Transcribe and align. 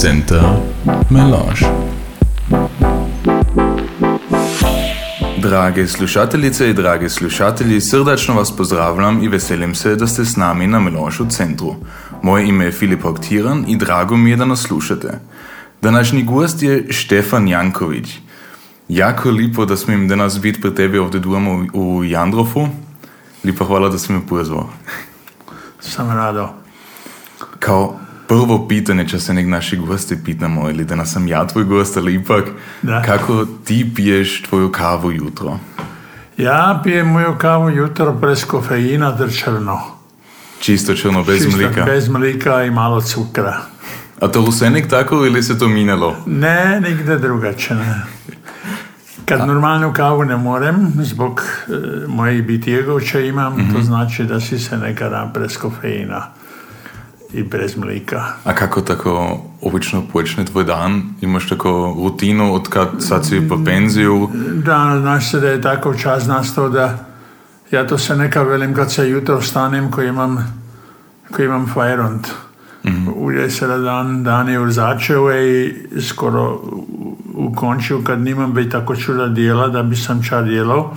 Center 0.00 0.42
Melange. 1.10 1.66
Drage 5.42 5.86
slušateljice 5.86 6.70
i 6.70 6.74
drage 6.74 7.08
slušatelji, 7.08 7.80
srdačno 7.80 8.34
vas 8.34 8.56
pozdravljam 8.56 9.22
i 9.22 9.28
veselim 9.28 9.74
se 9.74 9.96
da 9.96 10.06
ste 10.06 10.24
s 10.24 10.36
nami 10.36 10.66
na 10.66 10.80
Melange 10.80 11.16
u 11.20 11.30
centru. 11.30 11.74
Moje 12.22 12.48
ime 12.48 12.64
je 12.64 12.72
Filip 12.72 13.04
Oktiran 13.04 13.64
i 13.68 13.76
drago 13.76 14.16
mi 14.16 14.30
je 14.30 14.36
da 14.36 14.44
nas 14.44 14.60
slušate. 14.60 15.20
Današnji 15.82 16.22
gost 16.22 16.62
je 16.62 16.86
Štefan 16.90 17.48
Janković. 17.48 18.18
Jako 18.88 19.30
lipo 19.30 19.64
da 19.64 19.76
smem 19.76 20.08
danas 20.08 20.40
biti 20.40 20.60
pri 20.60 20.74
tebi 20.74 20.98
ovdje 20.98 21.20
doma 21.20 21.66
u 21.72 22.04
Jandrofu. 22.04 22.68
Lipa 23.44 23.64
hvala 23.64 23.88
da 23.88 23.98
si 23.98 24.12
me 24.12 24.26
pozval. 24.28 24.64
Sam 25.80 26.10
rado. 26.10 26.48
Kao 27.58 28.07
prvo 28.28 28.68
pitanje, 28.68 29.08
če 29.08 29.20
se 29.20 29.34
nek 29.34 29.46
naši 29.46 29.76
gosti 29.76 30.18
pitamo, 30.24 30.70
ili 30.70 30.84
da 30.84 31.04
sam 31.04 31.28
ja 31.28 31.46
tvoj 31.46 31.64
gost, 31.64 31.96
ali 31.96 32.14
ipak, 32.14 32.44
Da. 32.82 33.02
kako 33.02 33.46
ti 33.64 33.90
piješ 33.94 34.42
tvoju 34.42 34.72
kavu 34.72 35.12
jutro? 35.12 35.58
Ja 36.36 36.80
pijem 36.84 37.06
moju 37.06 37.34
kavu 37.38 37.70
jutro 37.70 38.12
bez 38.12 38.44
kofeina 38.44 39.16
ter 39.16 39.32
črno. 39.34 39.80
Čisto 40.60 40.94
črno, 40.94 41.24
bez 41.24 41.44
Čisto 41.44 41.56
mlika. 41.56 41.84
Bez 41.84 42.08
mlika 42.08 42.64
i 42.64 42.70
malo 42.70 43.00
cukra. 43.00 43.56
A 44.20 44.28
to 44.28 44.42
vsenik 44.42 44.88
tako 44.90 45.26
ili 45.26 45.42
se 45.42 45.58
to 45.58 45.68
minalo? 45.68 46.16
Ne, 46.26 46.80
nigde 46.80 47.18
drugače 47.18 47.74
ne. 47.74 48.02
Kad 49.24 49.46
normalnu 49.46 49.92
kavu 49.92 50.24
ne 50.24 50.36
morem, 50.36 50.92
zbog 51.02 51.42
e, 51.68 51.72
mojih 52.06 52.46
bitjegovća 52.46 53.20
imam, 53.20 53.72
to 53.74 53.82
znači 53.82 54.24
da 54.24 54.40
si 54.40 54.58
se 54.58 54.76
nekada 54.78 55.32
bez 55.34 55.56
kofeina 55.56 56.37
i 57.32 57.42
bez 57.42 57.76
mlika. 57.76 58.24
A 58.44 58.54
kako 58.54 58.80
tako 58.80 59.38
obično 59.62 60.02
počne 60.12 60.44
tvoj 60.44 60.64
dan? 60.64 61.02
Imaš 61.20 61.48
tako 61.48 61.70
rutinu 61.98 62.54
od 62.54 62.68
kad 62.68 62.88
sad 62.98 63.26
si 63.26 63.48
po 63.48 63.58
penziju? 63.64 64.28
Da, 64.54 64.98
znaš 65.00 65.30
se 65.30 65.40
da 65.40 65.48
je 65.48 65.60
takav 65.62 65.94
čas 65.94 66.26
nastao 66.26 66.68
da 66.68 66.98
ja 67.70 67.86
to 67.86 67.98
se 67.98 68.16
neka 68.16 68.42
velim 68.42 68.74
kad 68.74 68.92
se 68.92 69.08
jutro 69.08 69.38
vstanem 69.38 69.90
ko 69.90 70.02
imam, 70.02 70.60
ko 71.32 71.42
imam 71.42 71.66
fajront. 71.66 72.28
Uvijek 73.16 73.52
se 73.52 73.66
da 73.66 73.78
dan, 73.78 74.24
dan 74.24 74.48
je 74.48 74.70
začeo 74.70 75.32
i 75.34 75.74
skoro 76.00 76.54
u- 76.54 76.86
ukončil, 77.36 78.02
kad 78.04 78.20
nimam 78.20 78.52
već 78.52 78.72
tako 78.72 78.96
čuda 78.96 79.26
dijela 79.26 79.68
da 79.68 79.82
bi 79.82 79.96
sam 79.96 80.22
čar 80.22 80.44
djelao. 80.44 80.94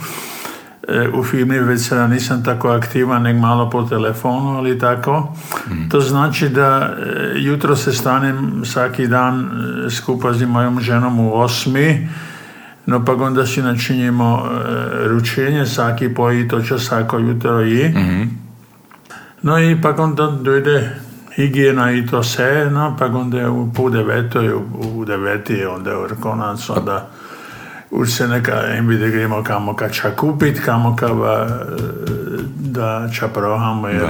U 1.14 1.24
firmi 1.24 1.60
već 1.60 1.88
sada 1.88 2.08
nisam 2.08 2.44
tako 2.44 2.70
aktivan, 2.70 3.22
nek 3.22 3.38
malo 3.38 3.70
po 3.70 3.84
telefonu, 3.84 4.58
ali 4.58 4.80
tako. 4.80 5.34
To 5.92 6.00
znači 6.00 6.50
da 6.50 6.96
e, 6.98 7.32
jutro 7.36 7.76
se 7.76 7.94
stanem 7.94 8.62
svaki 8.66 9.08
dan 9.08 9.40
e, 9.40 9.90
skupa 9.90 10.34
z 10.34 10.46
mojom 10.46 10.80
ženom 10.80 11.20
u 11.20 11.34
osmi, 11.34 12.10
no 12.86 13.06
pa 13.06 13.14
onda 13.14 13.46
si 13.46 13.62
načinimo 13.62 14.44
e, 14.46 15.08
ručenje, 15.08 15.66
svaki 15.66 16.14
poji 16.14 16.48
to 16.48 16.62
čo 16.62 16.80
svako 16.80 17.18
jutro 17.18 17.66
i. 17.66 17.94
No 19.42 19.60
i 19.60 19.82
pa 19.82 19.96
onda 19.98 20.28
dojde 20.28 20.96
higijena 21.36 21.92
i 21.92 22.08
to 22.08 22.24
se, 22.24 22.70
no 22.72 22.96
pa 23.00 23.06
onda 23.06 23.52
u 23.52 23.74
pol 23.74 23.90
devetoj, 23.90 24.54
u, 24.54 24.62
u 24.96 25.06
deveti 25.06 25.66
onda 25.66 25.92
je 25.92 25.98
konac, 26.22 26.70
onda 26.70 27.10
už 27.92 28.14
se 28.14 28.28
neka 28.28 28.52
da 29.00 29.08
gremo 29.08 29.44
kamo 29.44 29.76
ka 29.76 29.90
ča 29.90 30.16
kupit, 30.16 30.60
kamo 30.66 30.96
ka 30.96 31.08
ba, 31.14 31.48
e, 31.48 31.82
da 32.56 33.10
ča 33.20 33.28
prohamo, 33.28 33.88
jer 33.88 34.10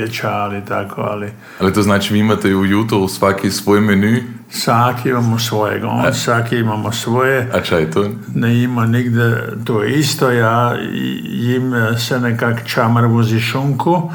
je 0.00 0.08
ča 0.08 0.30
ali 0.30 0.64
tako, 0.64 1.00
ali 1.00 1.32
Ali 1.60 1.72
to 1.72 1.82
znači 1.82 2.12
vi 2.14 2.18
imate 2.18 2.54
ujutro 2.54 3.08
svaki 3.08 3.50
svoj 3.50 3.80
menu? 3.80 4.18
svaki 4.50 5.08
imamo 5.08 5.38
svojega, 5.38 5.88
on, 5.88 6.14
svaki 6.14 6.56
imamo 6.56 6.92
svoje, 6.92 7.50
A 7.54 7.60
čaj 7.60 7.90
to? 7.90 8.08
ne 8.34 8.62
ima 8.62 8.86
nigde 8.86 9.42
to 9.64 9.84
isto, 9.84 10.30
ja 10.30 10.76
jim 11.22 11.72
se 11.98 12.20
nekak 12.20 12.66
ča 12.66 12.88
mrvuzi 12.88 13.40
šunku, 13.40 14.10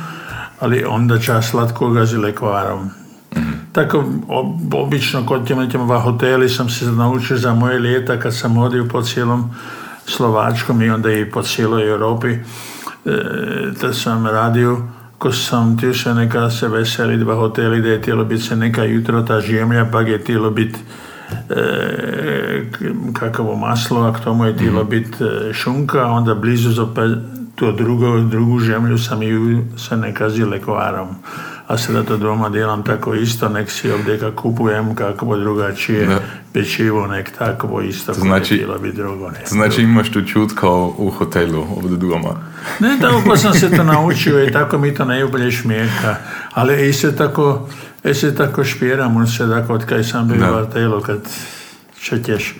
ali 0.59 0.83
onda 0.83 1.19
ča 1.19 1.41
slatkoga 1.41 2.05
z 2.05 2.17
lekvarom. 2.17 3.04
Tako, 3.75 4.03
ob- 4.27 4.75
obično 4.75 5.25
kod 5.25 5.47
těm 5.47 5.89
hoteli 6.03 6.49
sam 6.49 6.69
se 6.69 6.85
naučio 6.85 7.37
za 7.37 7.53
moje 7.53 7.79
ljeta 7.79 8.19
kad 8.19 8.35
sam 8.35 8.57
odio 8.57 8.85
po 8.91 9.01
cijelom 9.01 9.49
Slovačkom 10.05 10.81
i 10.81 10.89
onda 10.89 11.11
i 11.11 11.31
po 11.31 11.41
cijeloj 11.41 11.89
Europi, 11.89 12.27
e, 12.29 12.39
da 13.81 13.93
sam 13.93 14.25
radio 14.25 14.77
ko 15.17 15.31
sam 15.31 15.77
ti 15.77 15.93
se 15.93 16.13
neka 16.13 16.49
se 16.49 16.67
veseli 16.67 17.17
dva 17.17 17.35
hoteli 17.35 17.81
da 17.81 17.89
je 17.89 18.01
tijelo 18.01 18.25
biti 18.25 18.43
se 18.43 18.55
neka 18.55 18.83
jutro 18.83 19.21
ta 19.21 19.39
žemlja 19.39 19.85
pa 19.91 20.01
je 20.01 20.23
tijelo 20.23 20.49
biti 20.49 20.79
e, 21.49 22.71
kakavo 23.13 23.55
maslo, 23.55 24.01
a 24.01 24.13
k 24.13 24.23
tomu 24.23 24.45
je 24.45 24.57
tijelo 24.57 24.83
biti 24.83 25.23
e, 25.23 25.53
šunka, 25.53 26.05
onda 26.05 26.35
blizu 26.35 26.71
zopet 26.71 27.11
tu 27.55 27.71
drugo, 27.71 28.19
drugu 28.19 28.59
žemlju 28.59 28.97
sam 28.97 29.23
ju 29.23 29.63
se 29.77 29.97
nekazi 29.97 30.43
lekvarom. 30.43 31.07
A 31.67 31.77
sada 31.77 32.03
to 32.03 32.17
doma 32.17 32.49
djelam 32.49 32.83
tako 32.83 33.13
isto, 33.13 33.49
nek 33.49 33.71
si 33.71 33.91
ovdje 33.91 34.19
kad 34.19 34.35
kupujem 34.35 34.95
kakvo 34.95 35.37
drugačije 35.37 36.05
Da. 36.05 36.19
pečivo, 36.53 37.07
nek 37.07 37.31
takvo 37.31 37.81
isto, 37.81 38.13
koje 38.13 38.21
znači- 38.21 38.57
tijelo 38.57 38.77
biti 38.77 38.97
drugo. 38.97 39.29
Ne. 39.29 39.39
To 39.39 39.45
znači 39.47 39.81
imaš 39.81 40.11
tu 40.11 40.21
čut 40.23 40.51
kao 40.55 40.95
u 40.97 41.09
hotelu 41.09 41.67
ovdje 41.77 41.97
doma. 41.99 42.29
Ne, 42.79 42.97
tako 43.01 43.37
sam 43.37 43.53
se 43.53 43.69
to 43.71 43.83
naučio 43.93 44.43
i 44.43 44.51
tako 44.51 44.77
mi 44.77 44.93
to 44.93 45.05
najbolje 45.05 45.51
šmijeka. 45.51 46.15
Ali 46.51 46.89
i 46.89 46.93
se 46.93 47.15
tako, 47.15 47.69
i 48.03 48.13
se 48.13 48.35
tako 48.35 48.63
špiram, 48.63 49.17
on 49.17 49.27
se 49.27 49.49
tako 49.49 49.73
od 49.73 49.85
kaj 49.85 50.03
sam 50.03 50.27
bio 50.27 50.51
u 50.51 50.55
hotelu 50.55 51.01
kad 51.01 51.19
četješ. 51.99 52.55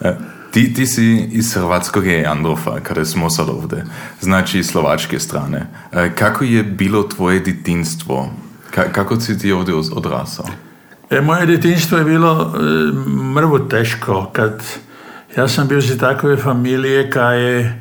E, 0.00 0.14
Ti, 0.54 0.74
ti 0.74 0.86
si 0.86 1.04
iz 1.32 1.54
Hrvatskog 1.54 2.06
Jandrofa, 2.06 2.80
kada 2.80 3.04
smo 3.04 3.30
sad 3.30 3.48
ovdje, 3.48 3.84
znači 4.20 4.58
iz 4.58 4.66
slovačke 4.66 5.18
strane. 5.18 5.66
E, 5.92 6.10
Kako 6.14 6.44
je 6.44 6.62
bilo 6.62 7.02
tvoje 7.02 7.40
ditinstvo? 7.40 8.30
Ka- 8.70 8.92
kako 8.92 9.20
si 9.20 9.38
ti 9.38 9.52
ovdje 9.52 9.74
od- 9.74 9.90
odrasao? 9.92 10.46
E, 11.10 11.20
moje 11.20 11.46
djetinjstvo 11.46 11.98
je 11.98 12.04
bilo 12.04 12.54
e, 12.54 12.58
mrvo 13.34 13.58
teško, 13.58 14.30
kad 14.32 14.62
ja 15.36 15.48
sam 15.48 15.68
bio 15.68 15.78
iz 15.78 15.98
takve 15.98 16.36
familije 16.36 17.10
koja 17.10 17.30
je 17.30 17.60
e, 17.60 17.74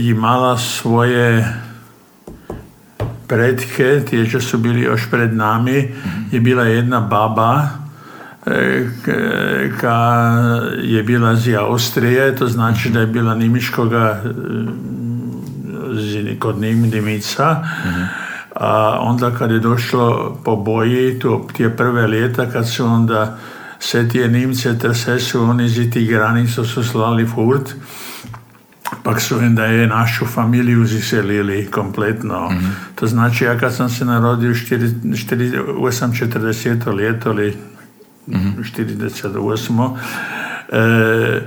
imala 0.00 0.58
svoje 0.58 1.54
pretke, 3.26 4.02
tije 4.10 4.40
su 4.40 4.58
bili 4.58 4.80
još 4.80 5.10
pred 5.10 5.34
nami, 5.34 5.94
je 6.32 6.40
bila 6.40 6.64
jedna 6.64 7.00
baba 7.00 7.68
ka 9.80 9.96
je 10.82 11.02
bila 11.02 11.32
iz 11.32 11.48
Austrije, 11.58 12.36
to 12.36 12.48
znači 12.48 12.90
da 12.90 13.00
je 13.00 13.06
bila 13.06 13.34
nimiškoga 13.34 14.22
e, 16.26 16.38
kod 16.38 16.60
njim 16.60 16.90
Dimica. 16.90 17.64
A 18.54 18.98
onda 19.00 19.30
kad 19.30 19.50
je 19.50 19.58
došlo 19.58 20.38
po 20.44 20.56
boji, 20.56 21.18
to 21.18 21.48
tije 21.56 21.76
prve 21.76 22.08
ljeta, 22.08 22.50
kad 22.50 22.68
su 22.68 22.86
onda 22.86 23.38
sve 23.78 24.08
tije 24.08 24.28
Nimce 24.28 24.78
trse 24.78 25.18
su 25.18 25.42
oni 25.42 25.64
iz 25.64 25.90
tih 25.92 26.08
granica 26.08 26.64
su 26.64 26.84
slali 26.84 27.26
furt, 27.26 27.74
pak 29.02 29.20
su 29.20 29.36
onda 29.36 29.64
je 29.64 29.86
našu 29.86 30.26
familiju 30.26 30.86
ziselili 30.86 31.68
kompletno. 31.70 32.50
To 32.94 33.06
znači, 33.06 33.44
ja 33.44 33.58
kad 33.58 33.74
sam 33.74 33.88
se 33.88 34.04
narodio, 34.04 34.50
štyri- 34.50 34.94
štyri- 35.04 35.78
840 35.78 36.98
ljeto, 36.98 37.30
ali 37.30 37.56
48. 38.30 39.96
E, 40.72 41.40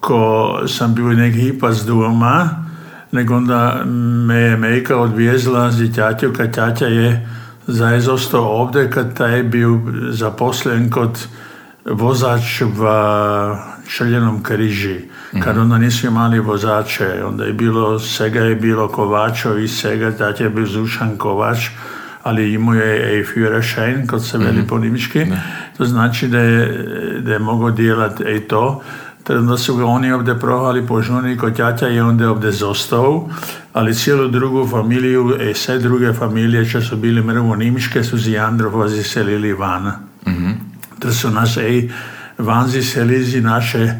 ko 0.00 0.60
sam 0.66 0.94
bio 0.94 1.12
nek 1.12 1.34
hipas 1.34 1.86
doma, 1.86 2.66
nego 3.12 3.36
onda 3.36 3.84
me 4.26 4.34
je 4.34 4.56
Mejka 4.56 4.96
odvijezla 4.96 5.70
z 5.70 5.90
ťaťou, 5.94 6.32
kad 6.36 6.54
ťaťa 6.54 6.86
je 6.86 7.28
zaezostao 7.66 8.44
ovdje, 8.44 8.90
kad 8.90 9.16
taj 9.16 9.36
je 9.36 9.42
bio 9.42 9.80
zaposlen 10.10 10.90
kod 10.90 11.26
vozač 11.84 12.62
v 12.62 12.80
Črljenom 13.88 14.42
križi. 14.42 15.00
Kad 15.42 15.58
onda 15.58 15.78
nisu 15.78 16.06
imali 16.06 16.38
vozače, 16.38 17.24
onda 17.26 17.44
je 17.44 17.52
bilo, 17.52 17.98
svega 17.98 18.40
je 18.40 18.54
bilo 18.54 18.88
kovačo 18.88 19.58
i 19.58 19.68
svega, 19.68 20.10
tat 20.10 20.40
je 20.40 20.50
bio 20.50 20.66
Zušan 20.66 21.16
Kovač, 21.16 21.68
ali 22.22 22.52
imao 22.52 22.74
je 22.74 23.20
i 23.20 23.24
Führerschein, 23.24 24.06
kod 24.06 24.26
se 24.26 24.38
veli 24.38 24.66
po 24.68 24.78
nimiški. 24.78 25.26
To 25.76 25.84
znači 25.84 26.28
da 26.28 26.38
je, 26.38 26.86
da 27.20 27.32
je 27.32 27.38
mogao 27.38 27.70
djelat 27.70 28.20
i 28.20 28.40
to. 28.40 28.82
Onda 29.28 29.56
su 29.56 29.76
ga 29.76 29.84
oni 29.84 30.12
ovdje 30.12 30.38
prohali 30.40 30.86
po 30.86 31.02
žuni 31.02 31.36
kod 31.36 31.56
ťaťa 31.56 31.94
i 31.94 32.00
onda 32.00 32.24
je 32.24 32.30
ovdje 32.30 32.52
zostao, 32.52 33.28
ali 33.72 33.94
cijelu 33.94 34.28
drugu 34.28 34.66
familiju, 34.66 35.50
i 35.50 35.54
sve 35.54 35.78
druge 35.78 36.12
familije, 36.12 36.70
čo 36.70 36.80
su 36.80 36.96
bili 36.96 37.22
mrvo 37.22 37.56
nimiške, 37.56 38.04
su 38.04 38.18
z 38.18 38.28
Jandrova 38.28 38.88
ziselili 38.88 39.52
van. 39.52 39.92
To 40.98 41.12
su 41.12 41.30
nas 41.30 41.56
ej 41.56 41.90
vanzi 42.38 42.82
selizi 42.82 43.40
naše 43.40 43.78
e, 43.82 43.94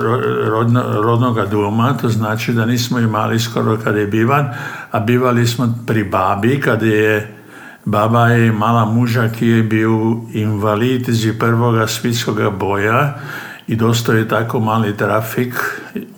ro- 0.00 0.48
rodno, 0.50 0.82
rodnoga 1.02 1.46
doma, 1.46 1.96
to 1.96 2.08
znači 2.08 2.52
da 2.52 2.66
nismo 2.66 2.98
imali 2.98 3.40
skoro 3.40 3.78
kad 3.84 3.96
je 3.96 4.06
bivan, 4.06 4.48
a 4.90 5.00
bivali 5.00 5.46
smo 5.46 5.78
pri 5.86 6.04
babi 6.04 6.60
kad 6.60 6.82
je 6.82 7.34
baba 7.84 8.28
je 8.28 8.46
imala 8.46 8.84
muža, 8.84 9.28
ki 9.28 9.46
je 9.46 9.62
bil 9.62 9.92
invalid 10.32 11.08
iz 11.08 11.26
prvega 11.38 11.86
svjetskega 11.86 12.50
boja 12.50 13.14
i 13.66 13.76
dosto 13.76 14.12
je 14.12 14.28
tako 14.28 14.60
mali 14.60 14.96
trafik, 14.96 15.54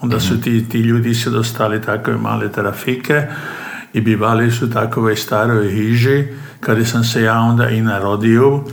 onda 0.00 0.20
su 0.20 0.40
ti, 0.40 0.69
ti 0.69 0.78
ljudi 0.78 1.14
se 1.14 1.31
dostali 1.31 1.82
takve 1.82 2.16
male 2.16 2.52
trafike 2.52 3.26
i 3.93 4.00
bivali 4.00 4.50
su 4.50 4.70
takove 4.70 5.16
staroj 5.16 5.70
hiži, 5.70 6.25
kada 6.61 6.84
sam 6.84 7.05
se 7.05 7.22
ja 7.22 7.40
onda 7.40 7.69
i 7.69 7.81
narodio, 7.81 8.64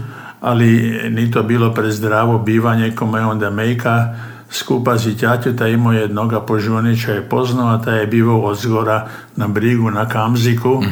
ali 0.42 1.00
ni 1.10 1.32
to 1.32 1.44
bilo 1.44 1.74
prezdravo 1.74 2.40
bivanje 2.40 2.92
kome 2.96 3.26
onda 3.26 3.50
mejka 3.50 4.16
skupa 4.52 4.98
z 4.98 5.16
ťaťu, 5.16 5.56
ta 5.56 5.68
imao 5.68 5.94
jednoga 5.94 6.42
požuniča 6.42 7.12
je 7.12 7.30
poznao, 7.30 7.76
a 7.76 7.82
ta 7.82 7.92
je 7.92 8.08
bivao 8.08 8.42
od 8.42 8.60
zgora 8.60 9.08
na 9.36 9.48
brigu 9.48 9.92
na 9.92 10.10
Kamziku, 10.10 10.84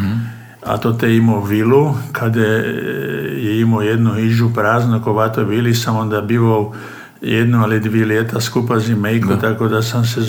a 0.65 0.77
to 0.77 0.93
te 0.93 1.15
imao 1.15 1.43
vilu, 1.43 1.93
kada 2.11 2.41
je 2.41 3.59
imao 3.61 3.81
jednu 3.81 4.13
hižu 4.13 4.49
praznu, 4.53 5.01
kovato 5.03 5.43
vili 5.43 5.75
sam 5.75 5.95
onda 5.95 6.21
bivao 6.21 6.73
jedno 7.21 7.63
ali 7.63 7.79
dvije 7.79 8.05
ljeta 8.05 8.41
skupa 8.41 8.79
z 8.79 8.89
imejko, 8.89 9.35
tako 9.35 9.67
da 9.67 9.81
sam 9.81 10.05
se, 10.05 10.19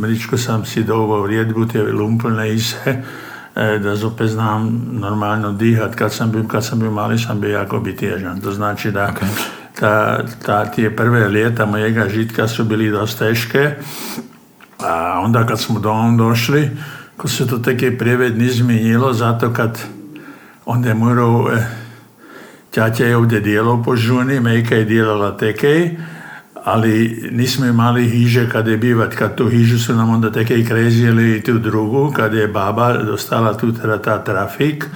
mričko 0.00 0.36
sam 0.36 0.64
si 0.64 0.84
dovao 0.84 1.26
rijedbu 1.26 1.66
te 1.66 1.82
lumpelne 1.82 2.54
ise, 2.54 3.02
e, 3.56 3.78
da 3.78 3.96
zopet 3.96 4.28
znam 4.28 4.88
normalno 4.92 5.52
dihat. 5.52 5.94
Kad 5.94 6.12
sam 6.12 6.32
bio, 6.32 6.44
kad 6.48 6.64
sam 6.64 6.78
bio 6.78 6.90
mali 6.90 7.18
sam 7.18 7.40
bio 7.40 7.50
jako 7.50 7.80
bitježan. 7.80 8.40
To 8.40 8.52
znači 8.52 8.90
da 8.90 9.14
ta, 9.80 10.24
ta, 10.46 10.64
tije 10.64 10.96
prve 10.96 11.30
ljeta 11.30 11.66
mojega 11.66 12.08
žitka 12.08 12.48
su 12.48 12.64
bili 12.64 12.90
dosta 12.90 13.28
teške, 13.28 13.74
a 14.78 15.20
onda 15.24 15.46
kad 15.46 15.60
smo 15.60 15.80
dom 15.80 16.16
došli, 16.16 16.70
ko 17.16 17.28
se 17.28 17.46
to 17.46 17.58
teke 17.58 17.98
prijevedni 17.98 18.44
izmijenilo, 18.44 19.12
zato 19.12 19.52
kad 19.52 19.78
onda 20.64 20.88
je 20.88 20.94
morao, 20.94 21.50
e, 21.52 21.66
Ćaća 22.74 23.04
je 23.04 23.16
ovdje 23.16 23.40
dijelao 23.40 23.82
po 23.82 23.96
žuni, 23.96 24.40
Mejka 24.40 24.74
je 24.74 24.84
dijelala 24.84 25.36
tekej, 25.36 25.96
ali 26.64 27.28
nismo 27.32 27.66
imali 27.66 28.08
hiže 28.08 28.50
kad 28.50 28.66
je 28.66 28.76
bivat, 28.76 29.14
kad 29.14 29.34
tu 29.34 29.48
hižu 29.48 29.78
su 29.78 29.94
nam 29.94 30.10
onda 30.10 30.32
teke 30.32 30.58
i 30.58 30.66
krezili 30.66 31.36
i 31.36 31.42
tu 31.42 31.58
drugu, 31.58 32.12
kad 32.16 32.34
je 32.34 32.48
baba 32.48 32.92
dostala 33.02 33.58
tu 33.58 33.72
ta 34.04 34.24
trafik, 34.24 34.86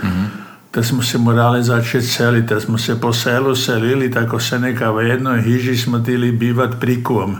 da 0.74 0.82
smo 0.82 1.02
se 1.02 1.18
morali 1.18 1.62
začeti 1.62 2.06
seliti, 2.06 2.54
da 2.54 2.60
smo 2.60 2.78
se 2.78 3.00
po 3.00 3.12
selu 3.12 3.56
selili, 3.56 4.10
tako 4.10 4.40
se 4.40 4.58
neka 4.58 4.90
v 4.90 5.06
jednoj 5.06 5.42
hiži 5.42 5.76
smo 5.76 5.98
tili 5.98 6.32
bivat 6.32 6.80
prikuom. 6.80 7.36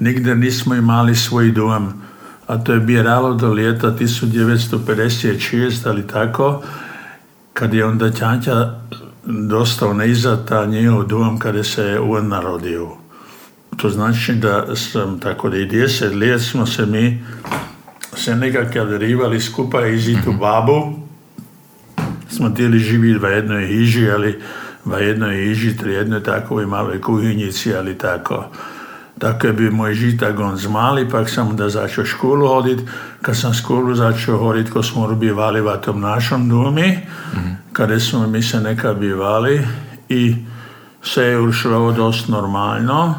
Nigde 0.00 0.34
nismo 0.34 0.74
imali 0.74 1.14
svoj 1.14 1.50
dom. 1.50 2.05
A 2.46 2.58
to 2.58 2.72
je 2.72 2.80
biralo 2.80 3.34
do 3.34 3.54
ljeta 3.54 3.92
1956, 3.92 5.88
ali 5.88 6.06
tako, 6.06 6.62
kad 7.52 7.74
je 7.74 7.84
onda 7.84 8.10
Ćanća 8.10 8.74
dostao 9.24 9.94
neizad 9.94 10.48
ta 10.48 10.66
njihov 10.66 11.06
dom 11.06 11.38
kada 11.38 11.64
se 11.64 11.98
on 12.00 12.28
narodio. 12.28 12.88
To 13.76 13.90
znači 13.90 14.34
da 14.34 14.76
sam 14.76 15.20
tako 15.20 15.50
da 15.50 15.56
i 15.56 15.66
deset 15.66 16.14
let 16.14 16.42
smo 16.42 16.66
se 16.66 16.86
mi 16.86 17.24
se 18.16 18.36
nekako 18.36 18.84
rivali 18.84 19.40
skupa 19.40 19.86
iz 19.86 20.06
tu 20.24 20.32
babu. 20.32 20.92
Smo 22.28 22.50
htjeli 22.50 22.78
živjeti 22.78 23.18
v 23.18 23.30
jednoj 23.30 23.66
hiži, 23.66 24.10
ali 24.10 24.42
v 24.84 25.00
jednoj 25.00 25.36
hiži, 25.36 25.76
tri 25.76 25.92
jednoj 25.92 26.22
takovoj 26.22 26.66
maloj 26.66 27.00
kuhinjici, 27.00 27.74
ali 27.74 27.98
tako. 27.98 28.44
Tako 29.18 29.46
je 29.46 29.52
bio 29.52 29.72
moj 29.72 29.94
žitak 29.94 30.38
on 30.38 30.56
zmali, 30.56 31.10
pak 31.10 31.30
sam 31.30 31.48
onda 31.48 31.68
začeo 31.68 32.04
školu 32.04 32.48
hodit. 32.48 32.80
Kad 33.22 33.36
sam 33.36 33.54
školu 33.54 33.94
začeo 33.94 34.38
hodit, 34.38 34.70
ko 34.70 34.82
smo 34.82 35.08
bivali 35.08 35.60
v 35.60 35.76
tom 35.84 36.00
našom 36.00 36.48
domi, 36.48 36.98
kada 37.72 38.00
smo 38.00 38.26
mi 38.26 38.42
se 38.42 38.60
neka 38.60 38.94
bivali 38.94 39.66
i 40.08 40.36
sve 41.02 41.24
je 41.24 41.40
ušlo 41.40 41.92
dosta 41.92 42.32
normalno. 42.32 43.14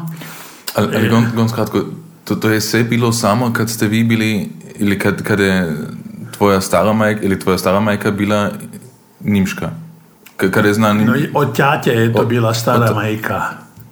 Ali, 0.74 0.96
ali 0.96 1.08
gon, 1.08 1.24
gon 1.34 1.48
skratko, 1.48 1.80
to, 2.24 2.34
to 2.34 2.50
je 2.50 2.60
sve 2.60 2.84
bilo 2.84 3.12
samo 3.12 3.52
kad 3.52 3.70
ste 3.70 3.86
vi 3.88 4.04
bili, 4.04 4.50
ili 4.76 4.98
kad, 4.98 5.22
kad 5.22 5.40
je 5.40 5.76
tvoja 6.30 6.60
stara 6.60 6.92
majka, 6.92 7.20
ili 7.22 7.38
tvoja 7.38 7.58
stara 7.58 7.80
majka 7.80 8.10
bila 8.10 8.50
nimška? 9.20 9.70
Kad, 10.36 10.50
kad 10.50 10.64
je 10.64 10.74
zna, 10.74 10.92
nim... 10.92 11.06
No, 11.06 11.14
od 11.34 11.56
tjate 11.56 11.90
je 11.90 12.12
to 12.12 12.18
Od- 12.20 12.28
bila 12.28 12.54
stara 12.54 12.84
od- 12.90 12.94
majka. 12.94 13.42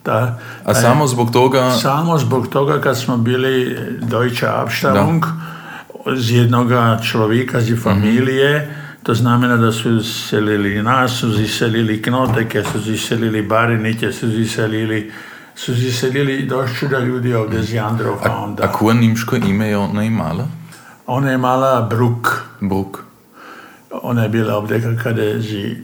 Ta, 0.06 0.38
A 0.64 0.74
samo 0.74 1.06
zbog 1.06 1.30
toga... 1.30 1.70
Samo 1.70 2.18
zbog 2.18 2.48
toga 2.48 2.80
kad 2.80 2.98
smo 2.98 3.16
bili 3.16 3.76
Deutsche 4.00 4.46
Abstammung 4.46 5.24
z 6.16 6.30
jednoga 6.30 6.98
človeka, 7.02 7.60
z 7.60 7.74
familije, 7.82 8.74
to 9.02 9.14
znamená, 9.14 9.56
da 9.56 9.72
su 9.72 10.02
selili 10.02 10.82
nas, 10.82 11.10
su 11.10 11.30
ziselili 11.30 12.02
knoteke, 12.02 12.62
su 12.72 12.80
ziselili 12.80 13.42
barinike, 13.42 14.12
su 14.12 14.28
ziselili 14.28 15.12
su 15.54 15.74
ziselili 15.74 16.42
dosta 16.46 16.76
čuda 16.76 16.98
ljudi 16.98 17.34
ovdje 17.34 17.60
iz 17.60 17.72
Jandrova 17.72 18.20
A 18.24 18.44
onda. 18.44 18.72
koje 18.72 18.94
nimško 18.94 19.36
ime 19.36 19.68
je 19.68 19.76
ona 19.76 20.04
imala? 20.04 20.46
Ona 21.06 21.30
je 21.30 21.38
mala 21.38 21.82
Bruk. 21.90 22.28
Bruk. 22.60 22.98
Ona 24.02 24.22
je 24.22 24.28
bila 24.28 24.56
ovdje 24.56 24.98
kada 25.02 25.22
je 25.22 25.40
zi, 25.40 25.76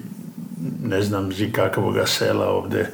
ne 0.85 1.03
znam 1.03 1.33
zi 1.33 1.53
kakvoga 1.53 2.07
sela 2.07 2.47
ovdje 2.47 2.91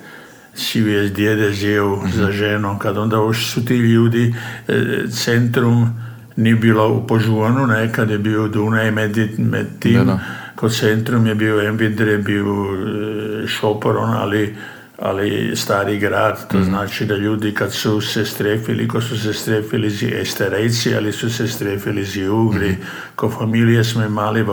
si 0.59 0.81
je 0.81 1.09
djede 1.09 1.53
žio 1.53 1.99
za 2.15 2.33
ženom, 2.33 2.79
kad 2.79 2.99
onda 2.99 3.21
už 3.21 3.47
su 3.47 3.65
ti 3.65 3.77
ljudi, 3.77 4.35
e, 4.69 4.75
centrum 5.11 5.89
nije 6.37 6.55
bilo 6.55 6.89
u 6.89 7.07
Požuonu, 7.07 7.67
ne, 7.67 7.93
kad 7.93 8.11
je 8.11 8.19
bio 8.19 8.49
Dunaj 8.49 8.91
med, 8.91 9.17
med 9.39 9.67
tim, 9.79 9.95
Da, 9.95 10.05
da. 10.05 10.21
kod 10.55 10.75
centrum 10.75 11.27
je 11.27 11.35
bio 11.35 11.61
Envidre, 11.69 12.19
bio 12.19 12.45
e, 12.45 13.47
Šoporon, 13.47 14.11
ali 14.11 14.55
ali 14.99 15.57
stari 15.57 15.99
grad, 15.99 16.49
to 16.49 16.63
znači 16.63 17.05
da 17.05 17.17
ljudi 17.17 17.55
kad 17.55 17.73
su 17.73 18.01
se 18.01 18.25
strefili, 18.25 18.89
ko 18.89 19.01
su 19.01 19.21
se 19.21 19.33
strefili 19.33 19.91
zi 19.91 20.15
Esterejci, 20.21 20.95
ali 20.95 21.13
su 21.13 21.31
se 21.31 21.49
strefili 21.49 22.05
zi 22.05 22.29
Ugri, 22.29 22.77
ko 23.17 23.31
familije 23.31 23.85
smo 23.85 24.05
imali 24.05 24.43
v, 24.43 24.53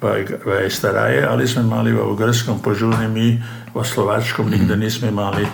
v, 0.00 0.24
v 0.46 0.66
Esteraje, 0.66 1.26
ali 1.26 1.48
smo 1.48 1.62
imali 1.62 1.92
v 1.92 2.16
Grskom 2.16 2.58
požuni, 2.58 3.08
mi 3.08 3.42
v 3.74 3.84
Slovačkom 3.84 4.50
nikde 4.50 4.76
nismo 4.76 5.08
imali 5.08 5.46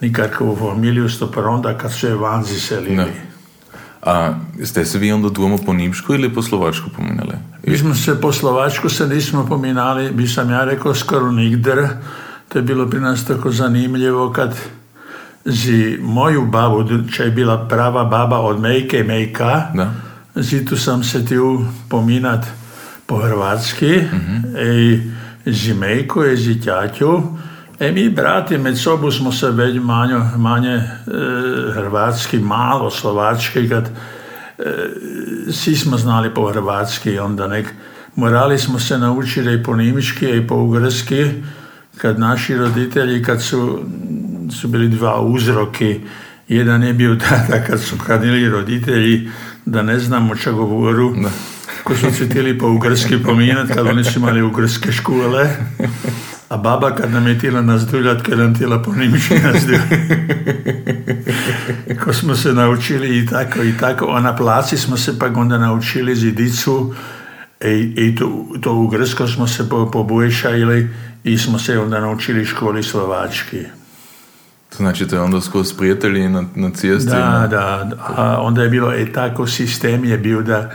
nikakvu 0.00 0.56
familiju, 0.56 1.08
sto 1.08 1.30
pa 1.30 1.40
onda 1.40 1.78
kad 1.78 1.92
su 1.92 2.06
je 2.06 2.14
van 2.14 2.44
ziselili. 2.44 2.96
Da. 2.96 3.30
A 4.02 4.34
ste 4.64 4.84
se 4.84 4.98
vi 4.98 5.12
onda 5.12 5.28
doma 5.28 5.56
po 5.66 5.72
nimško 5.72 6.14
ili 6.14 6.34
po 6.34 6.42
slovačko 6.42 6.90
pominjali? 6.96 7.36
Mi 7.66 7.78
smo 7.78 7.94
se 7.94 8.20
po 8.20 8.32
Slovačku 8.32 8.88
se 8.88 9.06
nismo 9.06 9.46
pominali, 9.46 10.10
bi 10.10 10.28
sam 10.28 10.50
ja 10.50 10.64
rekao 10.64 10.94
skoro 10.94 11.30
nigder. 11.30 11.88
To 12.48 12.58
je 12.58 12.62
bilo 12.62 12.86
pri 12.86 13.00
nas 13.00 13.24
tako 13.24 13.50
zanimljivo 13.50 14.32
kad 14.32 14.56
zi 15.44 15.98
moju 16.02 16.46
babu, 16.46 16.84
če 17.12 17.24
je 17.24 17.30
bila 17.30 17.68
prava 17.68 18.04
baba 18.04 18.38
od 18.38 18.60
Mejke 18.60 18.98
i 18.98 19.04
Mejka, 19.04 19.66
Da. 19.74 19.92
zi 20.34 20.64
tu 20.64 20.76
sam 20.76 21.04
se 21.04 21.26
tiu 21.26 21.66
pominat 21.88 22.46
po 23.10 23.18
hrvatski, 23.18 24.06
Mejku 25.74 26.24
i 26.24 26.36
zi 26.36 26.54
ťaťu. 26.62 27.10
E 27.80 27.92
mi 27.92 28.08
brati 28.08 28.58
med 28.58 28.78
sobu 28.78 29.10
smo 29.10 29.32
se 29.32 29.50
već 29.50 29.80
manjo, 29.82 30.20
manje 30.36 30.74
e, 30.74 30.84
hrvatski, 31.74 32.38
malo 32.38 32.90
slovački, 32.90 33.68
kad 33.68 33.90
svi 35.52 35.76
smo 35.76 35.96
znali 35.96 36.34
po 36.34 36.50
hrvatski, 36.52 37.18
onda 37.18 37.46
nek 37.46 37.66
morali 38.16 38.58
smo 38.58 38.78
se 38.78 38.98
naučiti 38.98 39.52
i 39.52 39.62
po 39.62 39.76
nimički 39.76 40.30
i 40.30 40.46
po 40.46 40.54
ugrski, 40.54 41.26
kad 41.96 42.18
naši 42.18 42.56
roditelji, 42.56 43.22
kad 43.22 43.42
su, 43.42 43.80
su 44.60 44.68
bili 44.68 44.88
dva 44.88 45.20
uzroki, 45.20 46.00
jedan 46.48 46.82
je 46.82 46.92
bio 46.92 47.16
tada 47.28 47.64
kad 47.66 47.80
su 47.80 47.96
kadili 48.06 48.48
roditelji 48.48 49.30
da 49.66 49.82
ne 49.82 49.98
znamo 49.98 50.36
čo 50.36 50.52
govoru, 50.52 51.14
ko 51.84 51.96
su 51.96 52.10
se 52.10 52.26
htjeli 52.26 52.58
po 52.58 52.68
ugrski 52.68 53.22
pominat, 53.22 53.68
kad 53.68 53.86
oni 53.86 54.04
su 54.04 54.18
imali 54.18 54.42
ugrske 54.42 54.92
škole, 54.92 55.48
a 56.48 56.56
baba 56.56 56.94
kad 56.94 57.12
nam 57.12 57.26
je 57.26 57.38
htjela 57.38 57.62
nas 57.62 57.82
duljat, 57.82 58.22
kad 58.22 58.38
nam 58.38 58.54
htjela 58.54 58.82
po 58.82 58.92
nimički. 58.92 59.34
Ko 62.04 62.12
smo 62.12 62.34
se 62.34 62.52
naučili 62.52 63.18
i 63.18 63.26
tako 63.26 63.62
i 63.62 63.72
tako, 63.80 64.06
a 64.06 64.20
na 64.20 64.36
placi 64.36 64.76
smo 64.76 64.96
se 64.96 65.18
pak 65.18 65.36
onda 65.36 65.58
naučili 65.58 66.16
zidicu 66.16 66.94
i, 67.64 67.94
i 67.96 68.16
to, 68.16 68.46
to 68.60 68.74
u 68.74 68.86
Grsko 68.86 69.28
smo 69.28 69.46
se 69.46 69.68
po, 69.68 69.90
pobuješajili 69.90 70.88
i 71.24 71.38
smo 71.38 71.58
se 71.58 71.78
onda 71.78 72.00
naučili 72.00 72.44
školi 72.44 72.82
slovački. 72.82 73.62
To 74.70 74.76
znači 74.76 75.08
to 75.08 75.16
je 75.16 75.22
onda 75.22 75.40
skroz 75.40 75.72
prijatelji 75.72 76.28
na, 76.28 76.44
na 76.54 76.70
cesti? 76.70 77.10
Da, 77.10 77.46
da, 77.50 77.90
a 78.16 78.42
onda 78.42 78.62
je 78.62 78.68
bilo 78.68 78.96
i 78.96 79.12
tako 79.12 79.46
sistem 79.46 80.04
je 80.04 80.18
bio 80.18 80.42
da 80.42 80.70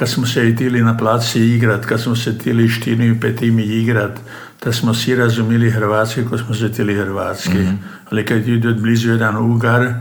kad 0.00 0.08
smo 0.08 0.26
se 0.26 0.52
htjeli 0.54 0.82
na 0.82 0.96
placi 0.96 1.40
igrat, 1.40 1.84
kad 1.86 2.00
smo 2.00 2.16
se 2.16 2.32
htjeli 2.32 2.68
štini 2.68 3.06
i 3.08 3.20
petimi 3.20 3.62
igrat, 3.62 4.20
da 4.64 4.72
smo 4.72 4.94
svi 4.94 5.14
razumili 5.14 5.70
hrvatski, 5.70 6.24
ko 6.24 6.38
smo 6.38 6.54
se 6.54 6.68
htjeli 6.68 6.94
hrvatski. 6.94 7.58
Ali 8.10 8.24
kad 8.24 8.48
ide 8.48 8.68
od 8.68 8.80
blizu 8.80 9.10
jedan 9.10 9.36
Ugar, 9.36 9.92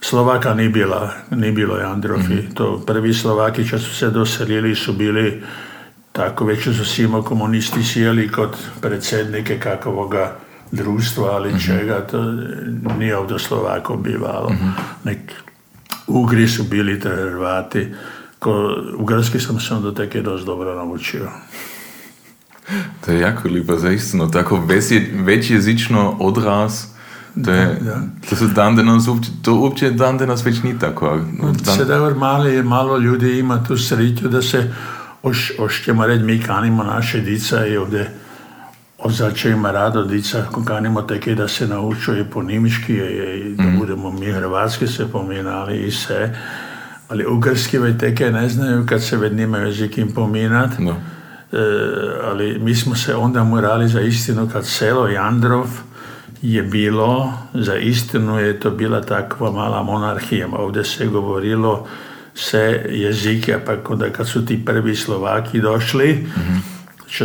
Slovaka 0.00 0.54
nije 0.54 0.68
bila, 0.68 1.12
nije 1.30 1.52
bilo 1.52 1.76
Jandrofi. 1.76 2.42
To 2.54 2.82
prvi 2.86 3.14
Slovaki 3.14 3.64
što 3.64 3.78
su 3.78 3.94
se 3.94 4.10
doselili 4.10 4.74
su 4.74 4.92
bili 4.92 5.42
tako 6.12 6.44
već 6.44 6.64
su 6.64 6.84
svima 6.84 7.22
komunisti 7.22 7.84
sjeli 7.84 8.28
kod 8.28 8.56
predsjednike 8.80 9.58
kakvoga 9.58 10.36
društva, 10.72 11.28
ali 11.32 11.48
Mhm. 11.48 11.58
čega, 11.58 12.06
to 12.06 12.22
nije 12.98 13.16
ovdje 13.16 13.38
Slovako 13.38 13.96
bivalo. 13.96 14.52
Nek, 15.04 15.18
Ugri 16.06 16.48
su 16.48 16.64
bili 16.64 17.00
te 17.00 17.08
Hrvati. 17.08 17.88
Ko, 18.38 18.76
ugarski 18.98 19.40
sam 19.40 19.60
se 19.60 19.74
onda 19.74 19.94
tek 19.94 20.14
je 20.14 20.22
dosta 20.22 20.46
dobro 20.46 20.74
naučio. 20.74 21.28
To 23.04 23.12
je 23.12 23.20
jako 23.20 23.48
lijepo, 23.48 23.76
zaistino, 23.76 24.26
tako 24.26 24.56
već, 24.66 24.84
većjezično 25.12 26.16
odraz, 26.20 26.84
to 27.44 27.52
je, 27.52 27.66
Da, 27.66 27.90
da. 27.90 28.02
to 28.30 28.36
su 28.36 28.46
dan 28.46 28.76
danas, 28.76 29.08
uopće, 29.08 29.30
to 29.42 29.54
uopće 29.54 29.90
dan 29.90 30.18
danas 30.18 30.46
već 30.46 30.62
nije 30.62 30.78
tako. 30.78 31.20
Dan, 31.40 31.76
Sedaj 31.76 32.14
mali, 32.14 32.62
malo 32.62 32.98
ljudi 32.98 33.38
ima 33.38 33.64
tu 33.64 33.78
sreću 33.78 34.28
da 34.28 34.42
se 34.42 34.72
oš, 35.22 35.52
ošćemo 35.58 36.06
reći 36.06 36.24
mi 36.24 36.42
kanimo 36.42 36.84
naše 36.84 37.20
dica 37.20 37.66
i 37.66 37.76
ovdje 37.76 38.10
ozačajima 38.98 39.70
rado 39.70 40.02
dica 40.02 40.46
kanimo 40.64 41.02
teke 41.02 41.34
da 41.34 41.48
se 41.48 41.66
naučuje 41.66 42.24
po 42.30 42.42
nimiški 42.42 42.92
i 42.92 43.54
da 43.54 43.64
budemo 43.78 44.10
mi 44.10 44.26
hrvatski 44.26 44.86
se 44.86 45.12
pominali 45.12 45.86
i 45.86 45.90
sve 45.90 46.38
ali 47.08 47.26
ugarski 47.26 47.78
već 47.78 48.00
teke 48.00 48.30
ne 48.30 48.48
znaju 48.48 48.86
kad 48.86 49.02
se 49.02 49.16
već 49.16 49.32
nima 49.32 49.58
jezik 49.58 49.98
im 49.98 50.14
pominat 50.14 50.78
no. 50.78 50.90
E, 50.90 51.56
ali 52.24 52.58
mi 52.58 52.74
smo 52.74 52.94
se 52.94 53.14
onda 53.14 53.44
morali 53.44 53.88
za 53.88 54.00
istinu 54.00 54.48
kad 54.52 54.66
selo 54.66 55.08
Jandrov 55.08 55.66
je 56.42 56.62
bilo, 56.62 57.32
za 57.54 57.76
istinu 57.76 58.38
je 58.38 58.60
to 58.60 58.70
bila 58.70 59.00
takva 59.00 59.50
mala 59.50 59.82
monarhija. 59.82 60.48
Ovdje 60.52 60.84
se 60.84 61.06
govorilo 61.06 61.86
se 62.34 62.86
jezike, 62.90 63.58
pa 63.66 63.76
onda 63.88 64.10
kad 64.10 64.28
su 64.28 64.46
ti 64.46 64.64
prvi 64.64 64.96
Slovaki 64.96 65.60
došli, 65.60 66.26
što 66.34 66.75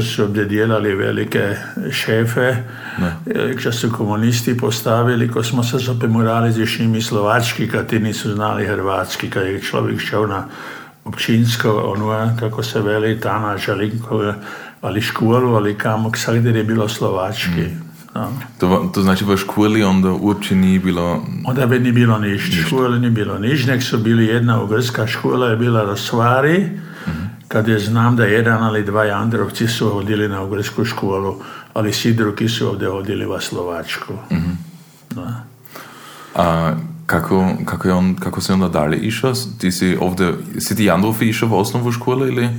su 0.01 0.23
ovdje 0.23 0.45
dijelali 0.45 0.95
velike 0.95 1.55
šefe, 1.91 2.55
e, 3.27 3.55
što 3.57 3.71
su 3.71 3.91
komunisti 3.91 4.57
postavili, 4.57 5.31
ko 5.31 5.43
smo 5.43 5.63
se 5.63 5.77
zopet 5.77 6.09
morali 6.09 6.51
zvišni 6.51 6.88
mi 6.88 7.01
slovački, 7.01 7.67
kad 7.67 7.88
ti 7.88 8.00
nisu 8.00 8.31
znali 8.33 8.65
hrvatski, 8.65 9.29
kad 9.29 9.47
je 9.47 9.61
čovjek 9.61 10.00
šao 10.00 10.27
na 10.27 10.47
občinsko, 11.05 11.71
ono, 11.71 12.35
kako 12.39 12.63
se 12.63 12.81
veli, 12.81 13.19
tana 13.19 13.57
žalinko, 13.57 14.33
ali 14.81 15.01
školu, 15.01 15.55
ali 15.55 15.77
kamo, 15.77 16.11
svakdje 16.15 16.51
je 16.51 16.63
bilo 16.63 16.88
slovački. 16.88 17.65
No. 18.15 18.27
To, 18.59 18.91
to 18.93 19.01
znači 19.01 19.25
v 19.25 19.38
školi 19.38 19.83
onda 19.83 20.11
uopće 20.11 20.55
nije 20.55 20.79
bilo... 20.79 21.25
Onda 21.45 21.65
bi 21.65 21.79
ni 21.79 21.91
bilo 21.91 22.19
niš, 22.19 22.65
škole 22.67 23.00
ni 23.00 23.09
bilo 23.09 23.39
niš, 23.39 23.65
nek 23.65 23.83
su 23.83 23.97
bili 23.97 24.25
jedna 24.25 24.61
ugrska 24.61 25.07
škola 25.07 25.47
je 25.47 25.55
bila 25.55 25.83
Rosvari, 25.83 26.69
kad 27.51 27.67
je 27.67 27.79
znam 27.79 28.15
da 28.15 28.25
jedan 28.25 28.63
ali 28.63 28.84
dva 28.84 29.03
Jandrovci 29.03 29.67
su 29.67 29.89
hodili 29.89 30.27
na 30.27 30.41
ugrsku 30.41 30.86
školu, 30.86 31.36
ali 31.74 31.93
svi 31.93 32.13
drugi 32.13 32.50
su 32.50 32.67
ovdje 32.67 32.88
hodili 32.88 33.25
va 33.25 33.41
Slovačku. 33.41 34.13
Da. 35.10 35.43
A 36.36 36.74
kako, 37.05 37.50
kako, 37.65 37.88
je 37.88 37.93
on, 37.93 38.15
kako 38.15 38.41
se 38.41 38.53
onda 38.53 38.67
dalje 38.67 38.98
išao? 38.98 39.34
Ti 39.58 39.72
si 39.72 39.98
ovdje, 40.01 40.34
si 40.60 40.75
ti 40.75 40.86
Jandrov 40.86 41.24
išao 41.24 41.50
v 41.50 41.53
osnovu 41.53 41.91
škole 41.91 42.27
ili? 42.27 42.50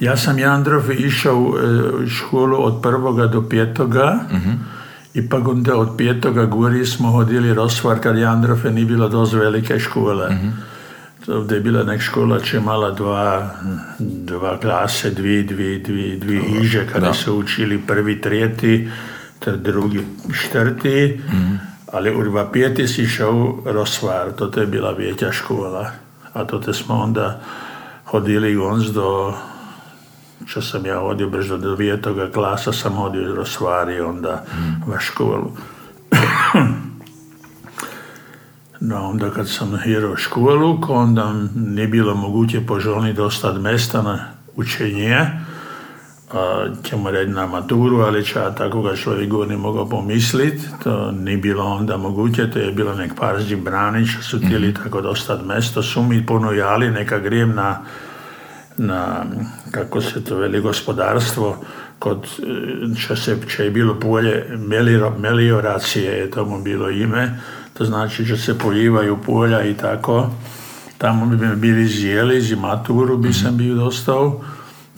Ja 0.00 0.16
sam 0.16 0.38
Jandrov 0.38 0.92
išao 0.92 1.36
u 1.36 1.54
e, 1.56 2.06
školu 2.08 2.64
od 2.64 2.82
prvoga 2.82 3.26
do 3.26 3.48
pjetoga 3.48 4.20
i 5.14 5.28
pa 5.28 5.36
onda 5.36 5.76
od 5.76 5.88
pjetoga 5.96 6.44
gori 6.44 6.86
smo 6.86 7.10
hodili 7.10 7.54
Rosvar 7.54 8.00
kad 8.00 8.18
Jandrove 8.18 8.70
nije 8.70 8.86
bilo 8.86 9.08
dosta 9.08 9.36
velike 9.36 9.78
škole. 9.78 10.38
Ovdje 11.28 11.56
je 11.56 11.60
bila 11.60 11.82
nek 11.82 12.00
škola 12.00 12.40
če 12.40 12.60
mala 12.60 12.90
dva, 12.90 13.50
dva 13.98 14.58
klase, 14.60 15.10
dvi, 15.10 15.42
dvi, 15.42 15.78
dvi, 15.78 16.16
dvi 16.16 16.42
iže 16.62 16.86
kada 16.92 17.06
Da. 17.06 17.14
su 17.14 17.34
učili 17.34 17.78
prvi, 17.86 18.20
tretji, 18.20 18.90
ter 19.38 19.56
drugi, 19.56 20.06
štrti, 20.32 21.20
ali 21.92 22.14
u 22.16 22.24
dva 22.24 22.50
pjeti 22.52 22.88
si 22.88 23.02
išao 23.02 23.58
Rosvar, 23.64 24.32
to 24.32 24.60
je 24.60 24.66
bila 24.66 24.90
vjeća 24.92 25.32
škola. 25.32 25.90
A 26.32 26.44
to 26.44 26.58
te 26.58 26.72
smo 26.72 26.94
onda 26.94 27.40
hodili 28.04 28.54
gonz 28.54 28.92
do 28.92 29.34
što 30.46 30.62
sam 30.62 30.86
ja 30.86 31.00
hodio 31.00 31.28
brž 31.28 31.48
do 31.48 31.56
devetoga 31.58 32.30
klasa 32.30 32.72
sam 32.72 32.92
hodio 32.92 33.22
iz 33.22 33.34
Rosvari 33.34 34.00
onda 34.00 34.44
va 34.86 35.00
školu. 35.00 35.50
No, 38.80 39.08
onda 39.08 39.30
kad 39.30 39.48
sam 39.48 39.78
hirao 39.78 40.16
školu, 40.16 40.80
ko 40.80 40.94
onda 40.94 41.34
nije 41.54 41.88
bilo 41.88 42.14
moguće 42.14 42.60
po 42.66 42.80
želni 42.80 43.12
dostat 43.12 43.60
mesta 43.60 44.02
na 44.02 44.18
učenje, 44.56 45.16
a, 46.32 46.66
ćemo 46.82 47.10
reći 47.10 47.30
na 47.30 47.46
maturu, 47.46 47.96
ali 48.00 48.26
ča 48.26 48.54
tako 48.54 48.82
ga 48.82 48.96
čovjek 48.96 49.32
ne 49.48 49.56
mogao 49.56 49.88
pomislit, 49.88 50.60
to 50.84 51.12
nije 51.12 51.36
bilo 51.36 51.64
onda 51.64 51.96
moguće, 51.96 52.50
to 52.50 52.58
je 52.58 52.72
bilo 52.72 52.94
nek 52.94 53.12
parzdi 53.20 53.56
branić, 53.56 54.08
su 54.22 54.38
htjeli 54.38 54.74
tako 54.74 55.00
dostat 55.00 55.44
mesto, 55.44 55.82
su 55.82 56.02
mi 56.02 56.26
ponujali 56.26 56.90
neka 56.90 57.18
grijem 57.18 57.54
na 57.54 57.82
na, 58.78 59.24
kako 59.70 60.00
se 60.00 60.24
to 60.24 60.36
veli, 60.36 60.60
gospodarstvo, 60.60 61.64
kod, 61.98 62.26
što 62.96 63.16
se, 63.16 63.38
če 63.48 63.64
je 63.64 63.70
bilo 63.70 64.00
polje 64.00 64.58
melioracije, 65.18 66.12
je 66.12 66.30
tomu 66.30 66.62
bilo 66.62 66.90
ime, 66.90 67.40
to 67.78 67.84
znači 67.84 68.24
že 68.24 68.36
se 68.36 68.58
poljivaju 68.58 69.18
polja 69.26 69.64
i 69.64 69.74
tako, 69.74 70.30
tamo 70.98 71.26
bi 71.26 71.46
mi 71.46 71.56
bili 71.56 71.86
zjeli, 71.86 72.40
zi 72.40 72.56
maturu 72.56 73.16
bi 73.16 73.32
sam 73.32 73.56
bio 73.56 73.74
dostao, 73.74 74.40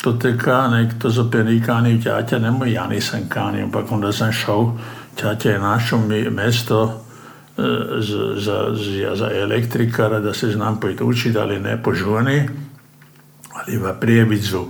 to 0.02 0.12
teka, 0.12 0.68
nek 0.68 0.92
to 1.02 1.10
zopet 1.10 1.46
ni 1.46 1.62
kanio 1.62 1.98
ťaťa, 1.98 2.38
nemoj, 2.38 2.72
ja 2.72 2.86
nisam 2.86 3.20
kanio, 3.28 3.68
pa 3.72 3.82
onda 3.90 4.12
sam 4.12 4.32
šao, 4.32 4.78
ťaťa 5.16 5.50
je 5.50 5.58
našao 5.58 5.98
mi 5.98 6.30
mesto 6.30 7.02
e, 7.58 7.62
za, 8.36 8.74
za, 9.14 9.30
elektrikara, 9.34 10.20
da 10.20 10.34
se 10.34 10.50
znam 10.50 10.80
pojít 10.80 11.00
učit, 11.00 11.36
ali 11.36 11.60
ne 11.60 11.82
po 11.82 11.94
žuni, 11.94 12.48
ali 13.52 13.78
v 13.78 13.94
Prijevidzu. 14.00 14.64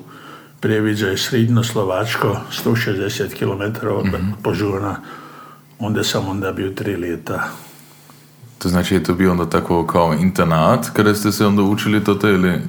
Prijevidzu 0.61 1.07
je 1.07 1.19
srednjo 1.19 1.63
Slovačko, 1.63 2.41
160 2.65 3.37
km 3.39 3.87
od 3.87 4.07
Požurna. 4.43 4.97
Onda 5.79 6.05
sam 6.05 6.29
onda 6.29 6.53
bio 6.53 6.71
tri 6.71 6.97
leta. 6.97 7.68
To 8.59 8.69
znači 8.69 8.95
je 8.95 9.03
to 9.03 9.15
bio 9.15 9.31
onda 9.31 9.51
tako 9.51 9.87
kao 9.87 10.15
internat 10.15 10.91
kada 10.93 11.15
ste 11.15 11.33
se 11.33 11.47
onda 11.47 11.63
učili 11.63 12.05
to 12.05 12.15
to 12.15 12.29
ili... 12.29 12.61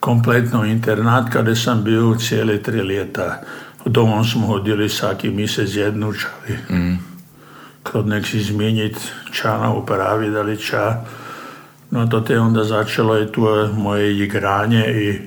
Kompletno 0.00 0.64
internat, 0.64 1.32
kada 1.32 1.54
sam 1.54 1.84
bio 1.84 2.14
cijele 2.18 2.62
tri 2.62 2.82
leta. 2.82 3.40
Domom 3.84 4.24
smo 4.24 4.46
hodili 4.46 4.88
svaki 4.88 5.30
mjesec 5.30 5.74
jednučali. 5.74 6.58
Kod 7.82 8.06
nek 8.06 8.26
si 8.26 8.38
izmijenit 8.38 8.96
čana 9.32 9.72
upravi, 9.72 10.30
da 10.30 10.42
li 10.42 10.56
ča. 10.56 10.96
No 11.90 12.06
to 12.06 12.20
te 12.20 12.38
onda 12.38 12.64
začelo 12.64 13.16
je 13.16 13.32
tu 13.32 13.46
moje 13.74 14.18
igranje 14.18 14.84
i, 14.86 15.18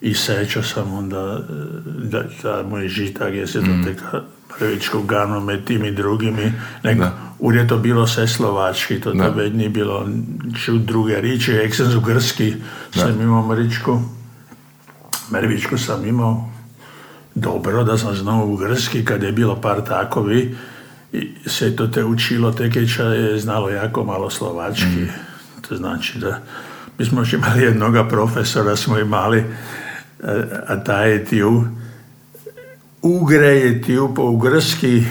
i 0.00 0.14
sečo 0.14 0.62
sam 0.62 0.92
onda 0.92 1.38
e, 1.38 1.52
da, 1.84 2.22
da 2.42 2.62
moj 2.70 2.88
žitak 2.88 3.34
je 3.34 3.46
se 3.46 3.60
to 3.60 3.84
teka 3.84 4.22
prvičko 4.58 5.02
gano 5.02 5.40
med 5.40 5.64
timi 5.64 5.90
drugimi. 5.90 6.52
Nek, 6.82 6.98
Da. 6.98 7.27
Ur 7.38 7.56
je 7.56 7.68
to 7.68 7.78
bilo 7.78 8.06
sve 8.06 8.28
slovački, 8.28 9.00
to, 9.00 9.12
Da. 9.12 9.28
već 9.28 9.52
nije 9.54 9.68
bilo 9.68 10.08
čut 10.64 10.82
druge 10.82 11.20
riči, 11.20 11.52
jak 11.52 11.74
sam 11.74 11.86
z 11.86 11.98
grski 12.06 12.54
sam 12.94 13.20
imao 13.20 13.46
mričku. 13.46 14.00
Mrvičku 15.32 15.78
sam 15.78 16.06
imao 16.06 16.50
dobro 17.34 17.84
da 17.84 17.98
sam 17.98 18.14
znao 18.14 18.46
u 18.46 18.56
grski 18.56 19.04
kad 19.04 19.22
je 19.22 19.32
bilo 19.32 19.60
par 19.60 19.84
takovi 19.84 20.54
i 21.12 21.28
se 21.46 21.76
to 21.76 21.86
te 21.86 22.04
učilo 22.04 22.52
tekeća 22.52 23.04
je 23.04 23.38
znalo 23.38 23.70
jako 23.70 24.04
malo 24.04 24.30
slovački. 24.30 25.06
To 25.68 25.76
znači 25.76 26.18
da 26.18 26.40
mi 26.98 27.04
smo 27.04 27.20
još 27.20 27.32
imali 27.32 27.62
jednoga 27.62 28.08
profesora 28.08 28.76
smo 28.76 28.98
imali 28.98 29.44
a, 30.22 30.42
a 30.68 30.84
taj 30.84 31.10
je 31.10 31.24
tiju 31.24 31.64
ugre 33.02 33.46
je 33.46 33.82
tiju 33.82 34.14
po 34.14 34.22
ugrski 34.22 35.02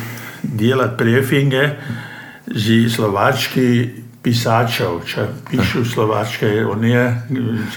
djelat 0.44 0.98
prefinge 0.98 1.70
zi 2.56 2.90
slovački 2.90 3.90
pisačov, 4.24 5.02
če 5.08 5.28
pišu 5.50 5.86
slovačke, 5.86 6.66
on 6.66 6.84
je, 6.84 7.04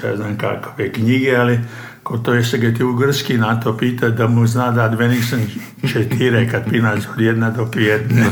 če 0.01 0.17
znam 0.17 0.37
kakve 0.39 0.91
knjige, 0.93 1.37
ali 1.37 1.59
ko 2.03 2.19
to 2.19 2.35
je 2.35 2.45
se 2.45 2.59
ga 2.59 2.73
ti 2.75 2.85
ugrski 2.85 3.39
na 3.39 3.61
to 3.61 3.77
pita, 3.77 4.09
da 4.09 4.27
mu 4.27 4.47
zna 4.47 4.71
da 4.71 4.91
sam 5.31 5.41
četire, 5.93 6.49
kad 6.51 6.71
pinac 6.71 7.07
od 7.15 7.21
jedna 7.21 7.51
do 7.51 7.71
pjetne. 7.71 8.27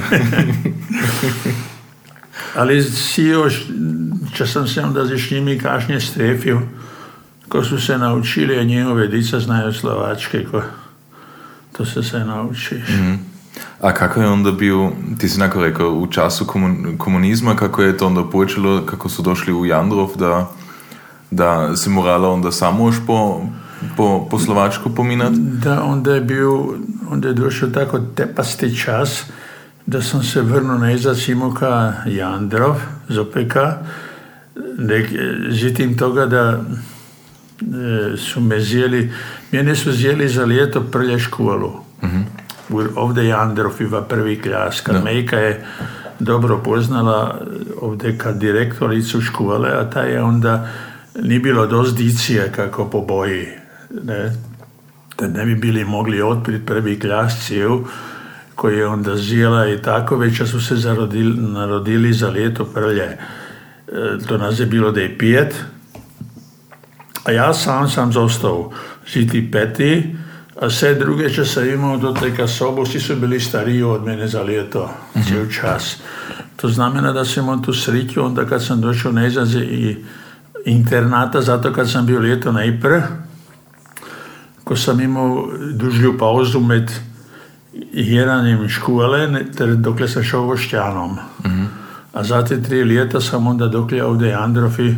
ali 2.59 2.83
si 2.83 3.23
još, 3.23 3.62
če 4.35 4.47
sam 4.47 4.68
se 4.68 4.83
onda 4.83 5.07
z 5.07 5.30
njimi 5.30 5.59
kašnje 5.59 6.00
strefio, 6.00 6.62
ko 7.49 7.64
su 7.64 7.80
se 7.80 7.99
naučili, 7.99 8.59
a 8.59 8.64
njihove 8.64 9.09
dica 9.09 9.40
znaju 9.40 9.73
slovačke, 9.73 10.45
ko, 10.45 10.62
to 11.76 11.85
se 11.85 12.02
se 12.02 12.18
naučiš. 12.18 12.71
A 13.81 13.93
kako 13.95 14.21
je 14.21 14.29
onda 14.29 14.53
bio, 14.53 14.91
ti 15.19 15.29
si 15.29 15.41
onako 15.41 15.61
rekao, 15.61 15.91
u 15.91 16.07
času 16.07 16.45
komun, 16.45 16.95
komunizma, 16.99 17.57
kako 17.57 17.83
je 17.83 17.97
to 17.97 18.07
onda 18.07 18.25
počelo, 18.25 18.87
kako 18.87 19.09
su 19.09 19.23
došli 19.23 19.53
u 19.53 19.67
Jandrov, 19.67 20.17
da, 20.17 20.50
da 21.31 21.77
se 21.77 21.91
morala 21.91 22.31
onda 22.31 22.53
samo 22.53 22.87
još 22.87 22.97
po, 23.07 23.43
po, 23.97 24.27
po 24.31 24.38
Slovačku 24.38 24.95
pominati? 24.95 25.37
Da, 25.38 25.83
onda 25.83 26.15
je 26.15 26.21
bil, 26.21 26.50
onda 27.11 27.29
je 27.29 27.35
došel 27.35 27.73
tako 27.73 27.99
tepasti 27.99 28.77
čas, 28.77 29.25
da 29.87 30.03
sem 30.03 30.23
se 30.23 30.43
vrnil 30.43 30.79
nazaj 30.79 31.15
Simoka 31.15 31.93
Jandrov 32.07 32.77
z 33.09 33.19
OPK, 33.19 33.57
z 35.50 35.75
tim 35.75 35.99
toga, 35.99 36.27
da 36.27 36.61
e, 37.61 38.17
su 38.17 38.41
me 38.41 38.61
zjeli, 38.61 39.12
mene 39.53 39.77
su 39.77 39.93
zjeli 39.93 40.29
za 40.29 40.45
ljeto 40.45 40.81
prlje 40.81 41.19
školu. 41.19 41.73
Ovdje 42.94 43.26
Jandrov 43.26 43.72
iva 43.80 44.02
prvi 44.02 44.40
klas, 44.42 44.80
kad. 44.80 45.04
Mejka 45.04 45.37
je 45.37 45.64
dobro 46.18 46.58
poznala 46.58 47.40
ovdje 47.80 48.18
kad 48.18 48.38
direktoricu 48.38 49.20
škole, 49.20 49.70
a 49.70 49.90
ta 49.90 50.00
je 50.00 50.22
onda 50.22 50.68
ni 51.22 51.38
bilo 51.38 51.66
dost 51.66 51.96
dicije 51.96 52.52
kako 52.56 52.84
po 52.84 53.00
boji. 53.00 53.46
Ne? 54.04 54.37
Da 55.18 55.28
ne 55.28 55.44
bi 55.44 55.54
bili 55.54 55.84
mogli 55.84 56.22
otpriti 56.22 56.66
prvi 56.66 57.00
klas 57.00 57.46
cijel, 57.46 57.78
koji 58.54 58.78
je 58.78 58.87
onda 58.87 59.16
zjela 59.16 59.68
i 59.68 59.82
tako, 59.82 60.16
već 60.16 60.42
su 60.50 60.60
se 60.60 60.76
zarodili, 60.76 61.37
narodili 61.37 62.12
za 62.12 62.30
ljeto 62.30 62.64
prlje. 62.64 63.02
E, 63.02 63.18
To 64.28 64.38
nas 64.38 64.60
je 64.60 64.66
bilo 64.66 64.92
da 64.92 65.00
je 65.00 65.18
pijet, 65.18 65.64
a 67.25 67.32
ja 67.32 67.54
sam 67.54 67.88
sam 67.88 68.12
zostal 68.12 68.70
žiti 69.06 69.50
peti, 69.52 70.16
a 70.61 70.67
vse 70.67 70.95
druge, 70.95 71.31
če 71.31 71.45
sem 71.45 71.69
imel 71.69 71.99
do 71.99 72.12
tega 72.12 72.47
sobo, 72.49 72.83
vsi 72.83 73.00
so 73.00 73.15
bili 73.17 73.41
stariji 73.41 73.83
od 73.83 74.05
mene 74.05 74.29
za 74.29 74.43
leto, 74.43 74.91
cel 75.29 75.47
čas. 75.50 75.97
To 76.57 76.69
znamená, 76.69 77.12
da 77.12 77.25
sem 77.25 77.45
imel 77.45 77.62
tu 77.62 77.73
sreću, 77.73 78.25
onda 78.25 78.45
kad 78.45 78.65
sam 78.65 78.81
došao 78.81 79.12
nazad 79.12 79.49
iz 79.49 79.55
i- 79.55 79.97
internata, 80.65 81.41
zato 81.41 81.73
kad 81.73 81.91
sam 81.91 82.07
bio 82.07 82.21
leto 82.21 82.53
najprej, 82.53 83.03
ko 84.65 84.77
sam 84.77 85.00
imao 85.00 85.49
dužlju 85.73 86.19
pauzu 86.19 86.61
med 86.61 86.91
jeranjem 87.93 88.69
škole, 88.69 89.29
ter 89.57 89.75
dokle 89.77 90.09
sam 90.09 90.23
šel 90.23 90.41
vošćanom. 90.41 91.17
A 92.12 92.25
za 92.25 92.45
te 92.45 92.62
tri 92.62 92.85
leta 92.85 93.21
sam 93.21 93.47
onda 93.47 93.69
dokle 93.69 94.03
ovdje 94.05 94.35
Androfi 94.35 94.95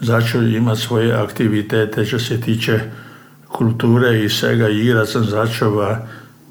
začeo 0.00 0.42
imati 0.42 0.80
svoje 0.80 1.12
aktivitete 1.14 2.04
što 2.04 2.18
se 2.18 2.40
tiče 2.40 2.80
kulture 3.48 4.24
i 4.24 4.28
svega 4.28 4.68
igra 4.68 5.06
sam 5.06 5.24
začeo 5.24 5.96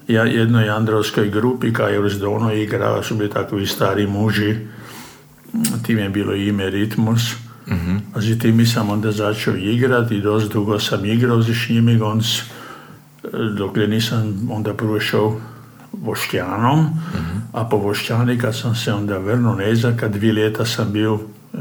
ja- 0.08 0.24
jednoj 0.24 0.70
androvskoj 0.70 1.30
grupi, 1.30 1.74
kaj 1.74 1.94
je 1.94 2.00
uz 2.00 2.20
Dono 2.20 2.54
igrala, 2.54 3.04
su 3.04 3.16
bili 3.16 3.30
takovi 3.30 3.66
stari 3.66 4.08
muži, 4.08 4.56
tim 5.86 5.98
je 5.98 6.10
bilo 6.10 6.34
ime 6.36 6.70
Ritmus. 6.70 7.22
A 8.16 8.22
z 8.22 8.40
timi 8.40 8.66
sam 8.66 8.90
onda 8.90 9.12
začeo 9.12 9.56
igrati 9.56 10.16
i 10.16 10.22
dost 10.22 10.52
dugo 10.54 10.80
sam 10.80 11.06
igrao 11.06 11.44
s 11.44 11.70
njimi, 11.70 11.98
gonc, 11.98 12.26
dokle 13.58 13.88
nisam 13.88 14.48
onda 14.52 14.74
prvo 14.74 15.00
šel 15.00 15.32
Vošćanom, 15.92 16.86
a 17.54 17.64
po 17.66 17.78
Vošćani 17.78 18.38
kad 18.38 18.58
sam 18.58 18.76
se 18.76 18.94
onda 18.94 19.18
vrnuo 19.18 19.56
nazad, 19.56 20.00
kad 20.00 20.12
dvije 20.12 20.34
ljeta 20.34 20.66
sam 20.66 20.92
bio 20.92 21.20
e, 21.54 21.58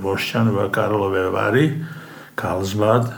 Vošćan 0.00 0.48
v 0.48 0.70
Karlove 0.70 1.30
Vari, 1.30 1.84
Karlsbad, 2.34 3.12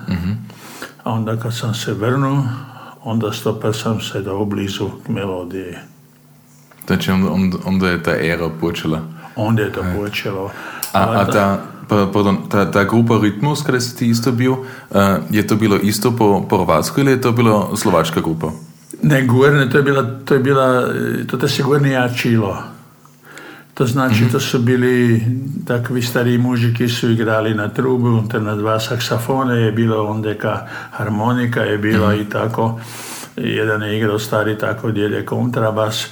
a 1.06 1.10
onda 1.10 1.36
kad 1.36 1.54
sam 1.54 1.75
se 1.75 1.94
vrnuo, 1.94 2.44
onda 3.04 3.32
stopio 3.32 3.72
sam 3.72 4.00
se 4.00 4.20
do 4.20 4.44
blizu 4.44 4.88
k 5.06 5.08
melodiji. 5.08 5.75
Znači, 6.86 7.10
onda, 7.10 7.30
onda, 7.30 7.56
onda 7.64 7.88
je 7.88 8.02
ta 8.02 8.10
era 8.20 8.48
počela. 8.60 9.00
Onda 9.36 9.62
je 9.62 9.72
to 9.72 9.84
počelo. 9.96 10.50
A, 10.92 11.20
a 11.20 11.26
ta, 11.26 11.62
pa, 11.88 12.10
pardon, 12.12 12.38
ta, 12.48 12.70
ta 12.70 12.84
grupa 12.84 13.18
Ritmus, 13.22 13.62
kada 13.62 13.80
si 13.80 13.96
ti 13.96 14.06
isto 14.06 14.32
bil, 14.32 14.52
uh, 14.52 14.66
je 15.30 15.46
to 15.46 15.56
bilo 15.56 15.76
isto 15.76 16.10
po, 16.10 16.46
po 16.48 16.58
Hrvatskoj 16.58 17.02
ili 17.02 17.12
je 17.12 17.20
to 17.20 17.32
bila 17.32 17.76
slovačka 17.76 18.20
grupa? 18.20 18.50
Ne, 19.02 19.26
gurne, 19.26 19.70
to 19.70 19.76
je 19.76 19.82
bila, 19.82 20.18
to 20.25 20.34
je 20.34 20.40
bila, 20.40 20.92
e, 20.94 21.26
to 21.26 21.36
te 21.36 21.49
se 21.49 21.62
gurne 21.62 21.90
jačilo. 21.90 22.62
To 23.76 23.86
znači, 23.86 24.25
to 24.32 24.41
su 24.41 24.58
bili 24.58 25.23
takvi 25.67 26.02
stari 26.02 26.39
muži 26.39 26.75
ki 26.75 26.89
su 26.89 27.10
igrali 27.10 27.54
na 27.54 27.69
trubu, 27.69 28.23
te 28.30 28.41
na 28.41 28.54
dva 28.54 28.80
saksafone 28.80 29.60
je 29.60 29.73
bilo 29.73 30.06
onda 30.06 30.34
ka 30.34 30.67
harmonika 30.91 31.60
je 31.60 31.78
bila 31.78 32.15
i 32.15 32.25
tako. 32.25 32.80
Jedan 33.36 33.82
je 33.82 33.99
igrao 33.99 34.19
stari 34.19 34.58
tako 34.58 34.91
djelje 34.91 35.26
kontrabas. 35.26 36.04
E, 36.04 36.08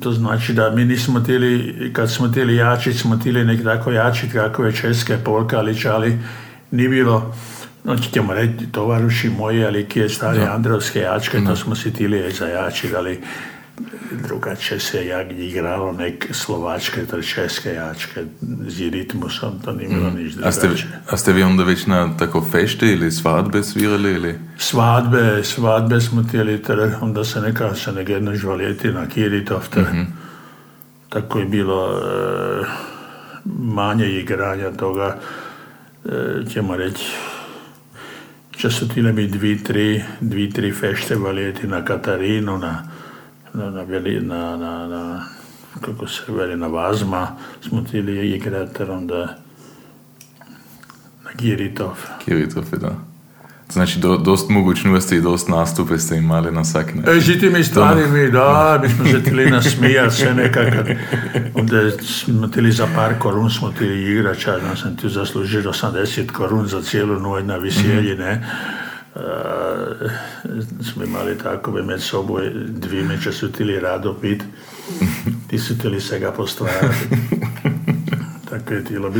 to 0.00 0.12
znači 0.12 0.52
da 0.52 0.70
mi 0.70 0.84
nismo 0.84 1.20
tili, 1.20 1.74
kad 1.92 2.10
smo 2.10 2.28
tili 2.28 2.56
jačit, 2.56 2.96
smo 2.96 3.16
tili 3.16 3.44
nek 3.44 3.64
tako 3.64 3.90
jačit 3.90 4.32
kako 4.32 4.64
je 4.64 4.72
česke 4.72 5.16
polka, 5.24 5.58
ali 5.58 5.80
čali 5.80 6.18
ni 6.70 6.88
bilo. 6.88 7.34
No 7.84 7.96
ćemo 7.96 8.34
reći 8.34 8.66
tovaruši 8.72 9.30
moji, 9.38 9.64
ali 9.64 9.84
kje 9.84 10.08
stari 10.08 10.40
androvske 10.40 11.00
jačke, 11.00 11.38
to 11.46 11.56
smo 11.56 11.74
si 11.74 11.92
tili 11.92 12.32
zajačiti, 12.32 12.96
ali 12.96 13.20
drugačije 14.28 14.80
se 14.80 15.06
jak 15.06 15.32
igralo 15.32 15.92
nek 15.92 16.28
slovačke, 16.30 17.06
to 17.06 17.22
česke 17.22 17.72
jačke, 17.72 18.24
z 18.66 18.90
ritmusom, 18.90 19.60
to 19.64 19.72
nije 19.72 19.88
bilo 19.88 20.10
niš 20.10 20.32
A 20.44 20.52
ste, 20.52 20.66
drugačije. 20.66 21.00
a 21.10 21.16
ste 21.16 21.32
vi 21.32 21.42
onda 21.42 21.64
već 21.64 21.86
na 21.86 22.16
tako 22.16 22.44
fešte 22.52 22.86
ili 22.86 23.10
svadbe 23.10 23.62
svirali 23.62 24.12
ili? 24.12 24.38
Svadbe, 24.58 25.44
svadbe 25.44 26.00
smo 26.00 26.22
tijeli, 26.22 26.62
onda 27.00 27.24
se 27.24 27.40
neka 27.40 27.74
se 27.74 27.92
nek 27.92 28.08
jedno 28.08 28.34
žvaljeti 28.34 28.88
na 28.88 29.08
Kiritov, 29.08 29.68
ter 29.70 29.84
tako 31.08 31.38
je 31.38 31.44
bilo 31.44 31.98
e, 31.98 32.64
manje 33.58 34.06
igranja 34.06 34.70
toga, 34.70 35.18
e, 36.04 36.10
ćemo 36.52 36.76
reći, 36.76 37.04
če 38.56 38.70
su 38.70 38.88
tile 38.88 39.12
mi 39.12 39.26
dvi, 39.26 39.62
tri, 39.62 40.02
dvi, 40.20 40.50
tri 40.50 40.72
fešte 40.72 41.16
valjeti 41.16 41.66
na 41.66 41.84
Katarinu, 41.84 42.58
na, 42.58 42.82
na, 43.54 43.70
na, 43.70 43.82
veli- 43.82 44.20
na, 44.20 44.56
na, 44.56 44.88
na 44.88 45.24
kako 45.80 46.08
se 46.08 46.22
veli, 46.28 46.56
na 46.56 46.66
Vazma 46.66 47.36
smo 47.68 47.80
tili 47.90 48.30
igrati, 48.30 48.74
ter 48.74 48.90
onda 48.90 49.36
na 51.24 51.30
Kiritov. 51.36 51.98
Kiritov, 52.24 52.64
da. 52.80 52.96
Znači, 53.72 53.98
do, 53.98 54.16
dost 54.16 54.48
mogućnosti 54.50 55.16
i 55.16 55.20
dost 55.20 55.48
nastupe 55.48 55.98
ste 55.98 56.16
imali 56.16 56.52
na 56.52 56.60
vsak 56.60 56.94
način. 56.94 57.18
E, 57.18 57.20
s 57.20 57.40
tými 57.40 57.64
stvarmi, 57.64 58.30
da, 58.30 58.80
my 58.82 58.88
sme 58.88 59.12
sa 59.12 59.20
tili 59.24 59.50
nasmijať 59.50 60.12
se 60.12 60.34
nekako. 60.34 60.90
Onda 61.54 61.90
smo 62.00 62.48
tili 62.48 62.72
za 62.72 62.88
par 62.94 63.14
korun, 63.18 63.50
smo 63.50 63.72
tili 63.78 64.12
igrać, 64.12 64.46
a 64.46 64.50
ja 64.50 64.76
sam 64.76 64.96
tu 64.96 65.08
zaslužil 65.08 65.62
80 65.62 66.26
korun 66.32 66.66
za 66.66 66.82
cijelu 66.82 67.20
noć 67.20 67.44
na 67.44 67.56
veselje, 67.56 68.16
ne. 68.16 68.46
E, 69.16 69.20
smo 70.92 71.04
imali 71.04 71.38
takove 71.38 71.82
med 71.82 72.02
soboj 72.02 72.50
dvime, 72.66 73.20
če 73.22 73.32
su 73.32 73.52
tili 73.52 73.80
rado 73.80 74.14
pit, 74.20 74.42
ti 75.50 75.58
su 75.58 75.78
tili 75.78 76.00
svega 76.00 76.32
postvarati. 76.32 77.08
Tako 78.50 78.74
je 78.74 78.84
tilo. 78.84 79.12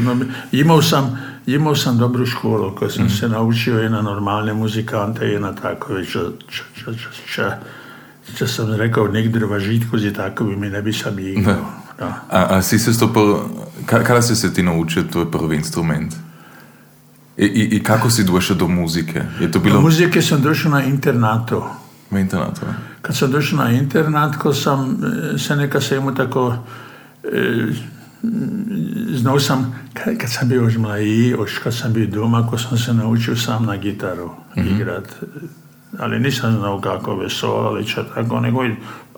Imao 0.52 0.83
sam, 0.83 1.18
imao 1.46 1.76
sam 1.76 1.98
dobru 1.98 2.26
školu 2.26 2.74
koju 2.76 2.90
sam 2.90 3.11
se 3.11 3.28
naučio 3.28 3.83
i 3.83 3.88
na 3.88 4.02
normalne 4.02 4.54
muzikante 4.54 5.33
i 5.35 5.38
na 5.38 5.54
takove, 5.54 6.04
če, 6.07 6.18
če, 6.48 6.62
če, 6.74 6.92
če, 7.35 7.50
če, 8.37 8.46
sam 8.46 8.74
rekao 8.74 9.09
nikdje 9.09 9.46
v 9.46 9.61
žitku 9.61 9.98
zi 9.98 10.12
takovi 10.12 10.57
mi 10.57 10.70
ne 10.70 10.83
bi 10.83 10.92
sam 10.92 11.18
igrao. 11.18 11.66
Da. 11.98 12.26
A, 12.30 12.57
a 12.57 12.62
si 12.62 12.78
se 12.78 12.92
stopil, 12.94 13.37
ka- 13.87 14.02
kada 14.04 14.22
si 14.22 14.37
se 14.37 14.54
ti 14.54 14.62
naučio 14.62 15.02
tvoj 15.02 15.30
prvi 15.30 15.57
instrument? 15.57 16.14
I, 17.37 17.44
i, 17.44 17.77
i 17.77 17.83
kako 17.83 18.11
si 18.11 18.25
došao 18.25 18.57
do 18.57 18.68
muzike? 18.68 19.23
Je 19.40 19.53
to 19.53 19.59
Do 19.59 19.64
bilo 19.64 19.81
muzike 19.81 20.23
sam 20.23 20.42
došao 20.42 20.70
na 20.70 20.85
internatu. 20.85 21.62
u 22.11 22.18
internatu? 22.18 22.61
Kad 23.03 23.16
sam 23.16 23.31
došao 23.31 23.59
na 23.59 23.70
internat, 23.70 24.37
ko 24.37 24.55
sam 24.55 24.97
e, 25.35 25.38
se 25.38 25.57
neka 25.57 25.81
se 25.81 25.97
imao 25.97 26.12
tako 26.12 26.57
e, 27.25 27.66
znao 29.14 29.40
sam, 29.40 29.81
kad, 29.94 30.18
kad 30.18 30.31
sam 30.33 30.49
bio 30.49 30.62
još 30.62 30.77
mlaji, 30.77 31.29
još 31.29 31.59
kad 31.59 31.75
sam 31.75 31.92
bio 31.92 32.07
doma, 32.07 32.47
ko 32.47 32.59
sam 32.59 32.79
se 32.79 32.94
naučio 32.94 33.37
sam 33.37 33.64
na 33.64 33.77
gitaru 33.77 34.31
igrat. 34.57 35.09
Ali 35.99 36.20
nisam 36.20 36.57
znao 36.59 36.81
kako 36.81 37.16
vesolalića, 37.16 38.05
tako, 38.14 38.40
nego 38.40 38.61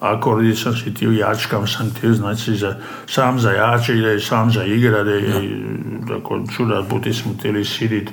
akordi 0.00 0.56
sam 0.56 0.76
si 0.76 0.94
tio, 0.94 1.10
jačkam 1.10 1.66
sam 1.66 1.90
tio, 2.00 2.12
znači 2.12 2.56
za, 2.56 2.76
sam 3.06 3.40
za 3.40 3.50
jačilje, 3.50 4.20
sam 4.20 4.50
za 4.50 4.64
igrade, 4.64 5.20
i 5.20 5.62
tako 6.08 6.40
čuda 6.56 6.82
puti 6.90 7.12
smo 7.12 7.32
tili 7.42 7.64
sidit 7.64 8.10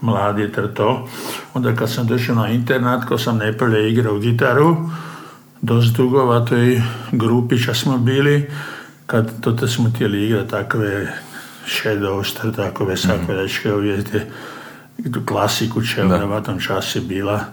mladi 0.00 0.52
ter 0.52 0.74
to. 0.74 1.08
Onda 1.54 1.74
kad 1.74 1.90
sam 1.90 2.06
došao 2.06 2.34
na 2.34 2.48
internat, 2.48 3.04
ko 3.04 3.18
sam 3.18 3.38
najprije 3.38 3.92
igrao 3.92 4.18
gitaru, 4.18 4.76
dost 5.60 5.96
dugo 5.96 6.24
v 6.26 6.44
toj 6.46 6.82
grupi, 7.12 7.58
če 7.58 7.74
smo 7.74 7.98
bili, 7.98 8.50
kad 9.06 9.40
to 9.40 9.52
te 9.52 9.68
smo 9.68 9.90
htjeli 9.90 10.26
igrati 10.26 10.50
takve 10.50 11.12
shadows, 11.66 12.34
ter 12.34 12.52
takove 12.52 12.96
sakve 12.96 13.34
dečke 13.34 13.74
uvjeti, 13.74 14.20
tu 15.12 15.20
klasiku 15.26 15.80
Da. 16.08 16.24
v 16.24 16.42
tom 16.42 16.60
času 16.60 17.00
bila, 17.00 17.44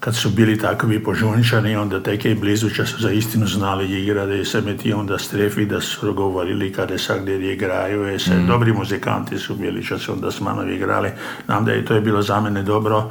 kad 0.00 0.16
su 0.16 0.30
bili 0.30 0.58
takovi 0.58 1.04
požunčani, 1.04 1.76
onda 1.76 2.02
teke 2.02 2.34
blizu 2.34 2.70
će 2.70 2.86
su 2.86 3.02
za 3.02 3.10
istinu 3.10 3.46
znali 3.46 4.02
igrati 4.02 4.40
i 4.40 4.44
se 4.44 4.76
ti 4.76 4.92
onda 4.92 5.18
strefi 5.18 5.66
da 5.66 5.80
su 5.80 6.14
govorili 6.14 6.72
kada 6.72 6.98
sa 6.98 7.18
gdje 7.18 7.52
igraju. 7.52 8.14
I 8.14 8.18
se, 8.18 8.34
mm. 8.34 8.46
Dobri 8.46 8.72
muzikanti 8.72 9.38
su 9.38 9.54
bili, 9.54 9.82
su 9.82 10.12
onda 10.12 10.30
s 10.30 10.40
manovi 10.40 10.74
igrali. 10.74 11.10
Nam 11.48 11.64
da 11.64 11.72
je 11.72 11.84
to 11.84 11.94
je 11.94 12.00
bilo 12.00 12.22
za 12.22 12.40
mene 12.40 12.62
dobro, 12.62 13.10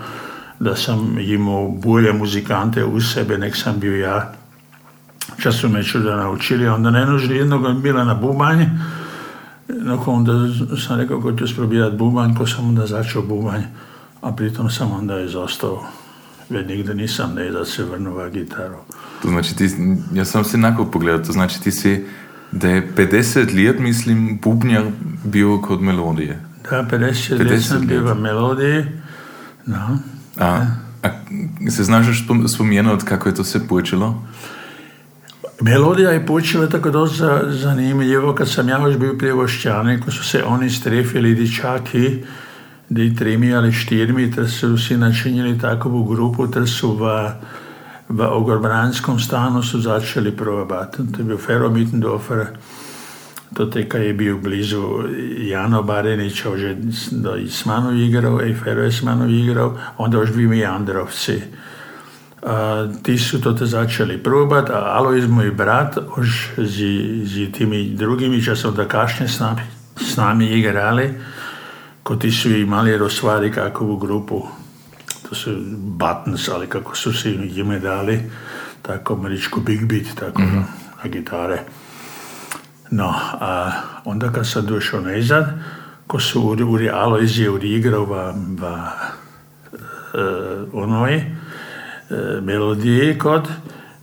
da 0.59 0.75
sam 0.75 1.17
imao 1.19 1.67
bolje 1.67 2.13
muzikante 2.13 2.85
u 2.85 3.01
sebe, 3.01 3.37
nek 3.37 3.55
sam 3.55 3.79
bio 3.79 3.97
ja. 3.97 4.33
Čas 5.41 5.55
su 5.55 5.69
me 5.69 5.83
čuda 5.83 6.15
naučili, 6.15 6.67
onda 6.67 6.91
ne 6.91 7.05
nužno 7.05 7.35
jednog 7.35 7.81
bila 7.81 8.03
na 8.03 8.13
bubanje, 8.13 8.69
no 9.67 10.03
onda 10.05 10.33
sam 10.87 10.99
rekao 10.99 11.21
ko 11.21 11.31
ću 11.31 11.47
sprobirati 11.47 11.97
bubanj, 11.97 12.35
ko 12.35 12.47
sam 12.47 12.67
onda 12.67 12.85
začeo 12.85 13.21
bubanj, 13.21 13.61
a 14.21 14.31
pritom 14.31 14.69
sam 14.69 14.91
onda 14.91 15.19
izostao 15.19 15.83
već 16.49 16.67
nigde 16.67 16.93
nisam 16.93 17.33
ne 17.35 17.51
da 17.51 17.65
se 17.65 17.83
vrnuva 17.83 18.29
gitaru. 18.29 18.77
To 19.21 19.29
znači 19.29 19.55
ti, 19.55 19.69
ja 20.13 20.25
sam 20.25 20.43
se 20.43 20.57
nakon 20.57 20.91
pogledao, 20.91 21.25
to 21.25 21.31
znači 21.31 21.61
ti 21.61 21.71
si 21.71 22.05
da 22.51 22.69
je 22.69 22.91
50 22.97 23.65
let, 23.65 23.79
mislim, 23.79 24.39
bubnjar 24.43 24.83
bio 25.23 25.61
kod 25.61 25.81
melodije. 25.81 26.41
Da, 26.69 26.87
50, 26.91 27.37
50 27.37 27.49
let 27.51 27.63
sam 27.63 27.87
bio 27.87 28.15
melodije. 28.15 29.01
No. 29.65 29.99
A, 30.39 30.65
a 31.03 31.09
se 31.71 31.83
znaš 31.83 32.05
spomenuti 32.47 33.05
kako 33.05 33.29
je 33.29 33.35
to 33.35 33.43
se 33.43 33.67
počelo? 33.67 34.23
Melodija 35.61 36.11
je 36.11 36.25
počela 36.25 36.67
tako 36.67 36.89
dosta 36.89 37.41
zanimljivo 37.47 38.35
kad 38.35 38.49
sam 38.49 38.69
ja 38.69 38.87
još 38.87 38.97
bio 38.97 39.13
prijevošćanik, 39.17 40.05
ko 40.05 40.11
su 40.11 40.23
se 40.23 40.43
oni 40.43 40.69
strefili 40.69 41.35
dičaki 41.35 42.23
di 42.89 43.15
tremi 43.15 43.53
ali 43.53 43.71
štirmi, 43.71 44.31
ter 44.31 44.49
so 44.49 44.73
vsi 44.73 44.97
načinili 44.97 45.57
takovu 45.59 46.03
grupu, 46.03 46.47
ter 46.47 46.65
so 46.67 46.97
v, 46.97 47.05
v 48.09 48.19
Ogobranskom 48.25 49.19
stanu 49.19 49.63
so 49.63 49.77
začeli 49.77 50.31
probati. 50.31 51.05
To 51.11 51.21
je 51.21 51.23
bil 51.23 51.37
Fero 51.37 51.69
Mittendorfer, 51.69 52.47
to 53.53 53.65
teka 53.65 53.97
je 53.97 54.13
bil 54.13 54.37
blizu 54.37 55.05
Jano 55.37 55.83
Bareniča, 55.83 56.57
že 56.57 56.75
do 57.11 57.37
Ismanu 57.37 57.93
igral, 57.93 58.41
ej 58.41 58.53
Fero 58.53 58.81
je 58.81 58.89
Ismanu 58.89 59.29
igral, 59.29 59.77
onda 59.97 60.19
už 60.19 60.33
bi 60.33 60.47
mi 60.47 60.65
Androvci. 60.65 61.43
A, 62.41 62.87
ti 63.03 63.17
su 63.17 63.41
to 63.41 63.53
te 63.53 63.65
začeli 63.65 64.17
probati, 64.17 64.71
a 64.71 64.97
Alois, 64.97 65.27
moj 65.29 65.51
brat, 65.51 65.97
už 66.17 66.57
z, 66.57 66.75
z 67.21 67.51
tými 67.53 67.93
drugimi, 67.93 68.41
čo 68.41 68.55
som 68.55 68.73
da 68.73 68.89
kašne 68.89 69.27
s 69.27 69.37
nami, 69.37 69.61
s 69.99 70.17
nami 70.17 70.45
igrali, 70.57 71.37
ko 72.03 72.15
ti 72.15 72.31
su 72.31 72.49
imali 72.49 72.97
rozstvari 72.97 73.51
kakovu 73.51 73.97
grupu. 73.97 74.47
To 75.29 75.35
su 75.35 75.51
Buttons, 75.77 76.49
ali 76.49 76.67
kako 76.67 76.95
su 76.95 77.13
se 77.13 77.31
ime 77.55 77.79
dali, 77.79 78.31
tako 78.81 79.13
američku 79.13 79.61
Big 79.61 79.85
Beat, 79.85 80.05
tako 80.19 80.41
mm-hmm. 80.41 80.65
na 81.03 81.09
gitare. 81.09 81.63
No, 82.91 83.13
a 83.39 83.71
onda 84.05 84.31
kad 84.31 84.49
sam 84.49 84.65
došao 84.65 85.01
nazad, 85.01 85.45
ko 86.07 86.19
su 86.19 86.41
u, 86.41 86.51
u 86.51 86.77
Alois 86.93 87.37
je 87.37 87.49
odigrao 87.49 88.05
va, 88.05 88.33
va 88.59 88.91
uh, 89.73 90.83
onoj 90.83 91.15
uh, 91.15 92.43
melodiji 92.43 93.17
kod, 93.17 93.47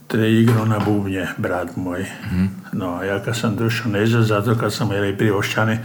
te 0.06 0.32
igrao 0.32 0.64
na 0.64 0.78
bubnje, 0.78 1.26
brat 1.36 1.76
moj. 1.76 2.02
Mm-hmm. 2.02 2.50
No, 2.72 3.02
ja 3.02 3.22
kad 3.22 3.36
sam 3.36 3.56
došao 3.56 3.92
nazad, 3.92 4.24
zato 4.24 4.54
kad 4.54 4.74
sam 4.74 4.92
jer 4.92 5.16
prije 5.16 5.34
ošćani, 5.34 5.78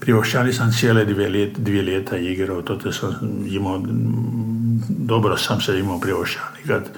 Privošćani 0.00 0.52
sam 0.52 0.72
cijele 0.72 1.04
dvije, 1.04 1.28
let, 1.28 1.58
dvije 1.58 1.82
ljeta 1.82 2.16
igrao, 2.16 2.62
to 2.62 2.76
te 2.76 2.92
sam 2.92 3.14
imao, 3.50 3.82
dobro 4.88 5.36
sam 5.36 5.60
se 5.60 5.78
imao 5.78 6.00
privošćani. 6.00 6.58
Kad 6.66 6.90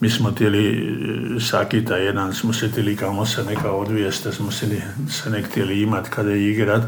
mi 0.00 0.10
smo 0.10 0.30
htjeli 0.30 0.96
sakita 1.40 1.96
jedan, 1.96 2.34
smo 2.34 2.52
se 2.52 2.68
htjeli 2.68 2.96
kamo 2.96 3.26
se 3.26 3.44
neka 3.44 3.70
odvijeste, 3.70 4.32
smo 4.32 4.50
se, 4.50 4.82
se 5.08 5.30
ne 5.30 5.42
htjeli 5.42 5.80
imat 5.80 6.08
kada 6.08 6.30
je 6.30 6.50
igrat. 6.50 6.82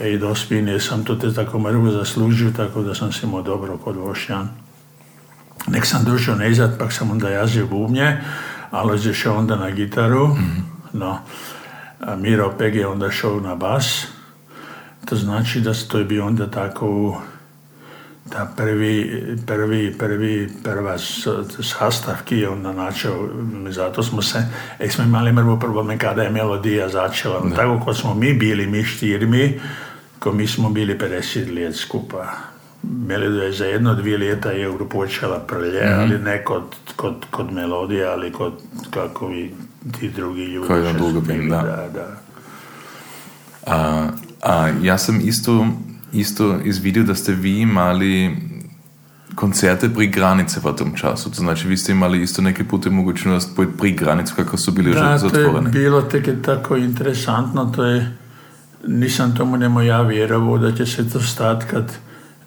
E, 0.00 0.12
i 0.12 0.18
do 0.18 0.34
spine 0.34 0.80
sam 0.80 1.04
to 1.04 1.14
te 1.14 1.34
tako 1.34 1.58
mrvo 1.58 1.90
zaslužio, 1.90 2.50
tako 2.56 2.82
da 2.82 2.94
sam 2.94 3.12
se 3.12 3.26
imao 3.26 3.42
dobro 3.42 3.78
kod 3.78 3.96
Vošćan. 3.96 4.48
Nek 5.70 5.86
sam 5.86 6.04
došao 6.04 6.34
nezad, 6.34 6.78
pak 6.78 6.92
sam 6.92 7.10
onda 7.10 7.28
jazio 7.28 7.66
bubnje, 7.66 8.16
ali 8.70 9.08
je 9.08 9.14
šao 9.14 9.36
onda 9.36 9.56
na 9.56 9.70
gitaru, 9.70 10.28
mm-hmm. 10.28 10.64
no. 10.92 11.18
A 12.00 12.16
Miro 12.16 12.54
Peg 12.58 12.74
je 12.74 12.86
onda 12.86 13.10
šao 13.10 13.40
na 13.40 13.54
bas, 13.54 14.06
to 15.04 15.16
znači 15.16 15.60
da 15.60 15.72
to 15.88 15.98
je 15.98 16.04
bio 16.04 16.26
onda 16.26 16.50
tako 16.50 17.20
da 18.30 18.52
prvi, 18.56 19.22
prvi, 19.46 19.98
prvi, 19.98 20.50
prva 20.64 20.98
sastav 21.62 22.14
ki 22.24 22.36
je 22.36 22.48
onda 22.48 22.72
načeo, 22.72 23.28
zato 23.68 24.02
smo 24.02 24.22
se, 24.22 24.42
ek 24.78 24.92
smo 24.92 25.04
imali 25.04 25.34
prvo 25.36 25.58
problem 25.58 25.98
kada 25.98 26.22
je 26.22 26.30
melodija 26.30 26.88
začela. 26.88 27.40
Da. 27.40 27.56
Tako 27.56 27.80
kot 27.84 27.96
smo 27.96 28.14
mi 28.14 28.34
bili, 28.34 28.66
mi 28.66 28.84
štirmi, 28.84 29.60
ko 30.18 30.32
mi 30.32 30.46
smo 30.46 30.70
bili 30.70 30.98
50 30.98 31.54
let 31.54 31.76
skupa. 31.76 32.26
Melodija 32.82 33.44
je 33.44 33.52
za 33.52 33.64
jedno, 33.64 33.94
dvije 33.94 34.18
leta 34.18 34.50
je 34.50 34.78
počela 34.90 35.38
prlje, 35.38 35.84
mm-hmm. 35.84 36.00
ali 36.00 36.18
ne 36.18 36.44
kod, 36.44 36.62
kod, 36.96 37.14
kod 37.30 37.52
melodije, 37.52 38.06
ali 38.06 38.32
kod 38.32 38.52
kako 38.90 39.30
i 39.30 39.50
ti 40.00 40.10
drugi 40.10 40.44
ljudi. 40.44 40.68
Koji 40.68 40.86
je 40.86 40.92
dugo 40.92 41.20
da. 41.20 41.62
da, 41.62 41.88
da. 41.94 42.20
A, 43.66 44.08
a 44.42 44.68
ja 44.82 44.98
sam 44.98 45.20
isto, 45.24 45.66
isto 46.12 46.58
izvidio 46.64 47.02
da 47.02 47.14
ste 47.14 47.32
vi 47.32 47.60
imali 47.60 48.36
koncerte 49.34 49.88
pri 49.88 50.06
granice 50.06 50.60
v 50.64 50.72
tom 50.76 50.94
času. 50.96 51.30
To 51.30 51.36
znači, 51.36 51.68
vi 51.68 51.76
ste 51.76 51.92
imali 51.92 52.22
isto 52.22 52.42
neke 52.42 52.64
pute 52.64 52.90
mogućnost 52.90 53.56
pojeti 53.56 53.78
pri 53.78 53.92
granicu 53.92 54.34
kako 54.36 54.56
su 54.56 54.72
bili 54.72 54.94
da, 54.94 55.18
zatvoreni. 55.18 55.52
Da, 55.52 55.70
to 55.70 55.78
je 55.78 55.84
bilo 55.84 56.02
tek 56.02 56.28
tako 56.44 56.76
interesantno. 56.76 57.72
To 57.76 57.84
je, 57.84 58.16
nisam 58.86 59.36
tomu 59.36 59.56
nemo 59.56 59.82
ja 59.82 60.00
vjerovao 60.02 60.58
da 60.58 60.72
će 60.72 60.86
se 60.86 61.10
to 61.10 61.20
stati 61.20 61.66
kad 61.70 61.92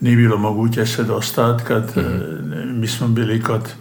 nije 0.02 0.18
bilo 0.18 0.38
moguće 0.38 0.86
se 0.86 1.04
dostati, 1.04 1.64
kad 1.64 1.84
mm-hmm. 1.84 2.80
mi 2.80 2.88
smo 2.88 3.08
bili 3.08 3.44
kod 3.44 3.74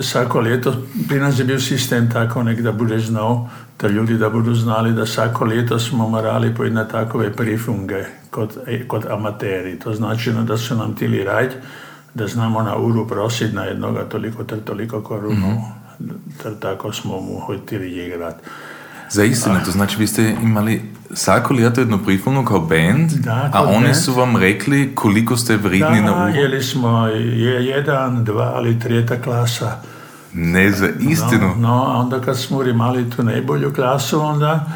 svako 0.00 0.40
leto, 0.40 0.74
pri 1.08 1.20
nas 1.20 1.38
je 1.38 1.44
bil 1.44 1.60
sistem 1.60 2.10
tako 2.10 2.42
nek, 2.42 2.60
da 2.60 2.72
budeš 2.72 3.02
znal, 3.02 3.46
da 3.80 3.88
ljudi 3.88 4.18
da 4.18 4.30
budu 4.30 4.54
znali, 4.54 4.92
da 4.92 5.06
svako 5.06 5.44
leto 5.44 5.78
smo 5.78 6.08
morali 6.08 6.54
pojeti 6.54 6.74
na 6.74 6.84
takove 6.88 7.32
prifunge 7.32 8.04
kot, 8.30 8.58
kot 8.88 9.04
amateri. 9.10 9.78
To 9.78 9.94
znači 9.94 10.32
da 10.32 10.56
su 10.56 10.76
nam 10.76 10.94
tili 10.94 11.24
raditi, 11.24 11.56
da 12.14 12.26
znamo 12.26 12.62
na 12.62 12.76
uru 12.76 13.08
prositi 13.08 13.54
na 13.54 13.64
jednoga 13.64 14.04
toliko 14.04 14.44
ter 14.44 14.60
toliko 14.64 15.00
korunu, 15.02 15.48
mm-hmm. 15.48 16.60
tako 16.60 16.92
smo 16.92 17.20
mu 17.20 17.40
hotili 17.40 18.06
igrati. 18.06 18.44
Za 19.12 19.24
istinu, 19.24 19.54
to 19.64 19.70
znači 19.70 19.96
vi 19.98 20.06
ste 20.06 20.34
imali 20.42 20.82
svako 21.14 21.54
leto 21.54 21.80
jedno 21.80 21.98
prifungo 21.98 22.44
kao 22.44 22.60
band, 22.60 23.12
da, 23.12 23.50
a 23.52 23.62
oni 23.62 23.84
band. 23.84 23.96
su 23.96 24.12
vam 24.12 24.36
rekli 24.36 24.94
koliko 24.94 25.36
ste 25.36 25.56
vredni 25.56 26.00
da, 26.00 26.00
na 26.00 26.24
uru. 26.24 26.34
jeli 26.34 26.62
smo 26.62 27.06
je, 27.06 27.66
jedan, 27.66 28.24
dva 28.24 28.52
ali 28.54 28.80
trijeta 28.80 29.22
klasa. 29.22 29.76
Ne 30.32 30.70
za 30.70 30.88
istinu. 31.00 31.48
No, 31.48 31.68
no, 31.68 31.74
a 31.74 31.96
onda 31.96 32.20
kad 32.20 32.38
smo 32.38 32.62
imali 32.62 33.10
tu 33.10 33.22
najbolju 33.22 33.72
klasu, 33.74 34.20
onda, 34.20 34.66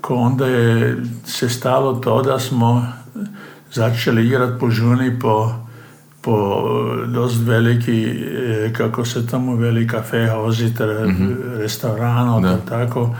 ko 0.00 0.14
onda 0.14 0.46
je 0.46 0.96
se 1.26 1.48
stalo 1.48 1.94
to 1.94 2.22
da 2.22 2.38
smo 2.38 2.92
začeli 3.72 4.26
igrati 4.26 4.60
po 4.60 4.70
žuni 4.70 5.18
po, 5.20 5.54
po 6.20 6.62
dost 7.06 7.36
veliki, 7.46 8.04
e, 8.04 8.72
kako 8.76 9.04
se 9.04 9.26
tamo 9.26 9.56
veli 9.56 9.86
kafe, 9.86 10.28
hoziter, 10.28 11.06
mm-hmm. 11.08 11.36
restorano, 11.58 12.40
da. 12.40 12.56
tako 12.56 13.14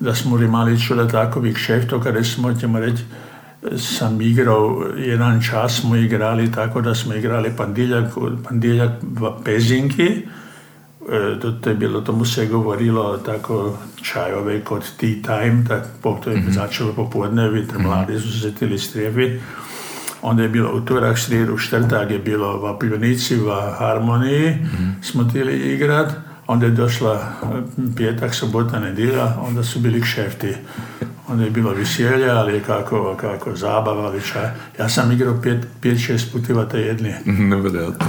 da 0.00 0.14
smo 0.14 0.38
imali 0.38 0.80
čule 0.80 1.08
takovih 1.08 1.58
šeftov, 1.58 2.00
kada 2.00 2.24
smo, 2.24 2.54
ćemo 2.54 2.80
reći, 2.80 3.02
sam 3.76 4.20
igrao, 4.20 4.84
jedan 4.96 5.42
čas 5.42 5.80
smo 5.80 5.96
igrali 5.96 6.52
tako 6.52 6.80
da 6.80 6.94
smo 6.94 7.14
igrali 7.14 7.52
pandiljak, 7.56 8.14
pandiljak 8.48 8.92
v 9.02 9.30
Pezinki, 9.44 10.22
to, 11.40 11.52
to 11.52 11.70
je 11.70 11.76
bilo, 11.76 12.00
tomu 12.00 12.24
se 12.24 12.42
je 12.42 12.48
govorilo 12.48 13.18
tako 13.18 13.78
čajove 14.02 14.60
kod 14.64 14.84
tea 15.00 15.22
time, 15.22 15.64
tak, 15.68 15.82
to 16.02 16.30
je 16.30 16.36
mm-hmm. 16.36 16.52
začelo 16.52 16.92
popodne, 16.92 17.48
vidite, 17.48 17.78
mladi 17.78 18.20
su 18.20 18.40
se 18.40 18.50
htjeli 18.50 18.78
strefi. 18.78 19.38
Onda 20.22 20.42
je 20.42 20.48
bilo 20.48 20.70
utorak, 20.74 21.18
srijedu, 21.18 21.56
štrtak 21.56 22.10
je 22.10 22.18
bilo 22.18 22.56
v 22.56 22.78
pivnici, 22.78 23.36
v 23.36 23.50
harmoniji, 23.78 24.50
mm-hmm. 24.50 24.96
smo 25.02 25.24
htjeli 25.24 25.74
igrat. 25.74 26.27
Onda 26.48 26.66
je 26.66 26.72
došla 26.72 27.32
petak, 27.96 28.34
sobota, 28.34 28.80
nedjelja, 28.80 29.34
onda 29.40 29.62
su 29.62 29.80
bili 29.80 30.02
kšefti. 30.02 30.54
Onda 31.28 31.44
je 31.44 31.50
bilo 31.50 31.72
viselje, 31.72 32.30
ali 32.30 32.60
kako, 32.60 33.16
kako 33.20 33.56
zabava, 33.56 34.12
čaj. 34.32 34.50
Ja 34.78 34.88
sam 34.88 35.12
igrao 35.12 35.40
pet, 35.42 35.66
pet 35.82 35.98
šest 36.06 36.32
putiva 36.32 36.64
te 36.64 36.80
jedni. 36.80 37.14
Nevjerojatno. 37.50 38.06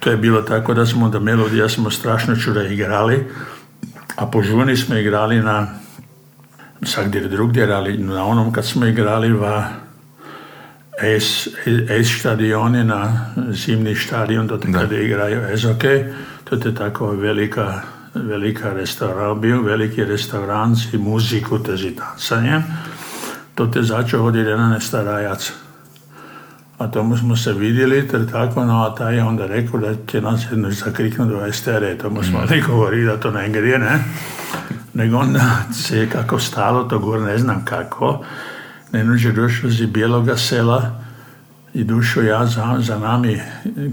To 0.00 0.10
je 0.10 0.16
bilo 0.16 0.42
tako 0.42 0.74
da 0.74 0.86
smo 0.86 1.08
da 1.08 1.20
melodija 1.20 1.68
smo 1.68 1.90
strašno 1.90 2.36
čuda 2.36 2.62
igrali, 2.62 3.26
a 4.16 4.26
po 4.26 4.42
žuni 4.42 4.76
smo 4.76 4.96
igrali 4.96 5.42
na 5.42 5.66
svakdje 6.82 7.20
drugdje, 7.20 7.72
ali 7.72 7.98
na 7.98 8.26
onom 8.26 8.52
kad 8.52 8.66
smo 8.66 8.86
igrali 8.86 9.32
va 9.32 9.68
S, 11.02 11.48
S 12.04 12.18
stadioni 12.20 12.84
na 12.84 13.30
zimni 13.50 13.94
stadion, 13.94 14.48
to 14.48 14.60
kada 14.72 14.96
igraju 14.96 15.58
SOK, 15.58 15.82
to 16.50 16.68
je 16.68 16.74
tako 16.74 17.10
velika, 17.10 17.80
velika 18.14 18.72
restaurant, 18.72 19.40
bio 19.40 19.62
veliki 19.62 20.04
restaurant 20.04 20.78
i 20.92 20.98
muziku, 20.98 21.58
teži 21.58 21.96
tancanje. 21.96 22.62
To 23.54 23.66
te 23.66 23.82
začeo 23.82 24.22
hoditi 24.22 24.48
jedan 24.48 24.80
starajac. 24.80 25.52
A 26.78 26.86
tomu 26.86 27.16
smo 27.16 27.36
se 27.36 27.52
vidjeli, 27.52 28.08
ter 28.08 28.30
tako, 28.30 28.64
no 28.64 28.84
a 28.84 28.94
taj 28.94 29.16
je 29.16 29.22
onda 29.22 29.46
rekao 29.46 29.80
da 29.80 29.94
će 30.06 30.20
nas 30.20 30.42
jedno 30.50 30.70
zakriknuti 30.70 31.30
do 31.30 31.46
estere, 31.46 31.98
tomu 31.98 32.22
smo 32.22 32.38
mm. 32.40 32.66
govorili 32.66 33.06
da 33.06 33.20
to 33.20 33.30
ne 33.30 33.48
gre, 33.48 33.78
ne? 33.78 34.04
Nego 34.94 35.16
onda 35.16 35.40
se 35.72 35.98
je 35.98 36.10
kako 36.10 36.38
stalo, 36.38 36.84
to 36.84 36.98
gor 36.98 37.20
ne 37.20 37.38
znam 37.38 37.64
kako, 37.64 38.24
Nenuđe 38.92 39.32
došao 39.32 39.68
iz 39.68 39.86
bijeloga 39.86 40.36
sela 40.36 41.05
i 41.76 41.84
došao 41.84 42.22
ja 42.22 42.46
za, 42.46 42.76
za 42.80 42.98
nami. 42.98 43.40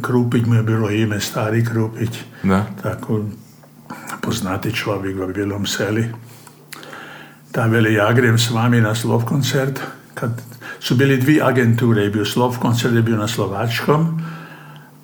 Krupić 0.02 0.46
mu 0.46 0.56
je 0.56 0.64
bilo 0.64 0.90
ime, 0.90 1.20
stari 1.20 1.66
Krupić. 1.66 2.10
Da. 2.44 2.66
Tako 2.84 3.22
poznati 4.22 4.74
čovjek 4.74 5.18
u 5.30 5.34
bijelom 5.34 5.66
seli. 5.66 6.10
Ta 7.52 7.66
veli, 7.66 7.94
ja 7.94 8.14
grem 8.14 8.38
s 8.38 8.50
vami 8.50 8.82
na 8.82 8.96
slov 8.96 9.26
koncert. 9.26 9.80
Kad 10.14 10.42
su 10.80 10.96
bili 10.96 11.18
dvi 11.18 11.42
agenture, 11.42 12.02
je 12.02 12.10
bio 12.10 12.26
slov 12.26 12.58
koncert, 12.60 12.96
je 12.96 13.02
bio 13.02 13.18
na 13.18 13.28
slovačkom, 13.28 14.22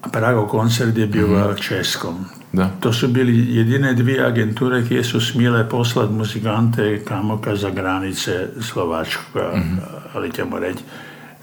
a 0.01 0.09
Prago 0.09 0.47
koncert 0.47 0.97
je 0.97 1.07
bio 1.07 1.27
mm 1.27 1.55
českom. 1.61 2.25
Da. 2.53 2.69
To 2.79 2.93
su 2.93 3.07
bili 3.07 3.55
jedine 3.55 3.93
dvije 3.93 4.25
agenture 4.25 4.87
koje 4.87 5.03
su 5.03 5.21
smjele 5.21 5.69
poslati 5.69 6.13
muzikante 6.13 7.03
kamoka 7.05 7.55
za 7.55 7.69
granice 7.69 8.47
Slovačkoga, 8.61 9.51
mm-hmm. 9.55 9.79
ali 10.13 10.31
ćemo 10.31 10.59
reći 10.59 10.83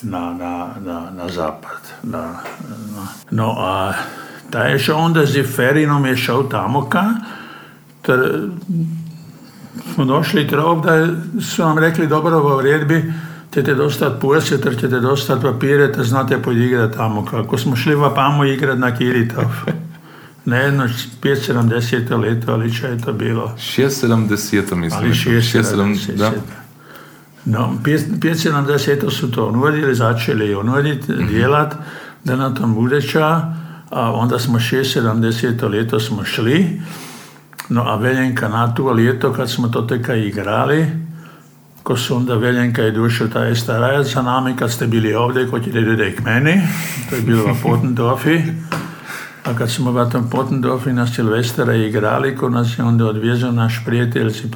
na, 0.03 0.33
na, 0.35 0.69
na, 0.85 1.11
na 1.11 1.29
zapad. 1.29 1.81
Na, 2.03 2.19
na. 2.95 3.07
No, 3.31 3.55
a 3.59 3.93
ta 4.51 4.63
je 4.63 4.79
šao 4.79 4.99
onda 4.99 5.27
z 5.27 5.43
Ferinom 5.57 6.07
je 6.07 6.17
šao 6.17 6.43
tamoka, 6.43 7.05
ter, 8.03 8.49
smo 9.95 10.05
došli 10.05 10.49
trov 10.49 10.81
da 10.81 11.07
su 11.41 11.63
nam 11.63 11.79
rekli 11.79 12.07
dobro 12.07 12.61
redbi 12.61 13.13
ćete 13.57 13.75
dostat 13.75 14.21
pujese, 14.21 14.61
ter 14.61 14.75
ćete 14.81 15.01
dostat 15.01 15.43
papire, 15.43 15.93
te 15.93 16.05
znate 16.05 16.43
podigrat 16.43 16.97
tamo. 16.97 17.25
Kako 17.25 17.59
smo 17.59 17.77
šli 17.77 17.95
v 17.95 18.11
Pamo 18.15 18.45
igrat 18.45 18.79
na 18.79 18.97
Kiritov. 18.97 19.45
Ne 20.45 20.59
jedno 20.59 20.89
5-70 21.23 22.21
leto, 22.21 22.53
ali 22.53 22.75
če 22.75 22.87
je 22.87 23.01
to 23.01 23.13
bilo. 23.13 23.55
6-70 23.59 24.75
mislim. 24.75 24.93
Ali 24.93 25.11
6-70. 25.11 26.17
Da. 26.17 26.33
No, 27.47 27.79
5-70 27.85 29.11
su 29.11 29.31
to 29.31 29.51
nudili, 29.51 29.95
začeli 29.95 30.55
unuditi, 30.55 31.13
mm-hmm. 31.13 31.29
djelat, 31.29 31.75
da 32.25 32.37
na 32.37 32.55
tom 32.55 32.75
budeča, 32.75 33.27
a 33.91 34.13
onda 34.13 34.39
smo 34.39 34.59
6-70 34.59 35.71
leto 35.71 36.01
smo 36.01 36.25
šli, 36.25 36.81
no 37.69 37.83
a 37.83 37.97
veljenka 37.97 38.49
na 38.49 38.75
to 38.75 38.93
leto, 38.93 39.33
kad 39.33 39.51
smo 39.51 39.69
to 39.69 39.83
teka 39.83 40.15
igrali, 40.15 40.87
ko 41.83 41.97
su 41.97 42.17
onda 42.17 42.35
veljenka 42.35 42.87
i 42.87 42.93
dušo 42.93 43.29
taj 43.29 43.55
starajac 43.55 44.07
za 44.07 44.23
nami, 44.23 44.57
kad 44.57 44.73
ste 44.73 44.87
bili 44.87 45.15
ovdje, 45.15 45.51
ko 45.51 45.59
ćete 45.59 45.81
ljudi 45.81 46.15
k 46.17 46.25
meni, 46.25 46.63
to 47.11 47.17
je 47.17 47.23
bilo 47.23 47.45
u 47.45 47.57
Potendorfi, 47.63 48.43
a 49.45 49.55
kad 49.59 49.71
smo 49.71 49.93
v 49.93 50.11
tom 50.11 50.31
Potendorfi 50.31 50.93
na 50.93 51.07
Silvestra 51.07 51.75
igrali, 51.75 52.37
ko 52.37 52.49
nas 52.49 52.79
je 52.79 52.85
onda 52.85 53.07
odvezao 53.07 53.53
naš 53.53 53.83
prijatelj 53.85 54.31
si 54.31 54.51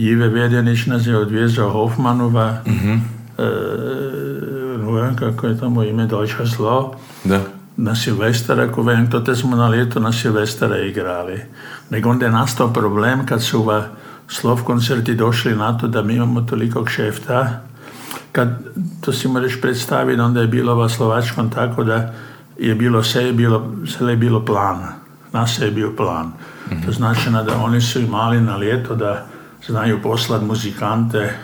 pame, 0.00 0.06
Jive 0.06 0.28
Vedjanić 0.28 0.86
nas 0.86 1.06
je 1.06 1.16
odvezao 1.16 1.70
Hofmanova, 1.70 2.62
mm-hmm. 2.66 3.02
e, 3.38 5.16
kako 5.18 5.46
je 5.46 5.58
tamo 5.58 5.82
ime 5.82 6.06
Deutsche 6.06 6.46
Slo, 6.46 6.94
Da. 7.24 7.40
na 7.76 7.94
Silvestra, 7.94 8.72
ko 8.72 8.82
vem, 8.82 9.10
to 9.10 9.20
te 9.20 9.36
smo 9.36 9.56
na 9.56 9.68
leto 9.68 10.00
na 10.00 10.12
Silvestra 10.12 10.78
igrali. 10.78 11.40
Nego 11.90 12.10
onda 12.10 12.26
je 12.26 12.32
nastao 12.32 12.72
problem 12.72 13.26
kad 13.26 13.42
su 13.42 13.62
v 13.62 13.82
slov 14.28 14.64
koncerti 14.64 15.14
došli 15.14 15.56
na 15.56 15.78
to 15.78 15.88
da 15.88 16.02
mi 16.02 16.14
imamo 16.14 16.40
toliko 16.40 16.84
kšefta, 16.84 17.60
kad 18.32 18.48
to 19.00 19.12
si 19.12 19.28
možeš 19.28 19.60
predstaviti, 19.60 20.20
onda 20.20 20.40
je 20.40 20.46
bilo 20.46 20.74
v 20.74 20.88
Slovačkom 20.88 21.50
tako 21.50 21.84
da 21.84 22.12
je 22.58 22.74
bilo 22.74 23.02
sve 23.02 23.24
je 23.24 23.32
bilo, 23.32 23.72
sve 23.86 24.12
je 24.12 24.16
bilo 24.16 24.44
plan. 24.44 24.78
Nas 25.32 25.58
je 25.58 25.70
bio 25.70 25.92
plan. 25.96 26.32
To 26.86 26.92
znači 26.92 27.30
da 27.30 27.56
oni 27.64 27.80
su 27.80 28.00
imali 28.00 28.40
na 28.40 28.58
ljeto 28.58 28.94
da 28.94 29.26
znaju 29.66 30.02
poslati 30.02 30.44
muzikante 30.44 31.34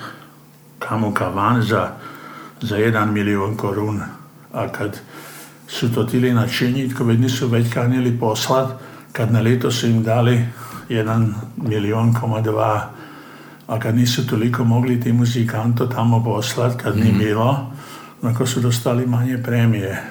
kamo 0.79 1.15
ka 1.15 1.29
van 1.29 1.63
za, 1.63 1.91
za 2.61 2.77
jedan 2.77 3.13
milion 3.13 3.57
korun. 3.57 4.01
A 4.53 4.69
kad 4.69 5.01
su 5.69 5.95
to 5.95 6.05
tili 6.05 6.35
načiniti, 6.35 6.95
ko 6.95 7.05
nisu 7.05 7.49
već 7.49 7.73
kanili 7.73 8.19
poslat, 8.21 8.71
kad 9.13 9.33
na 9.33 9.41
ljeto 9.41 9.71
su 9.71 9.87
im 9.87 10.03
dali 10.03 10.45
jedan 10.89 11.35
milion 11.57 12.15
koma 12.15 12.41
dva, 12.41 12.91
a 13.67 13.79
kad 13.79 13.97
nisu 13.97 14.27
toliko 14.27 14.65
mogli 14.65 15.01
ti 15.01 15.13
muzikanto 15.13 15.87
tamo 15.87 16.25
poslat, 16.25 16.83
kad 16.83 16.97
ni 16.97 17.13
bilo, 17.19 17.73
onako 18.23 18.47
su 18.47 18.61
dostali 18.61 19.07
manje 19.07 19.43
premije. 19.43 20.03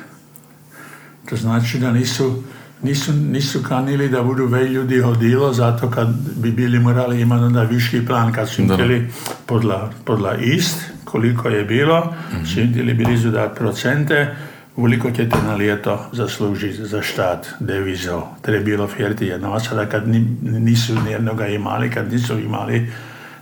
To 1.29 1.35
znači 1.35 1.79
da 1.79 1.91
nisu, 1.91 2.43
nisu, 2.85 3.13
nisu 3.13 3.63
kanili 3.63 4.09
da 4.09 4.23
budu 4.23 4.45
već 4.45 4.71
ljudi 4.71 4.99
hodilo, 4.99 5.53
zato 5.53 5.89
kad 5.89 6.07
bi 6.35 6.51
bili 6.51 6.79
morali 6.79 7.21
imati 7.21 7.43
onda 7.43 7.63
viši 7.63 8.05
plan, 8.05 8.33
kad 8.33 8.49
su 8.49 8.61
im 8.61 8.69
htjeli 8.73 9.07
podla, 9.45 9.91
podla 10.05 10.35
ist, 10.35 10.81
koliko 11.05 11.49
je 11.49 11.63
bilo, 11.63 12.13
su 12.53 12.59
im 12.59 12.71
htjeli 12.71 12.93
blizu 12.93 13.31
dati 13.31 13.59
procente, 13.59 14.35
koliko 14.75 15.11
ćete 15.11 15.37
na 15.47 15.55
lijeto 15.55 16.09
zaslužiti 16.11 16.85
za 16.85 17.01
štat, 17.01 17.47
devizo, 17.59 18.21
je 18.47 18.59
bilo 18.59 18.87
fjerti 18.87 19.25
jedno, 19.25 19.53
a 19.53 19.59
sada 19.59 19.85
kad 19.85 20.07
ni, 20.07 20.37
nisu 20.41 20.93
nijednoga 21.05 21.47
imali, 21.47 21.89
kad 21.89 22.11
nisu 22.11 22.39
imali 22.39 22.91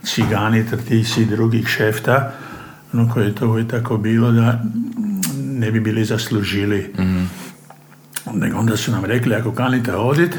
cigani, 0.02 0.66
ter 0.70 0.78
ti 0.88 1.04
si 1.04 1.24
drugih 1.24 1.68
šefta, 1.68 2.32
no 2.92 3.10
koje 3.14 3.26
je 3.26 3.34
to 3.34 3.48
uvijek 3.48 3.70
tako 3.70 3.96
bilo 3.96 4.32
da 4.32 4.62
ne 5.44 5.70
bi 5.70 5.80
bili 5.80 6.04
zaslužili 6.04 6.94
nego 8.32 8.58
onda 8.58 8.76
su 8.76 8.92
nam 8.92 9.04
rekli, 9.04 9.34
ako 9.34 9.52
kanite 9.52 9.92
hodit, 9.92 10.38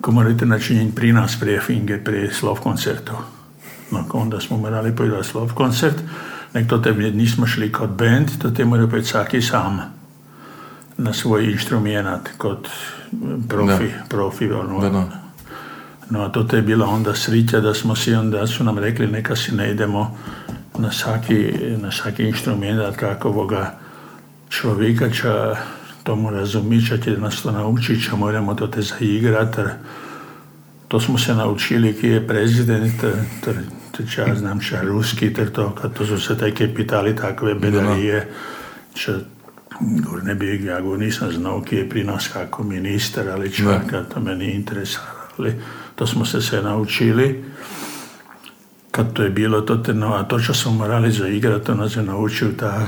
ko 0.00 0.10
morate 0.10 0.46
načiniti 0.46 0.94
pri 0.94 1.12
nas 1.12 1.36
prije 1.40 1.60
finge, 1.60 2.04
prije 2.04 2.32
slov 2.32 2.60
koncertu. 2.60 3.12
No, 3.90 4.04
onda 4.12 4.40
smo 4.40 4.56
morali 4.56 4.96
pojeti 4.96 5.28
slov 5.28 5.54
koncert, 5.54 5.96
nek 6.54 6.68
to 6.68 6.78
te 6.78 6.92
nismo 6.92 7.46
šli 7.46 7.72
kod 7.72 7.90
band, 7.90 8.28
to 8.42 8.50
te 8.50 8.64
mora 8.64 8.86
pojeti 8.86 9.08
svaki 9.08 9.42
sam 9.42 9.80
na 10.96 11.12
svoj 11.12 11.52
instrumentat, 11.52 12.28
kod 12.38 12.68
profi, 13.48 13.88
profi, 14.08 14.50
ono, 14.52 14.80
Da, 14.80 14.88
da. 14.88 15.24
No, 16.10 16.22
a 16.22 16.28
to 16.28 16.56
je 16.56 16.62
bila 16.62 16.86
onda 16.86 17.14
srića 17.14 17.60
da 17.60 17.74
smo 17.74 17.96
si 17.96 18.14
onda 18.14 18.46
su 18.46 18.64
nam 18.64 18.78
rekli 18.78 19.06
neka 19.06 19.36
si 19.36 19.54
ne 19.54 19.70
idemo 19.70 20.18
na 20.78 20.92
svaki, 20.92 21.52
na 21.82 21.90
svaki 21.92 22.22
instrument 22.22 22.96
kakvoga 22.96 23.74
človeka, 24.48 25.10
če 25.10 25.54
tomu 26.04 26.30
razumí, 26.30 26.82
če 26.84 27.00
će 27.00 27.16
nas 27.18 27.42
to 27.42 27.52
naučiti, 27.52 28.02
če 28.04 28.16
moramo 28.16 28.54
to 28.54 28.66
te 28.66 28.82
zaigrat, 28.82 29.58
jer 29.58 29.70
to 30.88 31.00
smo 31.00 31.18
se 31.18 31.34
naučili, 31.34 31.94
ki 31.96 32.08
je 32.08 32.26
prezident, 32.26 33.00
ter, 33.00 33.14
ter, 33.44 33.62
ja 34.18 34.34
znam, 34.34 34.60
če 34.60 34.82
ruski, 34.84 35.32
ter 35.34 35.50
to, 35.50 35.70
kad 35.74 35.96
to 35.96 36.06
su 36.06 36.20
se 36.20 36.36
taj 36.38 36.52
kapitali 36.54 37.16
takve 37.16 37.54
bedarije, 37.54 38.20
če 38.94 39.14
gor 39.80 40.24
ne 40.24 40.34
bi, 40.34 40.52
ja 40.64 40.80
go 40.80 40.96
nisam 40.96 41.32
znao, 41.32 41.62
ki 41.62 41.76
je 41.76 41.88
pri 41.88 42.04
nas 42.04 42.28
kako 42.32 42.62
ministar, 42.62 43.28
ali 43.28 43.52
čovjeka, 43.52 44.04
to 44.14 44.20
me 44.20 44.36
nije 44.36 44.54
interesirali. 44.54 45.54
To 45.94 46.06
smo 46.06 46.24
se 46.24 46.42
sve 46.42 46.62
naučili. 46.62 47.44
Kad 48.90 49.12
to 49.12 49.22
je 49.22 49.30
bilo, 49.30 49.60
to 49.60 49.76
te, 49.76 49.94
no, 49.94 50.14
a 50.14 50.22
to 50.22 50.38
što 50.38 50.54
smo 50.54 50.72
morali 50.72 51.12
zaigrati, 51.12 51.66
to 51.66 51.74
nas 51.74 51.96
je 51.96 52.02
naučio 52.02 52.52
ta, 52.58 52.86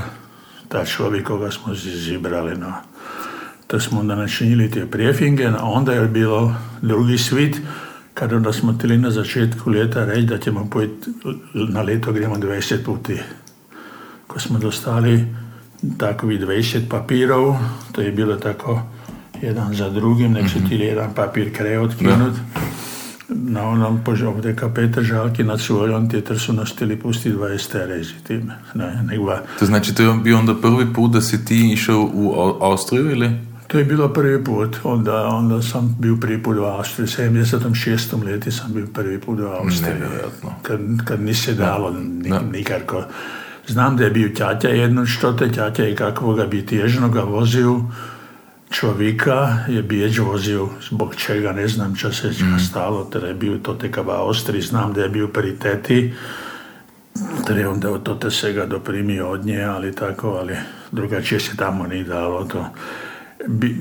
ta 0.69 0.85
čovjek 0.85 1.27
koga 1.27 1.51
smo 1.51 1.75
zibrali. 1.75 2.57
No. 2.59 2.73
To 3.67 3.81
smo 3.81 4.01
onda 4.01 4.15
načinili 4.15 4.71
te 4.71 4.87
prijefingen, 4.87 5.55
a 5.55 5.65
onda 5.65 5.93
je 5.93 6.09
bilo 6.09 6.55
drugi 6.83 7.19
svit, 7.19 7.57
kad 8.15 8.33
onda 8.33 8.53
smo 8.53 8.73
htjeli 8.73 8.99
na 8.99 9.11
začetku 9.11 9.73
ljeta 9.73 10.05
reći 10.05 10.27
da 10.27 10.39
ćemo 10.39 10.69
pojeti 10.71 11.11
na 11.55 11.83
leto 11.83 12.13
gremo 12.13 12.37
20 12.37 12.85
puti. 12.85 13.19
Ko 14.27 14.41
smo 14.41 14.59
dostali 14.59 15.27
takovih 15.99 16.41
20 16.41 16.89
papirov, 16.91 17.55
to 17.93 18.01
je 18.01 18.13
bilo 18.13 18.37
tako 18.37 18.83
jedan 19.43 19.75
za 19.75 19.91
drugim, 19.91 20.33
nek 20.33 20.51
su 20.51 20.59
htjeli 20.67 20.85
jedan 20.85 21.15
papir 21.15 21.57
kre 21.57 21.79
otkinut. 21.79 22.35
Na 23.29 23.69
onom 23.69 24.01
ovdje 24.27 24.57
Petar 24.75 25.03
Žalki 25.03 25.45
nad 25.45 25.61
svojom 25.61 26.11
tjetar 26.11 26.39
su 26.39 26.53
nas 26.53 26.73
htjeli 26.73 26.97
pustiti 26.97 27.37
20 27.37 27.87
reži 27.87 28.15
tim. 28.27 28.51
Ne, 28.75 29.03
nego 29.03 29.33
To 29.59 29.67
znači, 29.67 29.95
to 29.95 30.03
je 30.03 30.15
bio 30.25 30.39
onda 30.39 30.55
prvi 30.55 30.93
put 30.95 31.13
da 31.13 31.21
si 31.21 31.45
ti 31.45 31.73
išao 31.73 32.11
u 32.15 32.33
Au- 32.33 32.57
Austriju 32.61 33.11
ili? 33.11 33.31
To 33.67 33.79
je 33.79 33.85
bilo 33.85 34.09
prvi 34.09 34.45
put, 34.45 34.77
onda, 34.85 35.27
onda 35.27 35.63
sam 35.63 35.97
bio 36.01 36.17
prvi 36.21 36.43
put 36.43 36.57
u 36.57 36.65
Austriji, 36.65 37.07
76. 37.07 38.25
leti 38.25 38.51
sam 38.51 38.73
bio 38.75 38.87
prvi 38.95 39.21
put 39.21 39.41
u 39.41 39.47
Austriji. 39.47 39.95
Kad, 40.63 40.81
kad 41.05 41.21
nisi 41.21 41.55
dalo 41.55 41.91
ni, 41.91 42.29
Da. 42.31 42.41
nikako. 42.53 43.05
Znam 43.67 43.97
da 43.97 44.05
je 44.05 44.11
bio 44.11 44.29
ťaťa 44.29 44.69
jedno 44.69 45.07
što 45.07 45.33
te 45.33 45.49
ťaťa 45.49 45.83
je 45.83 45.97
kakvoga 45.97 46.47
bi 46.47 46.67
tježnoga 46.67 47.21
vozio 47.21 47.81
čovjeka 48.71 49.59
je 49.69 49.83
bijeđ 49.83 50.19
vozio 50.19 50.69
zbog 50.91 51.15
čega 51.15 51.53
ne 51.53 51.69
znam 51.69 51.95
čo 51.95 52.13
se 52.13 52.29
mm. 52.29 52.59
stalo, 52.59 53.05
teda 53.05 53.27
je 53.27 53.35
bio 53.35 53.59
to 53.59 53.75
tekava 53.75 54.23
ostri, 54.23 54.61
znam 54.61 54.93
da 54.93 55.03
je 55.03 55.09
bio 55.09 55.29
periteti, 55.29 56.15
teda 57.47 57.61
je 57.61 57.69
onda 57.69 57.99
to 57.99 58.15
te 58.15 58.31
sega 58.31 58.67
doprimio 58.67 59.31
od 59.31 59.47
nje, 59.47 59.63
ali 59.63 59.95
tako, 59.95 60.29
ali 60.29 60.57
drugačije 60.93 61.41
se 61.41 61.57
tamo 61.57 61.87
nije 61.87 62.05
dalo 62.05 62.45
to. 62.45 62.67
Bi, 63.47 63.77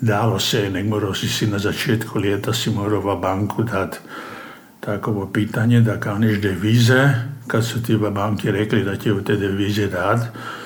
dalo 0.00 0.38
se, 0.38 0.70
nek 0.70 0.86
morao 0.86 1.14
si 1.14 1.28
si 1.28 1.46
na 1.46 1.58
začetku 1.58 2.20
ljeta 2.20 2.52
si 2.52 2.70
morao 2.70 3.16
banku 3.16 3.62
dati 3.62 3.98
takovo 4.80 5.26
pitanje 5.26 5.80
da 5.80 6.00
kao 6.00 6.18
niš 6.18 6.40
devize, 6.40 7.14
kad 7.46 7.64
su 7.64 7.82
ti 7.82 7.96
banki 7.96 8.50
rekli 8.50 8.84
da 8.84 8.96
će 8.96 9.12
u 9.12 9.24
te 9.24 9.36
devize 9.36 9.86
dat, 9.86 10.20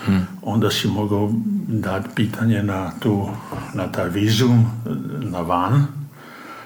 hmm. 0.07 0.27
onda 0.43 0.71
si 0.71 0.89
mogao 0.89 1.33
dati 1.69 2.09
pitanje 2.15 2.63
na, 2.63 2.91
tu, 3.01 3.29
na 3.75 3.93
ta 3.93 4.03
vizum, 4.03 4.67
na 5.21 5.41
van, 5.41 5.87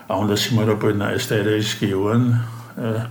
a 0.08 0.16
onda 0.16 0.36
si 0.36 0.54
morao 0.54 0.78
pojeti 0.78 0.98
na 0.98 1.18
STR-ski 1.18 1.94
UN, 1.94 2.30
e, 2.30 2.36
e, 2.84 3.02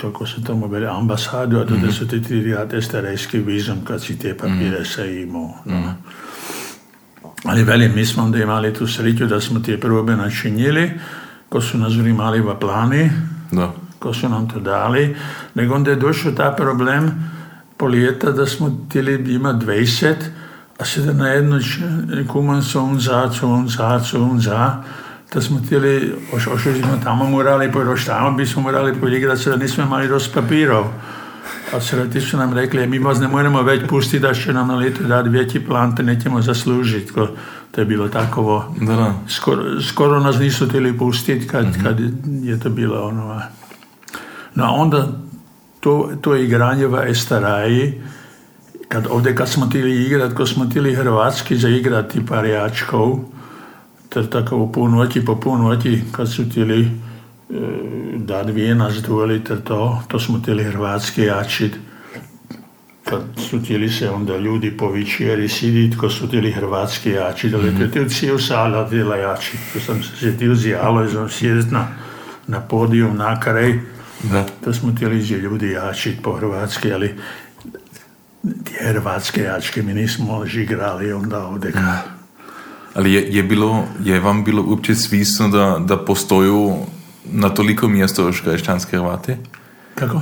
tako 0.00 0.26
se 0.26 0.44
tomu 0.44 0.68
bere 0.68 0.86
ambasadu, 0.86 1.58
a 1.58 1.66
tada 1.66 1.86
mm 1.86 1.92
su 1.92 2.08
ti 2.08 2.22
ti 2.22 2.42
dati 2.42 2.82
STR-ski 2.82 3.38
vizum 3.38 3.84
kad 3.84 4.02
si 4.02 4.18
te 4.18 4.36
papire 4.36 4.80
mm 4.80 4.84
se 4.84 5.22
imao. 5.22 5.54
No. 5.64 5.94
Ali 7.44 7.64
velim, 7.64 7.94
mi 7.94 8.06
smo 8.06 8.22
onda 8.22 8.38
imali 8.38 8.74
tu 8.74 8.86
sreću 8.86 9.26
da 9.26 9.40
smo 9.40 9.60
te 9.60 9.80
probe 9.80 10.16
načinili, 10.16 10.90
ko 11.48 11.60
su 11.60 11.78
nas 11.78 11.92
mali 12.16 12.40
v 12.40 12.54
plani, 12.60 13.10
da. 13.50 13.72
ko 13.98 14.14
su 14.14 14.28
nam 14.28 14.48
to 14.48 14.60
dali, 14.60 15.16
nego 15.54 15.74
onda 15.74 15.90
je 15.90 15.96
došao 15.96 16.32
ta 16.32 16.54
problem 16.56 17.10
po 17.76 17.88
ljeta 17.88 18.30
da 18.30 18.46
smo 18.46 18.84
htjeli 18.88 19.34
imati 19.34 19.66
20, 19.66 20.14
a 20.78 20.84
sada 20.84 21.12
na 21.12 21.28
jedno 21.28 21.60
kuman 22.28 22.62
su 22.62 22.80
on 22.80 23.00
za, 23.00 23.30
su 23.32 23.48
on 23.48 23.68
za, 23.68 24.00
su 24.00 24.22
on 24.22 24.40
za, 24.40 24.82
da 25.34 25.40
smo 25.40 25.60
htjeli, 25.66 26.14
ošli 26.54 26.82
smo 26.82 26.98
tamo 27.04 27.24
morali, 27.24 27.72
pojdoš 27.72 28.04
tamo 28.04 28.36
bismo 28.36 28.62
morali 28.62 29.00
poigrati, 29.00 29.50
da 29.50 29.56
nismo 29.56 29.84
imali 29.84 30.08
dost 30.08 30.34
papirov. 30.34 30.84
A 31.72 31.80
sredi 31.80 32.20
su 32.20 32.36
nam 32.36 32.52
rekli, 32.52 32.86
mi 32.86 32.98
vas 32.98 33.20
ne 33.20 33.28
moramo 33.28 33.62
već 33.62 33.88
pustiti 33.88 34.18
da 34.18 34.34
će 34.34 34.52
nam 34.52 34.68
na 34.68 34.74
leto 34.76 35.04
dati 35.04 35.28
veći 35.28 35.60
plan, 35.60 35.96
te 35.96 36.02
nećemo 36.02 36.42
zaslužiti. 36.42 37.12
To 37.70 37.80
je 37.80 37.84
bilo 37.84 38.08
takovo. 38.08 38.74
Da, 38.80 38.96
da. 38.96 39.14
Skoro, 39.28 39.80
skoro 39.80 40.20
nas 40.20 40.38
nisu 40.38 40.68
htjeli 40.68 40.98
pustiti 40.98 41.48
kad, 41.48 41.66
mm-hmm. 41.66 41.84
kad 41.84 42.00
je 42.42 42.60
to 42.60 42.70
bilo 42.70 43.08
ono. 43.08 43.40
No 44.54 44.64
onda 44.64 45.08
to, 45.80 46.10
to 46.20 46.36
igranje 46.36 46.86
v 46.86 46.94
Estaraji, 47.08 48.02
kad 48.88 49.06
ovdje 49.10 49.34
kad 49.34 49.48
smo 49.48 49.66
htjeli 49.66 50.06
igrati, 50.06 50.34
kad 50.34 50.48
smo 50.48 50.64
htjeli 50.64 50.94
hrvatski 50.94 51.56
zaigrati 51.56 52.26
parijačkov, 52.26 53.18
ter 54.08 54.26
tako 54.26 54.56
u 54.56 54.72
punoći 54.72 55.24
po 55.24 55.40
punoći 55.40 56.02
kad 56.12 56.32
su 56.32 56.42
e, 56.42 56.90
da 58.16 58.42
dvije 58.42 58.74
nas 58.74 58.94
ter 59.44 59.60
to, 59.64 60.02
to 60.08 60.18
smo 60.18 60.38
htjeli 60.38 60.64
hrvatski 60.64 61.22
jačiti 61.22 61.78
kad 63.12 63.22
su 63.50 63.60
htjeli 63.60 63.88
se 63.88 64.10
onda 64.10 64.36
ljudi 64.36 64.76
po 64.76 64.90
večeri 64.90 65.48
siditi, 65.48 65.96
ko 65.96 66.10
su 66.10 66.26
htjeli 66.26 66.52
hrvatski 66.52 67.10
jači, 67.10 67.48
da 67.48 67.58
mm-hmm. 67.58 68.08
cijel 68.08 68.38
sala 68.38 68.84
bila 68.84 69.16
jači. 69.16 69.52
To 69.72 69.80
sam 69.80 70.02
se 70.02 70.10
sjetio 70.20 70.54
zijalo, 70.54 71.08
sam 71.08 71.28
sjediti 71.28 71.74
na, 71.74 71.88
na 72.46 72.60
podijum, 72.60 73.16
na 73.16 73.40
kraj, 73.40 73.78
da. 74.22 74.46
to 74.64 74.72
smo 74.72 74.92
htjeli 74.92 75.18
ljudi 75.18 75.70
jači 75.70 76.16
po 76.22 76.32
hrvatski, 76.32 76.92
ali 76.92 77.14
ti 78.64 78.74
hrvatske 78.80 79.40
jačke 79.42 79.82
mi 79.82 79.94
nismo 79.94 80.44
igrali 80.54 81.12
onda 81.12 81.46
ovdje. 81.46 81.70
Mm. 81.70 82.12
Ali 82.94 83.12
je, 83.12 83.34
je, 83.36 83.42
bilo, 83.42 83.84
je 84.04 84.20
vam 84.20 84.44
bilo 84.44 84.64
uopće 84.66 84.94
svisno 84.94 85.48
da, 85.48 85.78
da 85.86 86.04
postoju 86.04 86.76
na 87.24 87.48
toliko 87.48 87.88
mjesto 87.88 88.22
još 88.22 88.40
kršćanske 88.40 88.96
Hrvati? 88.96 89.36
Kako? 89.94 90.20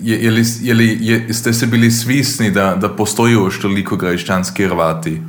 je, 0.00 0.24
je 0.24 0.30
li, 0.30 0.44
je 0.60 0.74
li, 0.74 0.98
je, 1.00 1.34
ste 1.34 1.52
se 1.52 1.66
bili 1.66 1.90
svisni 1.90 2.50
da, 2.50 2.74
da 2.74 2.88
postoji 2.88 3.32
još 3.32 3.60
toliko 3.60 3.96
građanski 3.96 4.64
Hrvati? 4.64 5.22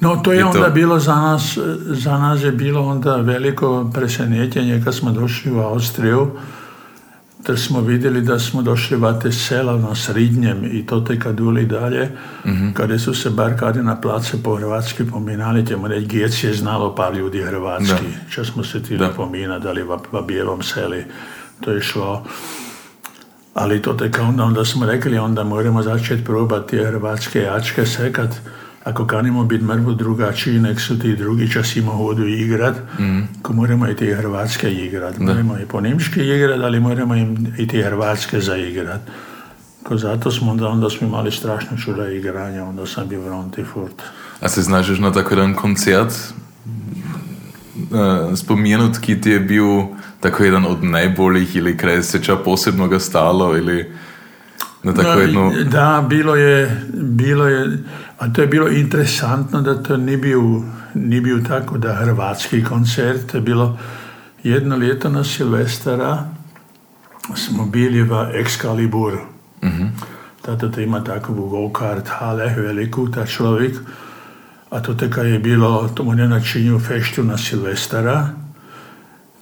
No, 0.00 0.16
to 0.16 0.32
je, 0.32 0.38
je 0.38 0.44
onda 0.44 0.64
to... 0.64 0.70
bilo 0.70 0.98
za 0.98 1.14
nas, 1.16 1.58
za 1.86 2.18
nas 2.18 2.42
je 2.42 2.52
bilo 2.52 2.88
onda 2.88 3.16
veliko 3.16 3.90
presenjetenje 3.94 4.80
kad 4.84 4.94
smo 4.94 5.10
došli 5.10 5.52
u 5.52 5.58
Austriju, 5.58 6.30
da 7.46 7.56
smo 7.56 7.80
vidjeli 7.80 8.20
da 8.20 8.38
smo 8.38 8.62
došli 8.62 8.96
v 8.96 9.18
te 9.22 9.32
sela 9.32 9.76
na 9.76 9.94
Srednjem 9.94 10.64
i 10.64 10.86
to 10.86 11.00
te 11.00 11.18
kad 11.18 11.40
uli 11.40 11.66
dalje, 11.66 12.10
mm-hmm. 12.46 12.74
kada 12.74 12.98
su 12.98 13.14
se 13.14 13.30
bar 13.30 13.58
kada 13.58 13.82
na 13.82 14.00
place 14.00 14.42
po 14.42 14.56
hrvatski 14.56 15.04
pominali, 15.04 15.66
ćemo 15.66 15.88
reći, 15.88 16.06
Gijec 16.06 16.44
je 16.44 16.54
znalo 16.54 16.94
par 16.94 17.14
ljudi 17.14 17.42
hrvatski, 17.42 18.06
če 18.30 18.44
smo 18.44 18.64
se 18.64 18.82
ti 18.82 18.98
pominali, 19.16 19.62
da 19.62 19.72
li 19.72 19.82
v, 19.82 19.98
v 20.12 20.22
bijelom 20.26 20.62
seli, 20.62 21.04
to 21.60 21.70
je 21.70 21.82
šlo. 21.82 22.24
Ali 23.54 23.82
to 23.82 23.92
tek 23.92 24.18
onda, 24.20 24.44
onda 24.44 24.64
smo 24.64 24.86
rekli, 24.86 25.18
onda 25.18 25.44
moramo 25.44 25.82
začeti 25.82 26.24
probati 26.24 26.78
hrvatske 26.78 27.38
jačke 27.38 27.86
sekat, 27.86 28.40
ako 28.84 29.06
kanimo 29.06 29.44
biti 29.44 29.64
mrvo 29.64 29.92
drugačiji, 29.92 30.60
nek 30.60 30.80
su 30.80 30.98
ti 30.98 31.16
drugi 31.16 31.50
čas 31.50 31.76
ima 31.76 31.92
hodu 31.92 32.26
igrat, 32.26 32.76
mm. 32.98 33.20
ko 33.42 33.52
moramo 33.52 33.88
i 33.88 33.96
ti 33.96 34.14
hrvatske 34.14 34.72
igrat. 34.72 35.18
Moramo 35.18 35.58
i 35.58 35.66
po 35.66 35.80
nimški 35.80 36.20
igrat, 36.20 36.60
ali 36.60 36.80
moramo 36.80 37.14
im 37.14 37.54
i 37.58 37.68
ti 37.68 37.82
hrvatske 37.82 38.40
zaigrat. 38.40 39.00
Ko 39.82 39.96
zato 39.96 40.30
smo 40.30 40.50
onda, 40.50 40.68
onda 40.68 40.90
smo 40.90 41.06
imali 41.06 41.30
strašno 41.30 41.76
čuda 41.76 42.08
igranja, 42.08 42.64
onda 42.64 42.86
sam 42.86 43.08
bio 43.08 43.20
v 43.20 43.64
furt. 43.72 44.02
A 44.40 44.48
se 44.48 44.62
znaš 44.62 44.98
na 44.98 45.12
tako 45.12 45.34
jedan 45.34 45.54
koncert 45.54 46.12
uh, 47.90 48.38
spomenut, 48.38 48.98
ki 48.98 49.20
ti 49.20 49.30
je 49.30 49.40
bil 49.40 49.66
tako 50.20 50.44
jedan 50.44 50.66
od 50.66 50.84
najboljih 50.84 51.56
ili 51.56 51.76
kraj 51.76 52.02
se 52.02 52.22
ča 52.22 52.36
posebno 52.36 52.88
ga 52.88 52.98
stalo 52.98 53.56
ili 53.56 53.92
na 54.82 54.94
tako 54.94 55.20
jedno... 55.20 55.52
Da, 55.70 56.06
bilo 56.08 56.36
je, 56.36 56.82
bilo 56.92 57.46
je, 57.46 57.78
a 58.22 58.28
to 58.32 58.40
je 58.40 58.46
bilo 58.46 58.68
interesantno 58.68 59.62
da 59.62 59.82
to 59.82 59.96
ni 59.96 60.16
bio, 60.16 60.62
ni 60.94 61.20
bio 61.20 61.38
tako 61.48 61.78
da 61.78 61.94
hrvatski 61.94 62.64
koncert, 62.64 63.30
to 63.30 63.36
je 63.36 63.40
bilo 63.40 63.78
jedno 64.42 64.76
ljeto 64.76 65.08
na 65.08 65.24
Silvestara 65.24 66.28
smo 67.34 67.66
bili 67.66 68.02
v 68.02 68.10
Excalibur. 68.10 69.18
Mm-hmm. 69.62 69.90
Tato 70.42 70.68
to 70.68 70.80
ima 70.80 71.04
takovu 71.04 71.48
go-kart 71.48 72.08
hale, 72.08 72.54
veliku, 72.56 73.08
ta 73.10 73.26
človek. 73.26 73.76
A 74.70 74.80
to 74.80 74.94
teka 74.94 75.22
je 75.22 75.38
bilo, 75.38 75.88
tomu 75.94 76.14
ne 76.14 76.28
načinju 76.28 76.78
feštu 76.78 77.24
na 77.24 77.38
Silvestara 77.38 78.28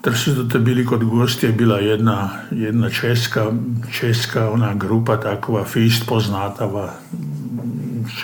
da 0.04 0.14
su 0.14 0.48
to 0.48 0.58
bili 0.58 0.86
kod 0.86 1.04
gosti 1.04 1.46
je 1.46 1.52
bila 1.52 1.78
jedna, 1.78 2.30
jedna 2.50 2.90
česka, 2.90 3.52
česka 3.92 4.50
ona 4.50 4.74
grupa 4.74 5.20
takova 5.20 5.64
fist 5.64 6.06
poznatava 6.06 6.92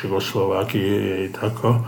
Čegoslovakije 0.00 1.24
i 1.24 1.32
tako. 1.32 1.84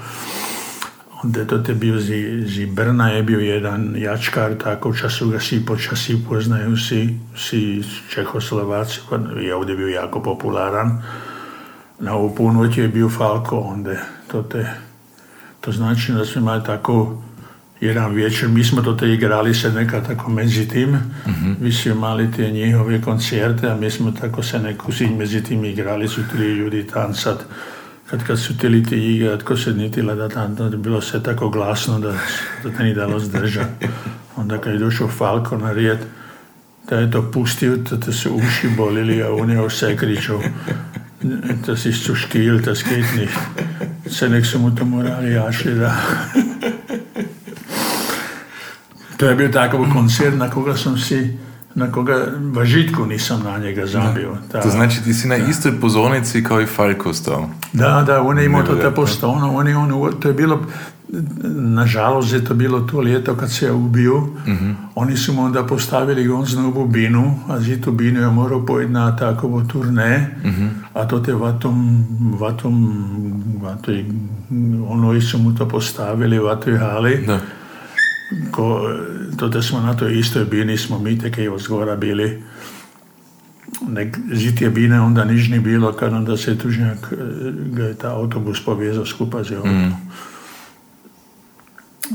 Onda 1.23 1.45
to 1.45 1.59
te 1.59 1.75
bio 1.75 2.01
zi, 2.01 2.43
zi 2.47 2.67
Brna 2.67 3.11
je 3.11 3.23
bio 3.23 3.41
jedan 3.41 3.95
jačkar, 3.97 4.55
tako 4.65 4.95
času 4.95 5.29
ga 5.31 5.41
si 5.41 5.67
počasi 5.67 6.25
poznaju 6.29 6.77
si, 6.77 7.19
si 7.37 7.83
Čehoslovaci, 8.11 9.01
je 9.41 9.55
ovdje 9.55 9.77
bio 9.77 9.89
jako 9.89 10.23
popularan. 10.23 11.03
Na 11.99 12.15
ovu 12.15 12.35
je 12.77 12.89
bio 12.89 13.09
Falko, 13.09 13.59
onda 13.59 13.95
to 14.31 14.43
te, 14.43 14.67
to 15.61 15.73
znači 15.73 16.13
da 16.13 16.25
smo 16.25 16.41
imali 16.41 16.65
tako 16.65 17.23
jedan 17.81 18.15
večer, 18.15 18.49
mi 18.49 18.65
smo 18.65 18.83
to 18.83 18.95
te 18.95 19.13
igrali 19.13 19.55
se 19.55 19.73
neka 19.73 20.03
tako 20.03 20.31
među 20.31 20.69
tim, 20.69 20.91
mm-hmm. 20.91 21.57
vi 21.61 21.73
su 21.73 21.89
imali 21.89 22.33
te 22.37 22.51
njihove 22.51 23.03
koncerte, 23.03 23.71
a 23.71 23.77
mi 23.77 23.91
smo 23.91 24.11
tako 24.11 24.43
se 24.43 24.59
neku 24.59 24.93
među 25.19 25.41
tim 25.41 25.65
igrali, 25.65 26.09
su 26.09 26.21
tri 26.33 26.53
ljudi 26.53 26.87
tancat. 26.87 27.45
Kad, 28.11 28.25
kad 28.25 28.39
su 28.39 28.59
ti 28.59 28.67
igrat, 29.15 29.43
ko 29.43 29.57
se 29.57 29.73
nitila 29.73 30.15
da 30.15 30.29
tam, 30.29 30.55
da 30.55 30.77
bilo 30.77 31.01
sve 31.01 31.23
tako 31.23 31.49
glasno 31.49 31.99
da, 31.99 32.15
da 32.63 32.71
te 32.77 32.85
ni 32.85 32.95
dalo 32.95 33.19
zdržati. 33.19 33.87
Onda 34.37 34.59
kad 34.59 34.73
je 34.73 34.79
došao 34.79 35.09
Falko 35.09 35.59
na 35.59 35.73
rijed, 35.73 35.99
da 36.91 36.97
je 36.97 37.11
to 37.11 37.31
pustio, 37.33 37.77
da 37.77 38.01
te 38.01 38.13
su 38.13 38.35
uši 38.35 38.69
bolili, 38.77 39.23
a 39.23 39.33
on 39.33 39.51
je 39.51 39.67
vse 39.67 39.97
kričao. 39.97 40.41
Das 41.67 41.87
ist 41.87 42.05
zu 42.05 42.15
still, 42.15 42.61
das 42.61 42.85
geht 42.85 43.17
nicht. 43.17 43.39
Se 44.07 44.29
nek 44.29 44.47
su 44.47 44.59
mu 44.59 44.75
to 44.75 44.85
morali 44.85 45.33
jašli 45.33 45.75
da... 45.75 45.97
To 49.17 49.29
je 49.29 49.35
bio 49.35 49.49
takav 49.49 49.93
koncert 49.93 50.37
na 50.37 50.51
koga 50.51 50.77
sam 50.77 50.99
si 50.99 51.39
na 51.79 51.93
koga 51.93 52.27
v 52.39 52.65
žitku 52.65 53.07
nisam 53.07 53.43
na 53.45 53.59
njega 53.59 53.87
zabio. 53.87 54.37
Da. 54.53 54.61
To 54.61 54.71
znači 54.71 55.05
ti 55.05 55.15
si 55.15 55.29
na 55.29 55.39
da. 55.39 55.47
istoj 55.47 55.81
pozornici 55.81 56.45
kao 56.45 56.61
i 56.61 56.67
Falko 56.67 57.13
stao. 57.13 57.49
Da, 57.73 58.05
da, 58.07 58.23
on 58.23 58.39
je 58.39 58.45
imao 58.45 58.63
to 58.63 58.75
te 58.75 58.91
postavno, 58.91 59.55
on 59.55 59.69
je 59.69 59.77
on, 59.77 60.13
to 60.21 60.29
je 60.29 60.35
bilo 60.35 60.61
nažalost 61.55 62.33
je 62.33 62.45
to 62.45 62.55
bilo 62.55 62.81
to 62.81 63.03
ljeto 63.03 63.35
kad 63.35 63.53
se 63.53 63.67
je 63.67 63.73
ubio. 63.73 64.27
Oni 64.95 65.17
su 65.17 65.33
mu 65.33 65.43
onda 65.43 65.67
postavili 65.67 66.27
gonznovu 66.27 66.87
binu, 66.87 67.35
a 67.49 67.61
za 67.61 67.77
tu 67.85 67.93
binu 67.93 68.21
je 68.21 68.31
morao 68.31 68.67
pojeti 68.67 68.93
na 68.93 69.17
takovo 69.17 69.65
turne, 69.65 70.37
a 70.95 71.05
to 71.05 71.19
te 71.19 71.35
vatom, 71.35 72.05
vatom, 72.41 73.05
vatoj, 73.63 74.05
ono 74.89 75.21
su 75.21 75.39
mu 75.39 75.55
to 75.55 75.69
postavili, 75.69 76.39
vatoj 76.39 76.79
hali. 76.79 77.25
Da. 77.27 77.41
Ko, 78.51 78.81
to 79.37 79.49
da 79.49 79.63
smo 79.63 79.81
na 79.81 79.97
toj 79.97 80.19
istoj 80.19 80.45
bini 80.45 80.77
smo 80.79 80.99
mi 80.99 81.19
tek 81.19 81.39
i 81.39 81.49
zgora 81.59 81.97
bili 81.97 82.43
nek 83.89 84.19
zitje 84.33 84.71
bine 84.71 85.01
onda 85.01 85.25
nižni 85.25 85.61
bilo 85.61 85.93
kad 85.93 86.13
onda 86.13 86.37
se 86.37 86.59
tužnjak 86.59 87.13
e, 87.13 87.17
ga 87.53 87.85
je 87.85 87.95
ta 87.95 88.15
autobus 88.15 88.65
povezao 88.65 89.07
skupa 89.07 89.43
z 89.43 89.51
mm. 89.51 89.93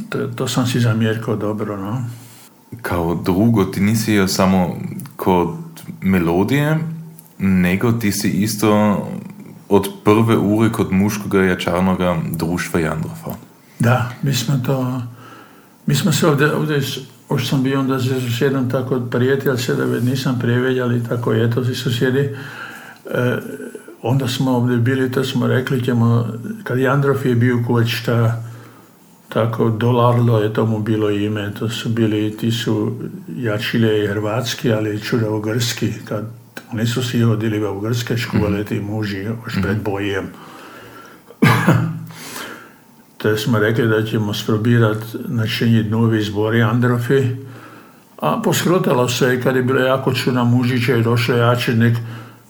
to, 0.09 0.27
to 0.27 0.47
sam 0.47 0.67
si 0.67 0.79
zamjerkao 0.79 1.35
dobro 1.35 1.77
no. 1.77 2.05
Kao 2.81 3.15
drugo, 3.15 3.65
ti 3.65 3.81
nisi 3.81 4.13
jo 4.13 4.27
samo 4.27 4.75
kod 5.15 5.49
melodije, 6.01 6.79
nego 7.39 7.91
ti 7.91 8.11
si 8.11 8.29
isto 8.29 8.97
od 9.69 9.89
prve 10.03 10.37
ure 10.37 10.71
kod 10.71 10.91
muškoga 10.91 11.43
jačarnoga 11.43 12.17
društva 12.31 12.79
Jandrofa. 12.79 13.31
Da, 13.79 14.11
mi 14.21 14.33
smo 14.33 14.57
to 14.65 15.01
mi 15.85 15.95
smo 15.95 16.11
se 16.11 16.27
ovdje, 16.27 16.53
ovdje 16.53 16.81
už 17.29 17.49
sam 17.49 17.63
bio 17.63 17.79
onda 17.79 17.99
s 18.37 18.41
jednom 18.41 18.69
tako 18.69 19.01
prijatelj, 19.11 19.57
sada 19.57 19.85
već 19.85 20.03
nisam 20.03 20.39
prijevedjali, 20.39 21.03
tako 21.09 21.33
je 21.33 21.51
to 21.51 21.65
si 21.65 21.75
susjedi. 21.75 22.19
E, 22.19 23.37
onda 24.01 24.27
smo 24.27 24.51
ovdje 24.51 24.77
bili, 24.77 25.11
to 25.11 25.23
smo 25.23 25.47
rekli 25.47 25.83
ćemo, 25.83 26.27
kad 26.63 26.79
Jandrov 26.79 27.27
je 27.27 27.35
bio 27.35 27.57
šta 27.87 28.43
tako 29.29 29.69
Dolarlo 29.69 30.39
je 30.39 30.53
tomu 30.53 30.79
bilo 30.79 31.09
ime, 31.09 31.51
to 31.59 31.69
su 31.69 31.89
bili, 31.89 32.37
ti 32.37 32.51
su 32.51 32.91
jačile 33.37 34.03
i 34.03 34.07
hrvatski, 34.07 34.73
ali 34.73 35.01
čuravo 35.01 35.39
grski, 35.39 35.93
kad 36.05 36.25
oni 36.71 36.87
su 36.87 37.03
si 37.03 37.21
hodili 37.21 37.65
u 37.67 37.79
grske 37.79 38.17
škole, 38.17 38.61
mm 38.61 38.65
ti 38.65 38.79
muži, 38.79 39.17
još 39.17 39.61
pred 39.61 39.77
bojem. 39.83 40.27
Te 43.23 43.37
smo 43.37 43.59
rekli 43.59 43.87
da 43.87 44.03
ćemo 44.03 44.33
sprobirati 44.33 45.05
načiniti 45.27 45.89
novi 45.89 46.19
izbori 46.19 46.61
Androfi, 46.61 47.21
a 48.19 48.41
poskrotalo 48.43 49.09
se 49.09 49.41
kad 49.41 49.55
je 49.55 49.63
bilo 49.63 49.79
jako 49.79 50.13
čuna 50.13 50.43
mužića 50.43 50.95
i 50.95 51.03
došlo 51.03 51.35
jačednik, 51.35 51.97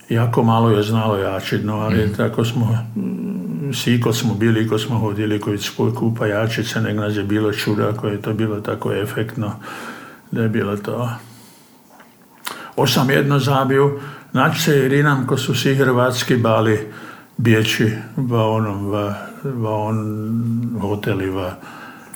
jako 0.10 0.44
malo 0.44 0.72
je 0.72 0.84
znalo 0.84 1.18
jačedno, 1.18 1.78
ali 1.78 2.06
mm. 2.06 2.14
tako 2.18 2.46
smo, 2.46 2.78
mm, 2.96 3.74
svi 3.74 4.02
ko 4.02 4.14
smo 4.14 4.34
bili, 4.34 4.68
ko 4.68 4.78
smo 4.78 5.00
hodili 5.00 5.40
koji 5.40 5.58
spoj 5.58 5.96
kupa 5.96 6.28
jačice, 6.28 6.82
nek 6.82 6.96
nas 6.96 7.16
je 7.16 7.24
bilo 7.24 7.52
čuda 7.52 7.90
ako 7.90 8.08
je 8.08 8.22
to 8.22 8.34
bilo 8.34 8.62
tako 8.62 8.94
efektno, 8.94 9.52
da 10.32 10.42
je 10.42 10.50
bilo 10.50 10.78
to. 10.78 11.10
Osam 12.76 13.10
jedno 13.10 13.40
zabio, 13.40 14.00
naći 14.32 14.62
se 14.62 14.86
i 14.86 14.88
rinam 14.88 15.28
ko 15.28 15.38
su 15.38 15.56
svi 15.56 15.76
hrvatski 15.76 16.38
bali 16.38 16.88
bjeći 17.38 17.92
v 18.16 18.34
onom, 18.34 18.92
v 18.92 19.14
on 19.66 19.98
hoteli. 20.82 21.30
V, 21.30 21.52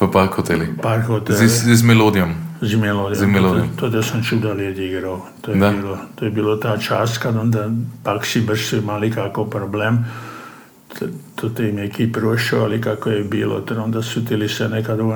v 0.02 0.12
park 0.12 0.38
hoteli. 0.38 0.68
Park 0.82 1.08
hoteli. 1.08 1.48
Z, 1.48 1.76
z 1.76 1.84
melodijom. 1.84 2.36
Z 2.62 2.76
melodijom. 2.76 3.16
Z 3.16 3.34
melodijom. 3.34 3.70
To, 3.76 3.90
to, 3.90 3.92
to 3.92 4.04
sam 4.04 4.24
čuda 4.24 4.54
led 4.54 4.78
igral. 4.78 5.22
To 5.42 5.52
je, 5.52 5.58
bilo, 5.58 5.98
to 6.16 6.26
je 6.26 6.32
bilo 6.32 6.58
ta 6.58 6.78
čas, 6.78 7.18
kad 7.18 7.36
onda 7.36 7.70
pak 8.04 8.26
si 8.26 8.42
baš 8.42 8.74
imali 8.74 9.12
kako 9.12 9.46
problem. 9.46 10.06
To, 11.36 11.50
to 11.52 11.64
im 11.64 11.78
je 11.78 11.90
ki 11.90 12.12
prošao, 12.12 12.64
ali 12.64 12.82
kako 12.82 13.10
je 13.10 13.24
bilo. 13.24 13.62
To 13.62 13.84
onda 13.84 14.02
su 14.02 14.26
tili 14.26 14.50
se 14.50 14.70
nekad 14.70 15.00
u 15.00 15.14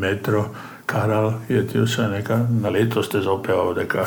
metro, 0.00 0.48
Karal 0.86 1.32
je 1.48 1.66
ti 1.66 1.86
se 1.86 2.08
neka, 2.08 2.46
na 2.60 2.68
leto 2.68 3.02
ste 3.02 3.20
zaopevao 3.20 3.74
deka. 3.74 4.06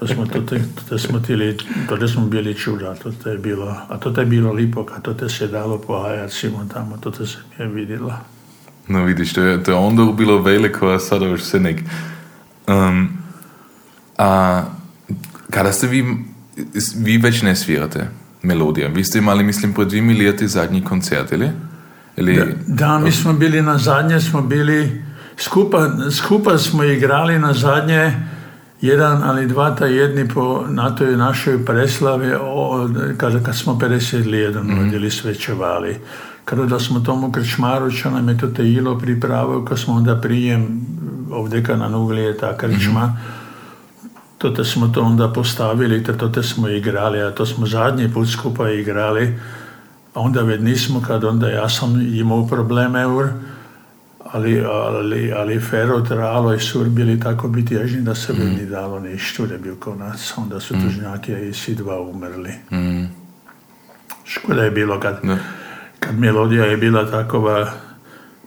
To 0.00 0.06
smo, 0.06 0.26
to, 0.26 0.40
te, 0.40 0.62
to 0.88 0.98
smo 0.98 1.20
tili, 1.20 1.56
to 1.88 2.08
smo 2.08 2.26
bili 2.26 2.54
čuda, 2.54 2.94
to 3.22 3.30
je 3.30 3.38
bilo, 3.38 3.76
a 3.88 3.98
to 3.98 4.20
je 4.20 4.26
bilo 4.26 4.52
lipo, 4.52 4.84
kad 4.84 5.02
to 5.02 5.14
te 5.14 5.28
se 5.28 5.46
dalo 5.46 5.78
pohajati 5.78 6.34
svima 6.34 6.68
tamo, 6.74 6.96
to 6.96 7.10
te 7.10 7.26
se 7.26 7.38
je 7.58 7.66
vidjelo. 7.66 8.12
No 8.88 9.04
vidiš, 9.04 9.32
to 9.32 9.42
je, 9.42 9.62
to 9.64 9.70
je 9.70 9.76
onda 9.76 10.12
bilo 10.12 10.42
veliko, 10.42 10.88
a 10.88 10.98
sada 10.98 11.26
još 11.26 11.42
se 11.42 11.60
nek. 11.60 11.80
Um, 12.66 13.08
a 14.18 14.62
kada 15.50 15.72
ste 15.72 15.86
vi, 15.86 16.04
vi 16.96 17.18
već 17.18 17.42
ne 17.42 17.56
svirate 17.56 18.08
melodija, 18.42 18.88
vi 18.88 19.04
ste 19.04 19.18
imali, 19.18 19.44
mislim, 19.44 19.72
pred 19.72 19.88
dvimi 19.88 20.14
leti 20.14 20.48
zadnji 20.48 20.84
koncert, 20.84 21.32
ili? 21.32 21.50
ili? 22.16 22.36
Da, 22.36 22.44
da, 22.66 22.98
mi 22.98 23.12
smo 23.12 23.32
bili 23.32 23.62
na 23.62 23.78
zadnje, 23.78 24.20
smo 24.20 24.42
bili, 24.42 25.02
skupa, 25.36 25.90
skupa 26.10 26.58
smo 26.58 26.84
igrali 26.84 27.38
na 27.38 27.52
zadnje, 27.52 28.12
jedan 28.80 29.22
ali 29.22 29.46
dva 29.46 29.74
ta 29.74 29.86
jedni 29.86 30.28
po 30.28 30.64
na 30.68 30.94
toj 30.94 31.16
našoj 31.16 31.64
preslavi 31.64 32.32
kad, 33.16 33.42
kad 33.44 33.56
smo 33.56 33.74
50 33.74 34.34
jedan 34.34 34.66
mm-hmm. 34.66 35.10
svečevali. 35.10 35.96
Kada 36.44 36.66
da 36.66 36.78
smo 36.80 37.00
tomu 37.00 37.32
krčmaru, 37.32 37.90
čo 37.90 38.10
nam 38.10 38.28
je 38.28 38.38
to 38.38 38.46
te 38.46 38.64
ilo 38.64 38.98
pripravil, 38.98 39.64
ko 39.64 39.76
smo 39.76 39.94
onda 39.94 40.16
prijem 40.20 40.80
ovdje 41.30 41.62
na 41.76 41.88
Nugli 41.88 42.22
je 42.22 42.36
ta 42.36 42.56
krčma, 42.56 43.06
mm-hmm. 43.06 44.10
to 44.38 44.50
te 44.50 44.64
smo 44.64 44.88
to 44.88 45.02
onda 45.02 45.32
postavili, 45.32 46.02
to 46.04 46.28
te 46.28 46.42
smo 46.42 46.68
igrali, 46.68 47.22
a 47.22 47.30
to 47.30 47.46
smo 47.46 47.66
zadnji 47.66 48.12
put 48.14 48.28
skupaj 48.28 48.80
igrali, 48.80 49.38
a 50.14 50.20
onda 50.20 50.42
već 50.42 50.60
nismo, 50.60 51.02
kad 51.06 51.24
onda 51.24 51.48
ja 51.48 51.68
sam 51.68 52.00
imao 52.00 52.46
probleme, 52.46 53.06
ur, 53.06 53.28
ali, 54.32 54.64
ali, 54.64 55.32
ali 55.32 55.60
Fero, 55.60 56.00
Tralo 56.00 56.54
i 56.54 56.60
Sur 56.60 56.88
bili 56.88 57.20
tako 57.20 57.48
biti 57.48 57.74
ježni 57.74 58.00
da 58.02 58.14
se 58.14 58.32
mm. 58.32 58.36
ni 58.38 58.66
dalo 58.66 59.00
ništa 59.00 59.46
da 59.46 59.58
bi 59.58 59.72
nas. 59.98 60.34
Onda 60.36 60.60
su 60.60 60.76
mm. 60.76 60.84
tužnjaki 60.84 61.32
i 61.32 61.52
svi 61.52 61.74
dva 61.74 62.00
umrli. 62.00 62.52
Mm. 62.72 63.04
Škoda 64.24 64.64
je 64.64 64.70
bilo 64.70 65.00
kad, 65.00 65.20
kad 66.00 66.18
melodija 66.18 66.64
je 66.64 66.76
bila 66.76 67.10
takova 67.10 67.72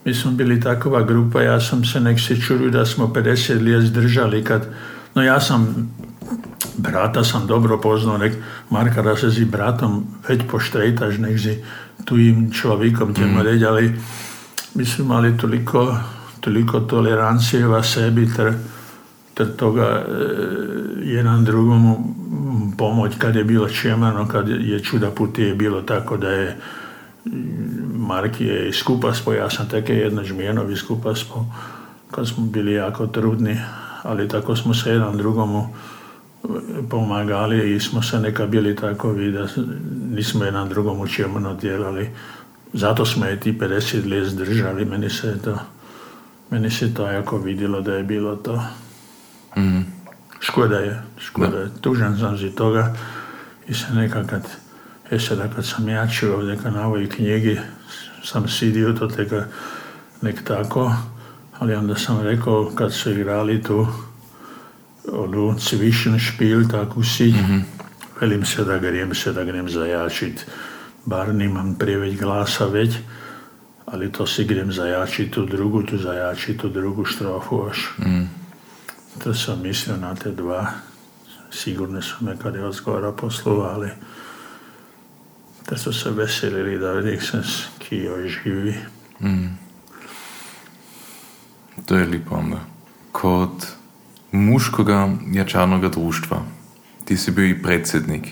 mi 0.06 0.14
smo 0.14 0.32
bili 0.32 0.62
takova 0.62 1.04
grupa, 1.04 1.42
ja 1.42 1.60
sam 1.60 1.86
se 1.86 2.00
nek 2.00 2.20
se 2.20 2.42
čurio 2.42 2.70
da 2.70 2.86
smo 2.86 3.08
50 3.08 3.62
lijez 3.62 3.92
držali 3.92 4.44
kad, 4.44 4.66
no 5.16 5.24
ja 5.24 5.40
sam 5.40 5.92
brata 6.78 7.24
sam 7.24 7.48
dobro 7.48 7.82
poznao, 7.82 8.18
nek 8.18 8.34
Marka 8.70 9.02
da 9.02 9.16
se 9.16 9.30
zi 9.30 9.46
bratom 9.46 10.08
već 10.28 10.42
poštrejtaš 10.52 11.18
nek 11.18 11.38
zi 11.38 11.58
tujim 12.06 12.52
človekom 12.52 13.10
mm. 13.10 13.38
ali 13.68 13.94
mi 14.76 14.86
smo 14.86 15.06
imali 15.06 15.38
toliko, 15.38 15.98
toliko 16.40 16.80
tolerancije 16.80 17.68
v 17.68 17.84
sebi, 17.84 18.34
ter, 18.36 18.54
ter 19.34 19.56
toga 19.58 19.84
e, 19.84 20.04
jedan 21.04 21.46
drugomu 21.46 22.16
pomoć 22.78 23.16
kad 23.18 23.36
je 23.36 23.44
bilo 23.44 23.70
čemano, 23.70 24.28
kad 24.28 24.50
je 24.50 24.80
čuda 24.80 25.12
puti 25.12 25.42
je 25.44 25.56
bilo 25.56 25.82
tako 25.82 26.18
da 26.18 26.30
je 26.30 26.58
Marki 27.96 28.46
je 28.46 28.74
skupa 28.74 29.14
spo, 29.14 29.34
ja 29.34 29.50
sam 29.50 29.70
teke 29.70 29.94
jedno 29.94 30.24
žmijenovi 30.24 30.76
skupa 30.76 31.16
spo, 31.16 31.46
kad 32.12 32.28
smo 32.28 32.46
bili 32.46 32.74
jako 32.74 33.08
trudni, 33.08 33.58
ali 34.04 34.28
tako 34.28 34.56
smo 34.56 34.74
se 34.74 34.90
jedan 34.90 35.18
drugomu 35.18 35.70
pomagali 36.90 37.76
i 37.76 37.80
smo 37.80 38.02
se 38.02 38.20
neka 38.20 38.46
bili 38.46 38.76
takovi 38.76 39.32
da 39.32 39.48
nismo 40.10 40.46
jedan 40.46 40.70
drugomu 40.70 41.08
čemano 41.08 41.54
djelali 41.54 42.10
zato 42.74 43.06
smo 43.06 43.26
je 43.26 43.40
ti 43.40 43.54
50 43.54 44.10
let 44.10 44.30
zdržali, 44.30 44.86
meni 44.86 45.10
se 45.10 45.38
to, 45.44 45.60
meni 46.50 46.72
se 46.72 46.94
to 46.94 47.08
jako 47.08 47.38
vidjelo 47.38 47.82
da 47.82 47.94
je 47.94 48.04
bilo 48.04 48.36
to. 48.36 48.64
Mm. 49.58 49.82
Škoda 50.40 50.78
je, 50.78 51.02
škoda 51.20 51.58
je. 51.58 51.70
Tužan 51.82 52.20
sam 52.20 52.38
zi 52.38 52.50
toga 52.50 52.96
i 53.68 53.74
se 53.74 53.94
nekakad, 53.94 54.48
je 55.12 55.20
sada 55.20 55.48
kad 55.56 55.66
sam 55.66 55.90
ja 55.90 56.08
čuo 56.08 56.36
ovdje 56.36 56.58
na 56.72 56.88
ovoj 56.88 57.10
knjigi, 57.10 57.60
sam 58.24 58.50
sidio 58.50 58.94
to 58.94 59.08
teka 59.08 59.46
nek 60.22 60.44
tako, 60.44 60.96
ali 61.60 61.76
onda 61.76 61.96
sam 61.96 62.22
rekao 62.22 62.72
kad 62.76 62.94
su 62.94 63.12
igrali 63.12 63.64
tu 63.64 63.88
onu 65.12 65.56
Zwischen 65.60 66.20
Spiel, 66.20 66.68
tako 66.72 67.04
si, 67.04 67.28
mm-hmm. 67.28 67.66
velim 68.22 68.46
se 68.46 68.64
da 68.64 68.78
grem 68.78 69.16
se 69.16 69.34
da 69.34 69.44
grem 69.44 69.70
zajačit 69.70 70.46
bar 71.06 71.34
nemam 71.34 71.76
prieveď 71.76 72.18
glasa 72.20 72.70
veď, 72.70 73.02
ale 73.92 74.08
to 74.10 74.24
si 74.30 74.46
grem 74.46 74.72
zajačiť 74.72 75.28
tú 75.34 75.44
drugu, 75.44 75.84
tu 75.84 75.98
zajačiť 75.98 76.56
tú 76.56 76.68
drugu 76.70 77.04
štrofu 77.04 77.68
až. 77.68 77.80
Mm. 78.00 78.28
To 79.20 79.36
som 79.36 79.60
myslel 79.66 80.00
na 80.00 80.16
tie 80.16 80.32
dva. 80.32 80.80
Sigurne 81.52 82.00
sú 82.00 82.24
me 82.24 82.40
kade 82.40 82.64
od 82.64 82.72
skora 82.72 83.12
poslovali. 83.12 83.92
Da 85.68 85.76
su 85.78 85.92
se 85.92 86.12
veselili 86.12 86.80
da 86.80 87.00
ih 87.04 87.20
sam 87.24 87.44
kio 87.80 88.28
živi. 88.28 88.76
Mm. 89.20 89.60
To 91.86 91.96
je 91.96 92.06
lipo 92.06 92.36
onda. 92.36 92.64
Kod 93.12 93.68
muškoga 94.32 95.10
jačarnoga 95.32 95.90
društva 95.90 96.42
ti 97.06 97.18
si 97.18 97.32
bil 97.32 97.46
i 97.46 97.62
predsjednik. 97.62 98.28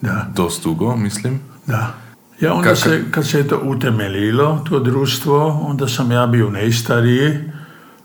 Da. 0.00 0.26
Dost 0.34 0.62
dugo, 0.62 0.96
mislim. 0.96 1.51
Da. 1.66 1.94
Ja, 2.40 2.52
onda 2.54 2.70
Kak- 2.70 2.76
se, 2.76 3.04
kad 3.10 3.26
se 3.26 3.38
je 3.38 3.48
to 3.48 3.60
utemeljilo, 3.64 4.64
to 4.68 4.78
društvo, 4.78 5.48
onda 5.68 5.88
sam 5.88 6.10
ja 6.12 6.26
bio 6.26 6.50
najstariji, 6.50 7.38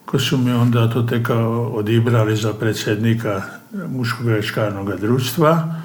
ko 0.05 0.19
su 0.19 0.37
mi 0.37 0.51
onda 0.51 0.89
to 0.89 1.01
teka 1.01 1.35
odibrali 1.47 2.35
za 2.35 2.53
predsjednika 2.53 3.41
muškog 3.89 4.25
večkarnog 4.25 4.99
društva, 4.99 5.75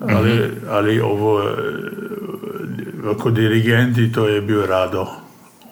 ali, 0.00 0.50
ali 0.70 1.00
ovo, 1.00 1.42
ako 3.16 3.30
dirigenti, 3.30 4.12
to 4.12 4.28
je 4.28 4.40
bio 4.40 4.66
Rado. 4.66 5.06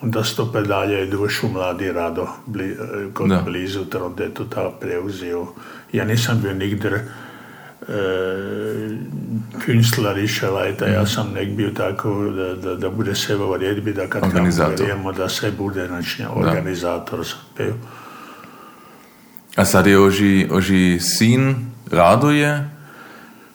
Onda 0.03 0.25
sto 0.25 0.45
dalje 0.45 0.95
je 0.95 1.07
došao 1.07 1.51
mladi 1.51 1.93
Rado, 1.93 2.27
bli, 2.47 2.77
kod 3.15 3.29
Da. 3.29 3.43
blizu, 3.45 3.85
onda 4.03 4.25
je 4.25 4.35
to 4.35 4.45
ta 4.45 4.71
preuzeo. 4.81 5.47
Ja 5.93 6.05
nisam 6.05 6.41
bio 6.43 6.55
nigdje 6.55 7.09
e, 7.89 7.93
ja 10.93 11.07
sam 11.07 11.33
nek 11.35 11.49
bio 11.49 11.71
tako 11.71 12.31
da, 12.31 12.55
da, 12.55 12.75
da 12.75 12.91
bude 12.91 13.15
sve 13.15 13.37
u 13.37 13.57
redbi, 13.57 13.93
da 13.93 14.07
kad 14.07 14.23
vjerujemo 14.69 15.13
da 15.13 15.29
sve 15.29 15.51
bude, 15.51 15.87
znači 15.87 16.25
organizator 16.35 17.27
bio. 17.59 17.75
A 19.57 19.65
sad 19.65 19.87
je 19.87 20.01
oži, 20.01 20.49
oži 20.51 20.99
sin 21.01 21.71
Rado 21.91 22.31
je, 22.31 22.71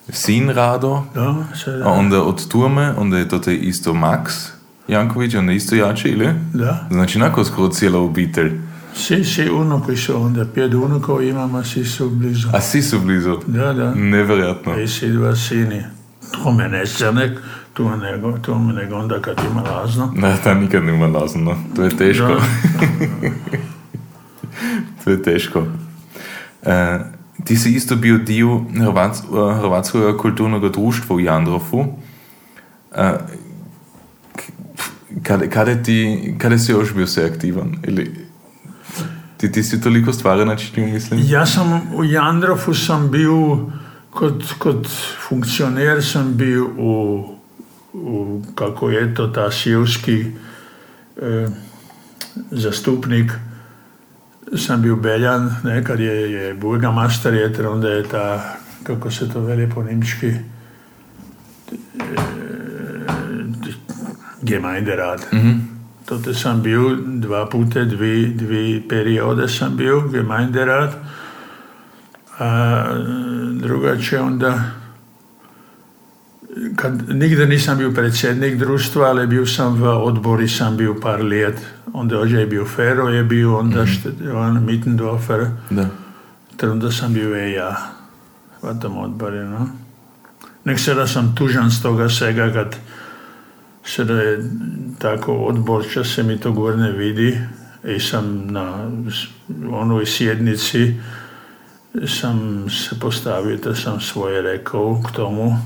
sin 0.08 0.50
Rado, 0.50 1.04
Da, 1.14 1.34
sve 1.54 1.80
a 1.84 1.88
onda 1.88 2.22
od 2.22 2.48
Turme, 2.48 2.94
onda 2.96 3.18
je 3.18 3.28
to 3.28 3.38
te 3.38 3.56
isto 3.56 3.92
Max 3.92 4.48
Janković, 4.88 5.34
onda 5.34 5.52
isto 5.52 5.74
jači, 5.74 6.08
ili? 6.08 6.28
da. 6.52 6.86
Znači, 6.90 7.18
nakon 7.18 7.44
skoro 7.44 7.68
cijela 7.68 7.98
obitelj. 7.98 8.60
Svi, 8.94 9.24
svi 9.24 9.50
unuki 9.50 9.96
su 9.96 10.22
onda, 10.22 10.44
pet 10.54 10.74
unukov 10.74 11.22
imamo, 11.22 11.64
svi 11.64 11.84
su 11.84 12.10
blizu. 12.10 12.48
A 12.52 12.60
svi 12.60 12.82
su 12.82 13.00
blizu. 13.00 13.38
Da, 13.46 13.72
da. 13.72 13.94
Nevjerojatno. 13.94 14.80
I 14.80 14.88
svi 14.88 15.08
dva 15.08 15.36
sini. 15.36 15.82
To 16.32 16.52
me 16.52 16.68
ne 16.68 16.86
crnek, 16.86 17.38
to 17.72 17.96
nego, 17.96 18.38
to 18.38 18.58
me 18.58 18.72
nego 18.72 18.96
onda 18.96 19.20
kad 19.20 19.40
ima 19.50 19.60
lazno. 19.60 20.12
Da, 20.16 20.36
ta 20.36 20.54
nikad 20.54 20.84
nema 20.84 21.06
lazno. 21.06 21.56
To 21.76 21.82
je 21.82 21.96
teško. 21.96 22.26
Da. 22.26 22.34
to 25.04 25.10
je 25.10 25.22
teško. 25.22 25.66
E, 26.62 26.98
ti 27.44 27.56
si 27.56 27.74
isto 27.74 27.96
bio 27.96 28.18
dio 28.18 28.60
Hrvats, 28.78 29.22
Hrvatskog 29.60 30.20
kulturnog 30.20 30.72
društva 30.72 31.16
u 31.16 31.20
Jandrofu. 31.20 31.84
E, 32.96 33.12
kada, 35.22 35.46
kada, 35.46 35.82
ti, 35.82 36.34
kada 36.38 36.58
si 36.58 36.72
još 36.72 36.94
bio 36.94 37.06
se 37.06 37.24
aktivan? 37.24 37.76
Ili, 37.86 38.31
Ti, 39.42 39.52
ti 39.52 39.62
si 39.62 39.80
toliko 39.80 40.12
stvari 40.12 40.44
načel, 40.44 40.86
mislim. 40.86 41.20
Jaz 41.26 41.54
sem 41.54 41.70
v 41.98 42.04
Jandrofu 42.06 42.74
sem 42.78 43.08
bil, 43.10 43.56
kot, 44.14 44.44
kot 44.62 44.86
funkcioner 45.26 45.98
sem 45.98 46.28
bil 46.38 46.68
v, 46.76 46.92
v 47.90 48.36
kako 48.54 48.90
je 48.90 49.14
to 49.14 49.26
ta 49.34 49.48
šivski 49.50 50.14
eh, 51.18 51.48
zastupnik, 52.50 53.34
sem 54.54 54.78
bil 54.82 54.94
Beljan, 54.96 55.50
ne, 55.66 55.82
kar 55.82 56.00
je, 56.00 56.14
je 56.32 56.54
burgamaster, 56.54 57.34
je 57.34 57.50
trom, 57.52 57.82
da 57.82 57.96
je 57.98 58.06
ta, 58.06 58.56
kako 58.86 59.10
se 59.10 59.26
to 59.26 59.42
vele 59.42 59.66
po 59.74 59.82
nemški, 59.82 60.30
eh, 60.30 60.40
Gemeinderat. 64.42 65.32
Mm 65.32 65.38
-hmm 65.38 65.71
te 66.06 66.34
sam 66.34 66.62
bio 66.62 66.96
dva 67.06 67.48
puta, 67.48 67.84
dvi, 67.84 68.26
dvi 68.26 68.84
periode 68.88 69.48
sam 69.48 69.76
bio, 69.76 70.00
Gemeinderat. 70.00 70.94
A 72.38 72.84
druga 73.52 73.96
će 73.96 74.20
onda, 74.20 74.62
kad, 76.76 77.08
nigdje 77.08 77.46
nisam 77.46 77.78
bio 77.78 77.90
predsjednik 77.90 78.54
društva, 78.54 79.06
ali 79.06 79.26
bio 79.26 79.46
sam 79.46 79.74
v 79.74 79.88
odbori, 79.88 80.48
sam 80.48 80.76
bio 80.76 80.94
par 81.02 81.24
let. 81.24 81.56
Onda 81.92 82.18
ođe 82.18 82.38
je 82.38 82.46
bio 82.46 82.64
Fero, 82.64 83.08
je 83.08 83.24
bio 83.24 83.58
onda 83.58 83.82
mm 83.82 84.36
on 84.36 84.64
Mittendorfer, 84.64 85.46
Da. 85.70 85.86
te 86.56 86.70
onda 86.70 86.90
sam 86.90 87.14
bio 87.14 87.48
i 87.48 87.52
ja 87.52 87.76
v 88.62 88.80
tom 88.80 88.98
odboru. 88.98 89.36
No. 89.36 89.68
Nek 90.64 90.78
se 90.78 90.94
da 90.94 91.06
sam 91.06 91.34
tužan 91.36 91.70
s 91.70 91.82
toga 91.82 92.08
svega 92.08 92.52
kad 92.52 92.76
se 93.84 94.04
da 94.04 94.20
je 94.20 94.38
tako 94.98 95.34
odbor, 95.34 95.84
če 95.92 96.04
se 96.04 96.22
mi 96.22 96.38
to 96.40 96.52
gore 96.52 96.76
ne 96.76 96.92
vidi. 96.92 97.38
I 97.84 98.00
sam 98.00 98.46
na 98.50 98.90
onoj 99.72 100.06
sjednici 100.06 100.94
sam 102.06 102.66
se 102.70 103.00
postavio 103.00 103.56
da 103.56 103.74
sam 103.74 104.00
svoje 104.00 104.42
rekao 104.42 105.02
k 105.06 105.10
tomu 105.16 105.56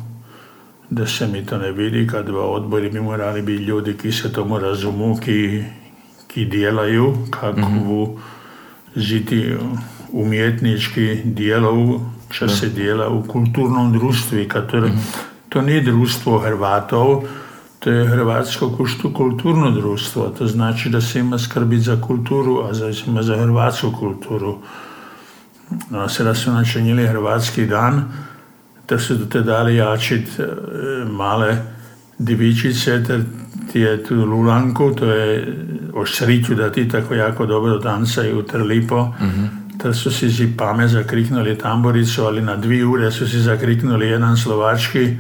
da 0.91 1.07
se 1.07 1.27
mi 1.27 1.47
to 1.47 1.59
ne 1.59 1.73
vidi 1.73 2.07
kad 2.07 2.29
v 2.29 2.37
odbori 2.37 2.91
bi 2.91 3.01
morali 3.01 3.43
biti 3.43 3.63
ljudi 3.63 3.97
ki 3.97 4.13
se 4.13 4.33
tomu 4.33 4.59
razumu, 4.59 5.17
ki, 5.25 5.65
ki 6.29 6.45
djelaju 6.45 7.15
kakvu 7.31 8.21
žiti 8.97 9.55
umjetnički 10.13 11.21
dijelov, 11.25 12.01
če 12.31 12.49
se 12.49 12.69
dela 12.69 13.09
u 13.09 13.23
kulturnom 13.23 13.93
društvu 13.93 14.39
kad 14.49 14.71
to, 14.71 14.89
to 15.49 15.63
nije 15.63 15.81
društvo 15.81 16.39
Hrvatov, 16.39 17.25
to 17.79 17.91
je 17.91 18.09
Hrvatsko 18.09 18.79
kulturno 19.15 19.71
društvo. 19.71 20.29
To 20.39 20.47
znači 20.47 20.89
da 20.89 21.01
se 21.01 21.21
ima 21.21 21.39
skrbiti 21.39 21.83
za 21.83 22.01
kulturu, 22.01 22.63
a 22.71 22.75
za, 22.75 22.93
ima 23.07 23.23
za 23.23 23.37
hrvatsku 23.37 23.93
kulturu. 23.93 24.59
No, 25.91 26.09
sada 26.09 26.35
su 26.35 26.53
načinili 26.53 27.07
Hrvatski 27.07 27.67
dan, 27.67 28.05
da 28.89 28.99
su 28.99 29.29
te 29.29 29.43
dali 29.43 29.77
jačit 29.77 30.29
e, 30.39 30.45
male 31.05 31.57
divičice, 32.19 33.05
ter 33.05 33.25
ti 33.73 33.81
je 33.81 34.05
tu 34.05 34.15
lulanku, 34.15 34.95
to 34.95 35.05
je 35.05 35.57
o 35.95 36.07
sriću 36.07 36.55
da 36.55 36.73
ti 36.73 36.89
tako 36.89 37.15
jako 37.15 37.47
dobro 37.47 37.79
dancaju 37.79 38.43
ter 38.43 38.63
lipo. 38.63 39.15
Ter 39.83 39.97
su 39.97 40.11
si 40.11 40.31
si 40.31 40.57
pame 40.57 40.89
zakriknuli 40.89 41.59
tamboricu, 41.59 42.25
ali 42.25 42.43
na 42.43 42.57
dvi 42.57 42.85
ure 42.85 43.11
su 43.11 43.29
si 43.29 43.39
zakriknuli 43.39 44.07
jedan 44.07 44.37
slovački 44.37 45.17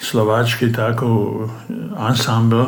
slovački 0.00 0.72
tako 0.72 1.08
eh, 1.44 1.74
ansambel, 1.96 2.66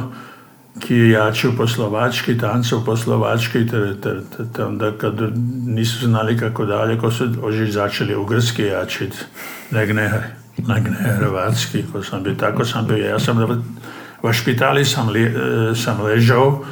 ki 0.81 0.95
je 0.95 1.11
jačil 1.11 1.53
po 1.57 1.67
slovački, 1.67 2.39
tancal 2.39 2.85
po 2.85 2.97
slovački, 2.97 3.67
ter, 3.67 3.95
ter, 4.01 4.23
ter, 4.33 4.47
ter, 5.01 5.13
da 5.13 5.29
niso 5.67 6.07
znali 6.07 6.39
kako 6.39 6.65
dalje, 6.65 6.99
ko 6.99 7.11
so 7.11 7.27
že 7.51 7.73
začeli 7.73 8.15
v 8.15 8.25
grški 8.25 8.63
jačiti, 8.63 9.17
ne 9.71 9.87
gnehe, 9.87 10.21
ne 10.67 10.81
gnehe 10.81 11.17
hrvatski, 11.19 11.85
ko 11.93 12.03
sem 12.03 12.23
bil 12.23 12.37
tako, 12.37 12.65
sem 12.65 12.87
bil 12.87 13.03
jaz, 13.03 13.25
sem 13.25 13.37
v, 13.37 13.59
v 14.23 14.33
špitali 14.33 14.85
sem, 14.85 15.09
le, 15.09 15.27
eh, 15.27 15.75
sem 15.75 16.01
ležal, 16.01 16.63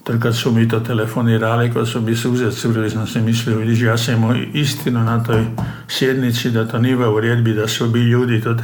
Takrat 0.00 0.34
so 0.34 0.50
mi 0.50 0.68
to 0.68 0.80
telefonirali, 0.80 1.68
ko 1.72 1.84
so 1.86 2.00
mi 2.00 2.16
suze 2.16 2.48
curili, 2.50 2.90
sem 2.90 3.06
si 3.06 3.20
mislil, 3.20 3.58
vidiš, 3.58 3.80
jaz 3.80 4.04
sem 4.04 4.16
imel 4.16 4.56
istino 4.56 5.04
na 5.04 5.22
toj 5.24 5.44
sjednici, 5.88 6.50
da 6.50 6.64
to 6.64 6.78
ni 6.78 6.94
v 6.94 7.04
uredbi, 7.04 7.52
da 7.54 7.68
so 7.68 7.86
bili 7.86 8.10
ljudi 8.10 8.40
tudi 8.40 8.62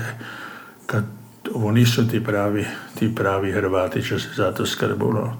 kad 0.87 1.05
ovo 1.55 1.73
nisu 1.73 2.09
ti 2.09 2.25
pravi, 2.25 2.67
ti 2.99 3.15
pravi 3.15 3.53
Hrvati 3.53 4.03
će 4.03 4.19
se 4.19 4.29
za 4.37 4.53
to 4.53 4.67
skrbulo. 4.67 5.37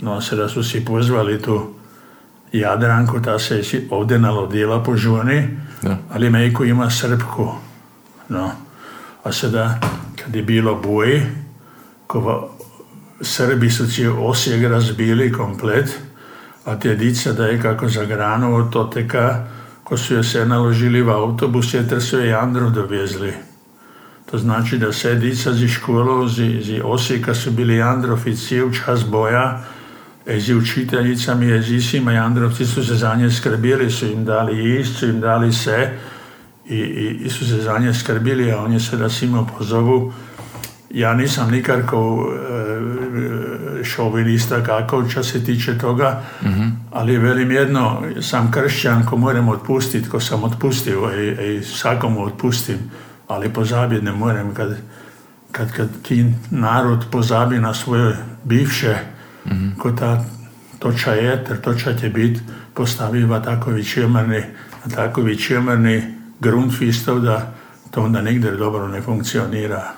No, 0.00 0.20
se 0.20 0.36
da 0.36 0.48
su 0.48 0.62
si 0.62 0.84
pozvali 0.84 1.42
tu 1.42 1.74
Jadranku, 2.52 3.22
ta 3.22 3.38
se 3.38 3.62
ovdje 3.90 4.18
nalodila 4.18 4.82
po 4.82 4.96
žuni, 4.96 5.48
Da. 5.82 5.96
ali 6.12 6.30
Mejko 6.30 6.64
ima 6.64 6.90
srpku. 6.90 7.48
No. 8.28 8.50
A 9.24 9.32
sada, 9.32 9.80
kad 10.24 10.36
je 10.36 10.42
bilo 10.42 10.74
boj, 10.74 11.22
ko 12.06 12.50
Srbi 13.20 13.70
su 13.70 13.86
ci 13.90 14.06
Osijek 14.06 14.70
razbili 14.70 15.32
komplet, 15.32 15.98
a 16.64 16.78
te 16.78 16.94
dica 16.94 17.32
da 17.32 17.46
je 17.46 17.60
kako 17.62 17.88
za 17.88 18.04
granu 18.04 18.56
od 18.56 18.72
Toteka, 18.72 19.44
ko 19.84 19.96
su 19.96 20.14
je 20.14 20.24
se 20.24 20.46
naložili 20.46 21.02
v 21.02 21.10
autobus, 21.10 21.74
je 21.74 21.88
ter 21.88 22.02
je 22.12 22.26
Jandru 22.26 22.70
dovezli. 22.70 23.32
To 24.32 24.38
znači 24.38 24.78
da 24.78 24.92
se 24.92 25.14
dica 25.14 25.52
z 25.52 25.68
školou 25.68 26.28
z, 26.28 26.60
z 26.60 26.80
Osijeka 26.84 27.34
su 27.34 27.50
bili 27.50 27.76
Jandrofici 27.76 28.62
u 28.62 28.72
čas 28.72 29.04
boja, 29.04 29.64
i 30.26 30.40
z 30.40 30.54
učiteljicami 30.56 31.46
jezicima 31.46 32.12
Jandrovci 32.12 32.66
su 32.66 32.84
se 32.84 32.94
za 32.94 33.14
nje 33.14 33.30
skrbili, 33.30 33.90
su 33.90 34.06
im 34.06 34.24
dali 34.24 34.58
jist, 34.58 34.96
su 34.96 35.06
im 35.08 35.20
dali 35.20 35.52
se 35.52 35.90
i, 36.68 36.76
i, 36.76 37.20
i 37.24 37.30
su 37.30 37.48
se 37.48 37.56
za 37.56 37.78
nje 37.78 37.94
skrbili, 37.94 38.52
a 38.52 38.58
on 38.58 38.72
je 38.72 38.80
se 38.80 38.96
da 38.96 39.08
si 39.08 39.26
imao 39.26 39.46
pozovu. 39.58 40.12
Ja 40.90 41.14
nisam 41.14 41.50
nikako 41.50 42.28
e, 43.80 43.84
šovinista 43.84 44.64
kako 44.64 45.08
što 45.08 45.22
se 45.22 45.44
tiče 45.44 45.78
toga, 45.78 46.22
ali 46.90 47.18
velim 47.18 47.50
jedno, 47.50 48.02
sam 48.20 48.50
kršćan 48.50 49.06
ko 49.06 49.16
moram 49.16 49.48
otpustiti, 49.48 50.08
ko 50.08 50.20
sam 50.20 50.44
otpustio 50.44 51.10
i, 51.20 51.56
i 51.56 51.62
svakomu 51.62 52.24
otpustim, 52.24 52.78
ali 53.28 53.52
pozabiti 53.52 54.04
ne 54.04 54.12
moram 54.12 54.54
kad, 54.54 54.76
kad, 55.52 55.72
kad 55.72 55.88
ti 56.02 56.32
narod 56.50 57.04
pozabi 57.10 57.58
na 57.58 57.74
svoje 57.74 58.16
bivše, 58.44 58.96
ko 59.78 59.92
ta 59.92 60.24
toča 60.78 61.12
je, 61.12 61.44
ter 61.44 61.60
toča 61.60 61.94
će 61.94 62.08
biti 62.08 62.40
postaviva 62.74 63.40
takovi 63.40 63.84
čemerni, 63.84 64.42
takovi 64.94 65.38
čemerni 65.38 66.02
grundfistov 66.40 67.20
da 67.20 67.52
to 67.90 68.02
onda 68.02 68.22
nigdje 68.22 68.50
dobro 68.50 68.88
ne 68.88 69.00
funkcionira. 69.00 69.92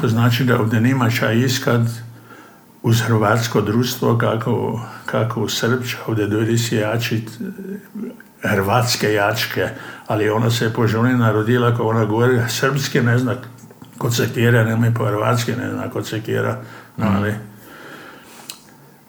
To 0.00 0.08
znači 0.08 0.44
da 0.44 0.60
ovdje 0.60 0.80
nima 0.80 1.10
ča 1.10 1.32
iskat 1.32 1.80
uz 2.82 3.00
hrvatsko 3.00 3.60
društvo 3.60 4.18
kako, 4.18 4.80
kako 5.06 5.42
u 5.42 5.48
Srbča, 5.48 5.96
ovdje 6.06 6.26
dojde 6.26 6.58
si 6.58 6.76
jačit 6.76 7.28
e, 7.28 7.44
hrvatske 8.42 9.12
jačke, 9.12 9.68
ali 10.06 10.30
ona 10.30 10.50
se 10.50 10.72
po 10.72 10.86
ženi 10.86 11.14
narodila 11.14 11.76
kao 11.76 11.86
ona 11.88 12.04
govori 12.04 12.38
srpski, 12.48 13.00
ne 13.00 13.18
zna 13.18 13.34
kod 13.98 14.16
se 14.16 14.28
kjera, 14.34 14.64
nema 14.64 14.86
i 14.86 14.94
po 14.94 15.04
hrvatski, 15.04 15.52
ne 15.52 15.70
zna 15.70 15.90
kod 15.90 16.06
se 16.06 16.20
kjera, 16.20 16.58
no, 16.96 17.06
ali 17.16 17.34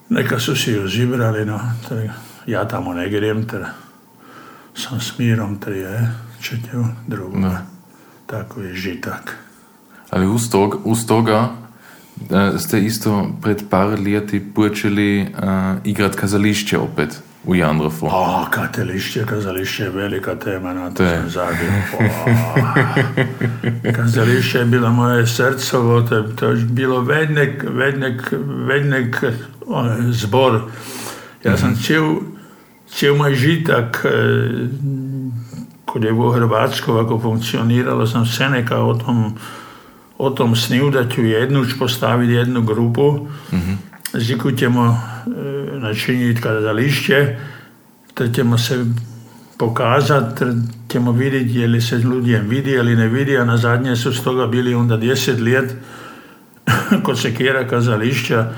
neka 0.08 0.38
su 0.38 0.56
si 0.56 0.78
uživrali, 0.78 1.44
no, 1.44 1.60
to 1.88 1.94
je- 1.94 2.10
ja 2.46 2.68
tamo 2.68 2.94
ne 2.94 3.08
grem, 3.08 3.46
ter 3.48 3.64
sam 4.74 5.00
s 5.00 5.18
mirom, 5.18 5.58
ter 5.58 5.72
je 5.72 6.10
četev 6.40 6.80
drugo. 7.06 7.38
Tako 8.26 8.60
je 8.60 8.74
žitak. 8.74 9.36
Ali 10.10 10.26
uz, 10.26 10.50
tog, 10.50 10.80
uz 10.84 11.06
toga 11.06 11.48
eh, 12.30 12.58
ste 12.58 12.80
isto 12.80 13.30
pred 13.42 13.62
par 13.70 13.86
leti 14.00 14.54
počeli 14.54 15.22
uh, 15.22 15.48
igrati 15.84 16.16
kazališče 16.16 16.78
opet 16.78 17.22
v 17.44 17.54
Jandrofu. 17.54 18.06
O, 18.06 18.46
katelišće, 18.50 19.24
kazališće 19.24 19.82
je 19.82 19.90
velika 19.90 20.34
tema, 20.34 20.74
na 20.74 20.90
to 20.90 21.04
sam 21.06 21.28
zabio. 21.28 21.70
O, 21.92 22.02
kazališće 23.92 24.58
je 24.58 24.64
bilo 24.64 24.90
moje 24.90 25.26
srcovo, 25.26 26.00
to, 26.02 26.16
je- 26.16 26.36
to 26.36 26.46
je 26.46 26.56
bilo 26.56 27.00
vednek, 27.00 27.64
vednek, 27.68 28.32
vednek 28.58 29.24
o, 29.62 29.82
zbor. 30.02 30.60
Ja 31.44 31.56
sam 31.56 31.76
cijel, 31.76 32.14
cijel 32.88 33.16
moj 33.16 33.34
žitak, 33.34 34.04
e, 34.04 34.08
kod 35.84 36.04
je 36.04 36.12
u 36.12 36.30
Hrvatskoj 36.30 36.92
ovako 36.92 37.20
funkcioniralo, 37.20 38.06
sam 38.06 38.26
se 38.26 38.48
neka 38.48 38.76
o 38.78 38.94
tom, 38.94 39.34
o 40.18 40.30
tom 40.30 40.56
snil, 40.56 40.90
da 40.90 41.08
ću 41.08 41.22
jednu 41.22 41.64
postaviti 41.78 42.32
jednu 42.32 42.62
grupu, 42.62 43.26
ziku 44.14 44.52
ćemo 44.52 45.00
načiniti 45.72 46.40
kazališće, 46.40 47.36
te 48.14 48.32
ćemo 48.34 48.58
se 48.58 48.84
pokazati, 49.58 50.44
ćemo 50.88 51.12
vidjeti 51.12 51.58
je 51.58 51.68
li 51.68 51.80
se 51.80 51.96
ljudjem 51.96 52.48
vidi 52.48 52.70
ili 52.70 52.96
ne 52.96 53.08
vidi, 53.08 53.38
a 53.38 53.44
na 53.44 53.56
zadnje 53.56 53.96
su 53.96 54.12
s 54.12 54.22
toga 54.22 54.46
bili 54.46 54.74
onda 54.74 54.98
10 54.98 55.54
let 55.54 55.74
kod 57.04 57.20
sekera 57.20 57.68
kazališća. 57.68 58.52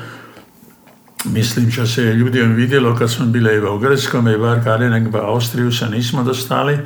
Mislim, 1.24 1.70
da 1.76 1.86
se 1.86 2.03
je 2.03 2.14
vidjelo 2.44 2.96
kad 2.96 3.11
smo 3.11 3.26
bili 3.26 3.55
i 3.55 3.61
u 3.61 3.78
Grskom 3.78 4.28
i 4.28 4.38
bar 4.38 4.64
kada 4.64 4.88
nek 4.88 5.14
v 5.14 5.16
Austriju 5.16 5.72
se 5.72 5.86
nismo 5.86 6.22
dostali, 6.22 6.78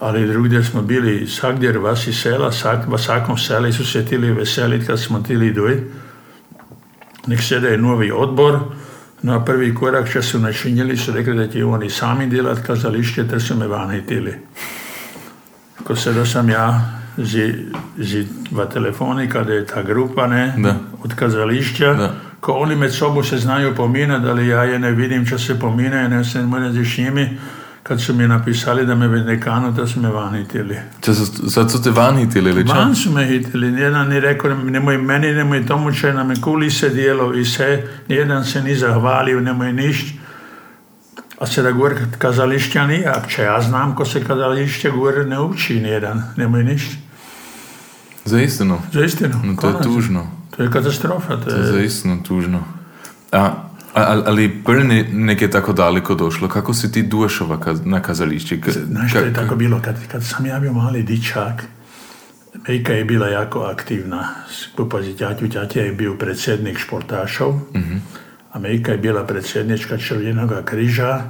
ali 0.00 0.28
drugdje 0.28 0.64
smo 0.64 0.82
bili 0.82 1.26
svakdje 1.26 1.78
vas 1.78 2.06
i 2.06 2.12
sela, 2.12 2.52
sak, 2.52 2.88
v 2.88 2.98
svakom 2.98 3.38
seli 3.38 3.72
su 3.72 3.86
se 3.86 4.06
tili 4.06 4.32
veseliti 4.32 4.86
kad 4.86 5.00
smo 5.00 5.20
tili 5.20 5.52
doj. 5.52 6.03
Nek 7.26 7.42
sada 7.42 7.68
je 7.68 7.78
novi 7.78 8.10
odbor, 8.10 8.58
na 9.22 9.44
prvi 9.44 9.74
korak 9.74 10.08
što 10.08 10.22
su 10.22 10.38
načinjeli 10.38 10.96
su 10.96 11.12
rekli 11.12 11.34
da 11.36 11.48
će 11.48 11.64
oni 11.64 11.90
sami 11.90 12.26
delati 12.26 12.62
kazališće, 12.62 13.28
ter 13.28 13.42
su 13.42 13.56
me 13.56 13.66
van 13.66 13.90
hitili. 13.90 14.34
Ko 15.84 15.96
sada 15.96 16.26
sam 16.26 16.50
ja 16.50 16.80
zi, 17.16 17.54
zi 17.98 18.26
kada 19.32 19.52
je 19.52 19.66
ta 19.66 19.82
grupa 19.82 20.26
ne, 20.26 20.54
Da. 20.58 20.76
od 21.02 21.14
kazališća, 21.14 21.94
Da. 21.94 22.14
ko 22.40 22.52
oni 22.52 22.76
med 22.76 22.94
sobo 22.94 23.22
se 23.22 23.38
znaju 23.38 23.74
pominati, 23.74 24.26
ali 24.28 24.48
ja 24.48 24.64
je 24.64 24.78
ne 24.78 24.92
vidim, 24.92 25.26
če 25.26 25.38
se 25.38 25.60
pomine, 25.60 26.08
ne 26.08 26.24
se 26.24 26.42
moram 26.42 26.72
z 26.72 26.98
njimi, 26.98 27.38
kad 27.84 28.00
su 28.00 28.14
mi 28.14 28.28
napisali 28.28 28.86
da 28.86 28.94
me 28.94 29.08
v 29.08 29.20
dekanu, 29.24 29.72
da 29.72 29.86
su 29.86 30.00
me 30.00 30.08
van 30.08 30.34
hitili. 30.34 30.76
Če 31.00 31.14
so, 31.14 31.50
sad 31.50 31.70
so 31.70 31.78
te 31.78 31.90
van 31.90 32.16
hitili, 32.16 32.50
ali 32.50 32.66
ča? 32.66 32.74
Van 32.74 32.94
su 32.94 33.10
me 33.12 33.26
hitili, 33.26 33.72
nijedan 33.72 34.08
ni 34.08 34.20
rekao, 34.20 34.54
nemoj 34.54 34.98
meni, 34.98 35.32
nemoj 35.34 35.66
tomu 35.66 35.92
če 35.92 36.12
nam 36.12 36.30
je 36.30 36.36
kuli 36.40 36.70
se 36.70 36.88
dijelo 36.88 37.34
i 37.34 37.44
sve, 37.44 37.84
nijedan 38.08 38.44
se 38.44 38.62
ni 38.62 38.74
zahvalio, 38.74 39.40
nemoj 39.40 39.72
ništa. 39.72 40.18
A 41.38 41.46
se 41.46 41.62
da 41.62 41.72
govori 41.72 41.96
kazališća 42.18 42.86
nijak, 42.86 43.28
če 43.28 43.42
ja 43.42 43.60
znam 43.60 43.94
ko 43.96 44.04
se 44.04 44.24
kazališće 44.24 44.90
govori 44.90 45.24
ne 45.24 45.40
uči 45.40 45.80
nijedan, 45.80 46.22
nemoj 46.36 46.64
ništa. 46.64 46.96
Za 48.24 48.40
istino. 48.40 48.80
Za 48.92 49.04
istinu. 49.04 49.40
No, 49.44 49.56
to 49.60 49.68
je 49.68 49.82
tužno. 49.82 50.26
To 50.56 50.62
je 50.62 50.70
katastrofa. 50.70 51.36
To 51.36 51.50
To 51.50 51.50
je 51.50 51.60
je, 51.60 51.72
zaistino 51.72 52.16
tužno. 52.28 52.64
A, 53.32 53.63
a, 53.94 54.02
ali- 54.04 54.22
ali 54.26 54.62
prvi 54.64 54.84
ne, 54.84 55.04
neke 55.04 55.50
tako 55.50 55.72
daleko 55.72 56.14
došlo. 56.14 56.48
Kako 56.48 56.74
si 56.74 56.92
ti 56.92 57.02
došao 57.02 57.46
v 57.46 57.56
kaz- 57.56 57.84
na 57.84 58.00
kazališče? 58.00 58.60
K- 58.60 58.70
Znaš 58.70 59.10
što 59.10 59.18
je 59.18 59.24
ka- 59.26 59.34
tako 59.34 59.56
bilo? 59.56 59.80
Kad, 59.80 59.96
kad 60.08 60.24
sam 60.24 60.46
ja 60.46 60.60
bio 60.60 60.72
mali 60.72 61.02
dičak, 61.02 61.64
Mejka 62.68 62.92
je 62.92 63.04
bila 63.04 63.28
jako 63.28 63.60
aktivna. 63.60 64.28
Z 64.48 64.68
ťaťu 65.14 65.46
ťaťa 65.48 65.80
je 65.80 65.92
bio 65.92 66.14
predsjednik 66.14 66.78
športašov, 66.78 67.54
a 68.52 68.58
Mejka 68.58 68.92
je 68.92 68.98
bila 68.98 69.24
predsjednička 69.24 69.98
Črvjenoga 69.98 70.62
križa, 70.62 71.22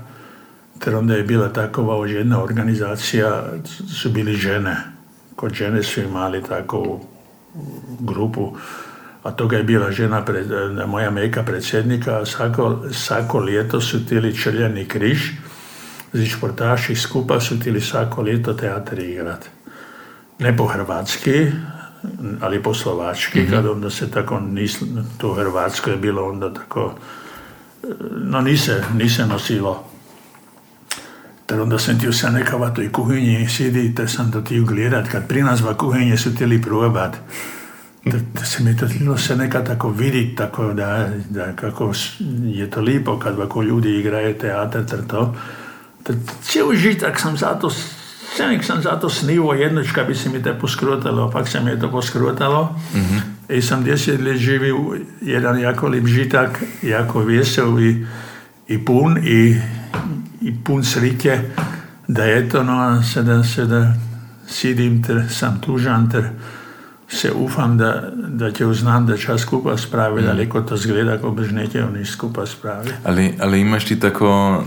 ter 0.78 0.94
onda 0.94 1.14
je 1.14 1.22
bila 1.22 1.48
takova 1.48 2.06
jedna 2.06 2.42
organizacija, 2.42 3.44
su 3.88 4.10
bili 4.10 4.32
žene. 4.34 4.76
Kod 5.36 5.52
žene 5.52 5.82
su 5.82 6.00
imali 6.00 6.42
takovu 6.42 7.00
grupu, 8.00 8.52
a 9.24 9.32
toga 9.32 9.56
je 9.56 9.62
bila 9.64 9.90
žena, 9.90 10.24
pred, 10.24 10.50
eh, 10.50 10.86
moja 10.86 11.10
Mejka 11.10 11.42
predsjednika, 11.42 12.20
a 12.20 12.26
svako, 12.26 12.84
svako 12.92 13.44
ljeto 13.44 13.80
su 13.80 14.06
tili 14.06 14.36
Črljani 14.36 14.84
križ, 14.84 15.30
Zi 16.14 16.26
športaši 16.26 16.94
skupa 16.94 17.40
su 17.40 17.60
tili 17.60 17.80
svako 17.80 18.22
ljeto 18.22 18.52
teatar 18.54 18.98
igrat. 18.98 19.48
Ne 20.38 20.56
po 20.56 20.66
hrvatski, 20.66 21.46
ali 22.40 22.62
po 22.62 22.74
slovački, 22.74 23.50
kad 23.50 23.66
onda 23.66 23.90
se 23.90 24.10
tako, 24.10 24.40
nis, 24.40 24.78
to 25.18 25.30
u 25.30 25.34
Hrvatskoj 25.34 25.92
je 25.92 25.96
bilo 25.96 26.28
onda 26.28 26.54
tako, 26.54 26.94
e, 27.82 27.86
no 28.10 28.40
ni 28.40 28.56
se, 28.56 28.84
ni 28.94 29.08
se 29.10 29.26
nosilo. 29.26 29.84
Ter 31.46 31.60
onda 31.60 31.78
sam 31.78 32.00
ti 32.00 32.12
se 32.12 32.30
neka 32.30 32.56
v 32.56 32.74
toj 32.74 32.92
kuhinji 32.92 33.48
sidi, 33.48 33.94
te 33.94 34.08
sam 34.08 34.32
to 34.32 34.40
ti 34.40 34.60
gledat, 34.60 35.08
kad 35.08 35.28
pri 35.28 35.42
nas 35.42 35.60
v 35.60 35.74
kuhinji 35.74 36.16
su 36.16 36.36
tili 36.36 36.62
probat. 36.62 37.16
Da, 38.04 38.18
da 38.34 38.44
se 38.44 38.62
mi 38.62 38.76
to 38.76 38.88
tilo 38.88 39.18
se 39.18 39.36
neka 39.36 39.64
tako 39.64 39.90
vidit, 39.90 40.38
tako 40.38 40.72
da, 40.72 41.08
da 41.30 41.56
kako 41.56 41.92
je 42.44 42.70
to 42.70 42.80
lipo 42.80 43.18
kad 43.18 43.40
ako 43.40 43.62
ljudi 43.62 43.98
igraju 43.98 44.38
teatar, 44.38 44.84
ter 44.86 45.06
to. 45.06 45.36
Te, 46.02 46.12
cijel 46.42 46.74
žitak 46.74 47.20
sam 47.20 47.36
zato, 47.36 47.70
nek 48.38 48.64
sam 48.64 48.82
zato 48.82 49.08
snivo 49.08 49.54
jednoć 49.54 49.90
kad 49.92 50.06
bi 50.06 50.14
se 50.14 50.28
mi 50.28 50.42
te 50.42 50.58
poskrotalo, 50.58 51.30
pak 51.30 51.48
se 51.48 51.60
mi 51.60 51.70
je 51.70 51.80
to 51.80 51.90
poskrotalo. 51.90 52.80
I 53.48 53.62
sam 53.62 53.84
deset 53.84 54.20
let 54.20 54.36
živio 54.36 54.76
jedan 55.20 55.60
jako 55.60 55.88
lip 55.88 56.06
žitak, 56.06 56.62
jako 56.82 57.20
vesel 57.20 57.80
i, 57.80 58.06
i 58.68 58.84
pun 58.84 59.18
i, 59.18 59.60
i 60.40 60.54
pun 60.64 60.84
srike, 60.84 61.40
da 62.08 62.24
eto, 62.24 62.62
no, 62.62 62.72
a 62.72 63.02
sada, 63.02 63.44
sada 63.44 63.94
sidim, 64.46 65.02
ter 65.02 65.22
sam 65.30 65.60
tužan, 65.60 66.10
ter 66.10 66.30
se 67.14 67.32
ufam 67.32 67.78
da, 67.78 68.10
da 68.14 68.50
će 68.50 68.66
uznam 68.66 69.06
da 69.06 69.16
će 69.16 69.38
skupa 69.38 69.76
spraviti, 69.76 70.28
ali 70.28 70.48
ko 70.48 70.60
to 70.60 70.76
zgleda, 70.76 71.18
ko 71.18 71.30
bež 71.30 71.52
neće 71.52 71.84
oni 71.84 72.04
skupa 72.04 72.46
spraviti. 72.46 72.94
Ali, 73.04 73.34
ali 73.40 73.60
imaš 73.60 73.84
ti 73.84 74.00
tako, 74.00 74.62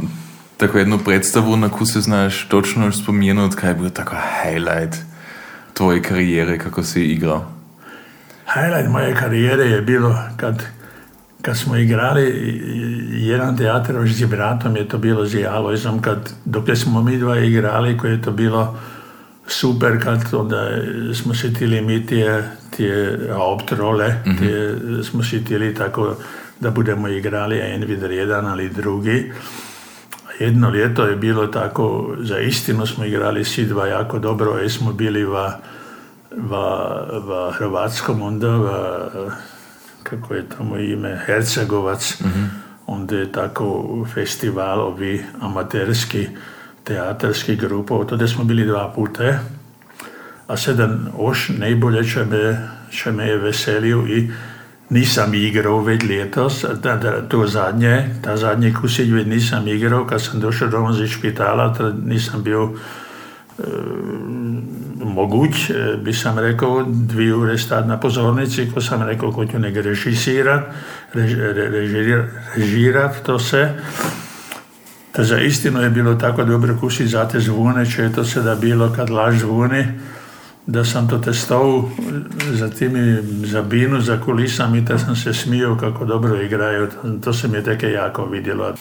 tako 0.57 0.77
jednu 0.77 0.97
predstavu, 1.05 1.57
na 1.57 1.69
ko 1.69 1.85
se 1.85 2.01
znaš 2.01 2.47
točno 2.47 2.91
spomenuti, 2.91 3.55
kaj 3.55 3.69
je 3.69 3.75
bil 3.75 3.89
tako 3.89 4.15
highlight 4.43 4.97
tvoje 5.73 6.01
karijere, 6.01 6.57
kako 6.57 6.83
si 6.83 7.03
igral? 7.03 7.41
Highlight 8.53 8.91
moje 8.91 9.15
karijere 9.15 9.63
je 9.63 9.81
bilo 9.81 10.15
kad, 10.37 10.63
kad 11.41 11.57
smo 11.57 11.75
igrali 11.75 12.23
jedan 13.11 13.57
teatar 13.57 13.95
s 14.09 14.23
bratom 14.23 14.75
je 14.75 14.87
to 14.87 14.97
bilo 14.97 15.25
s 15.25 15.35
Alojzom, 15.49 16.01
kad, 16.01 16.33
dok 16.45 16.75
smo 16.75 17.01
mi 17.01 17.17
dva 17.17 17.39
igrali, 17.39 17.97
koje 17.97 18.11
je 18.11 18.21
to 18.21 18.31
bilo 18.31 18.77
super, 19.47 20.03
kad 20.03 20.33
onda 20.33 20.69
smo 21.13 21.33
se 21.33 21.53
tili 21.53 21.81
mi 21.81 22.05
tije, 22.05 22.51
tije 22.75 23.19
optrole, 23.35 24.15
tije, 24.39 24.75
smo 25.03 25.23
se 25.23 25.43
tili 25.43 25.75
tako 25.75 26.15
da 26.59 26.71
budemo 26.71 27.07
igrali 27.07 27.59
en 27.59 27.83
vidar 27.83 28.11
jedan 28.11 28.45
ali 28.45 28.69
drugi. 28.69 29.31
Jedno 30.39 30.69
ljeto 30.69 31.05
je 31.05 31.15
bilo 31.15 31.47
tako, 31.47 32.15
za 32.19 32.39
istinu 32.39 32.85
smo 32.85 33.05
igrali 33.05 33.43
svi 33.43 33.65
dva 33.65 33.87
jako 33.87 34.19
dobro, 34.19 34.57
jer 34.57 34.71
smo 34.71 34.93
bili 34.93 35.25
va, 35.25 35.59
va, 36.31 37.05
va 37.27 37.51
Hrvatskom 37.51 38.21
onda, 38.21 38.49
va, 38.49 39.09
kako 40.03 40.33
je 40.33 40.45
tamo 40.57 40.77
ime, 40.77 41.21
Hercegovac, 41.25 42.21
onda 42.87 43.15
je 43.15 43.31
tako 43.31 43.85
festivalovi 44.13 45.23
amaterski, 45.39 46.27
teatarski 46.87 47.55
grupov, 47.55 48.05
to 48.05 48.17
da 48.17 48.27
smo 48.27 48.43
bili 48.43 48.65
dva 48.65 48.93
puta. 48.95 49.39
A 50.47 50.57
sedam 50.57 51.07
oš 51.17 51.49
najbolje 51.49 52.03
će 52.03 52.25
me, 52.25 52.67
će 52.91 53.11
me 53.11 53.27
je 53.27 53.37
veselio 53.37 54.03
i 54.07 54.29
nisam 54.89 55.33
igrao 55.33 55.81
već 55.81 56.03
letos, 56.03 56.65
da, 56.83 56.95
da, 56.95 57.21
to 57.21 57.47
zadnje, 57.47 58.15
ta 58.23 58.37
zadnji 58.37 58.73
kusić 58.73 59.09
već 59.11 59.27
nisam 59.27 59.67
igrao, 59.67 60.05
kad 60.05 60.21
sam 60.21 60.39
došao 60.39 60.67
doma 60.67 60.95
iz 61.03 61.09
špitala, 61.09 61.73
tad 61.73 62.07
nisam 62.07 62.43
bio 62.43 62.71
e, 63.59 63.63
moguć, 65.03 65.69
e, 65.69 65.97
bi 66.03 66.13
sam 66.13 66.39
rekao, 66.39 66.85
dvije 66.87 67.35
ure 67.35 67.57
stati 67.57 67.87
na 67.87 67.99
pozornici, 67.99 68.71
ko 68.73 68.81
sam 68.81 69.03
rekao, 69.03 69.31
ko 69.31 69.45
ću 69.45 69.59
nek 69.59 69.75
režisirat, 69.75 70.63
rež, 71.13 71.33
režirat 72.55 73.23
to 73.25 73.39
se. 73.39 73.73
Za 75.17 75.39
istinu 75.39 75.81
je 75.81 75.89
bilo 75.89 76.15
tako 76.15 76.43
dobro 76.43 76.77
kusi 76.79 77.07
za 77.07 77.27
te 77.27 77.39
zvune, 77.39 77.85
če 77.85 78.01
je 78.01 78.13
to 78.13 78.23
se 78.23 78.41
da 78.41 78.55
bilo 78.55 78.93
kad 78.95 79.09
laž 79.09 79.39
zvuni, 79.39 79.85
da 80.67 80.85
sam 80.85 81.09
to 81.09 81.17
testao 81.17 81.89
za 82.51 82.69
timi 82.69 83.17
za 83.45 83.61
binu, 83.61 84.01
za 84.01 84.21
kulisami, 84.21 84.81
da 84.81 84.99
sam 84.99 85.15
se 85.15 85.33
smio 85.33 85.75
kako 85.75 86.05
dobro 86.05 86.41
igraju. 86.41 86.87
To 87.23 87.33
se 87.33 87.47
mi 87.47 87.55
je 87.55 87.63
teke 87.63 87.87
jako 87.87 88.25
vidjelo. 88.25 88.73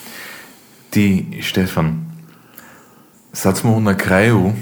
Ti, 0.91 1.27
Štefan, 1.43 2.07
sad 3.33 3.57
smo 3.57 3.81
na 3.81 3.95
kraju 3.95 4.53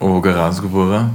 ovoga 0.00 0.32
razgovora, 0.32 1.10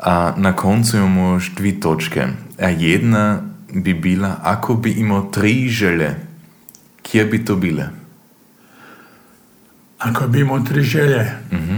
a 0.00 0.34
na 0.36 0.52
koncu 0.56 0.96
imamo 0.96 1.40
dvi 1.56 1.80
točke. 1.80 2.26
A 2.58 2.68
jedna 2.68 3.42
bi 3.74 3.94
bila, 3.94 4.36
ako 4.42 4.74
bi 4.74 4.90
imao 4.90 5.22
tri 5.22 5.70
kje 7.02 7.24
bi 7.24 7.44
to 7.44 7.56
bile? 7.56 8.01
Ako 10.02 10.26
bi 10.26 10.40
imao 10.40 10.60
tri 10.60 10.82
želje, 10.82 11.30
Mhm. 11.52 11.76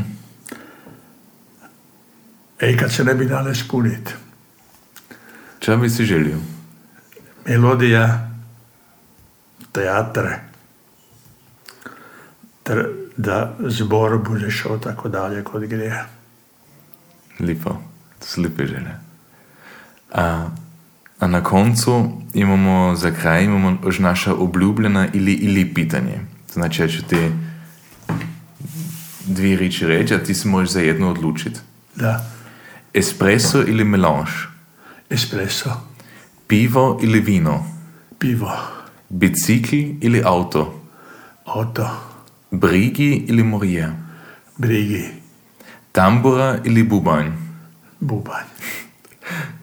ej 2.61 2.77
kad 2.77 2.93
se 2.93 3.05
ne 3.05 3.15
bi 3.15 3.25
dale 3.27 3.55
spuniti. 3.55 4.13
Čo 5.61 5.77
bi 5.77 5.91
si 5.91 6.05
želio? 6.05 6.37
Melodija, 7.47 8.31
teatre, 9.73 10.41
tr- 12.65 12.87
da 13.17 13.57
zbor 13.61 14.19
bude 14.21 14.51
šao 14.51 14.79
tako 14.79 15.09
dalje 15.09 15.45
kod 15.45 15.65
grija. 15.65 16.07
Lipo, 17.41 17.71
to 18.19 18.27
su 18.27 18.41
lipe 18.41 18.67
želje. 18.67 18.95
A, 20.13 20.49
a 21.21 21.27
na 21.27 21.43
koncu 21.43 21.95
imamo 22.35 22.95
za 22.97 23.11
kraj 23.13 23.45
imamo 23.45 23.79
naša 23.99 24.35
obljubljena 24.35 25.09
ili 25.13 25.33
ili 25.33 25.75
pitanje. 25.75 26.21
Znači 26.53 26.89
ću 26.89 27.03
ti 27.03 27.31
dvije 29.25 29.57
riječi 29.57 29.87
reći, 29.87 30.15
a 30.15 30.23
ti 30.23 30.35
se 30.35 30.49
možeš 30.49 30.71
za 30.71 30.81
jednu 30.81 31.11
odlučiti. 31.11 31.61
Da, 31.95 32.31
Espresso 32.95 33.59
ili 33.61 33.85
melange? 33.85 34.31
espresso, 35.11 35.71
Pivo 36.47 36.99
ili 37.03 37.21
vino? 37.21 37.65
pivo, 38.19 38.53
Bicikl 39.09 39.77
ili 40.01 40.23
auto? 40.25 40.81
auto, 41.45 41.91
Brigi 42.51 43.25
ili 43.29 43.43
morije? 43.43 43.93
brigi, 44.57 45.09
Tambura 45.93 46.59
ili 46.65 46.83
bubanj? 46.83 47.27
bubanj, 48.01 48.45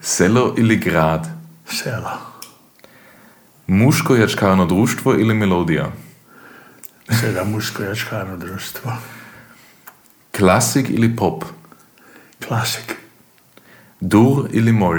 Selo 0.00 0.54
ili 0.58 0.76
grad? 0.76 1.28
selo, 1.66 2.10
Muško 3.66 4.16
jačkarno 4.16 4.66
društvo 4.66 5.14
ili 5.14 5.34
melodija? 5.34 5.92
seda 7.10 7.44
muško 7.44 7.82
jačkano 7.82 8.36
društvo, 8.36 8.92
Klasik 10.32 10.90
ili 10.90 11.16
pop? 11.16 11.44
klasik. 12.48 12.96
Dur 14.00 14.48
ili 14.52 14.72
mol? 14.72 14.96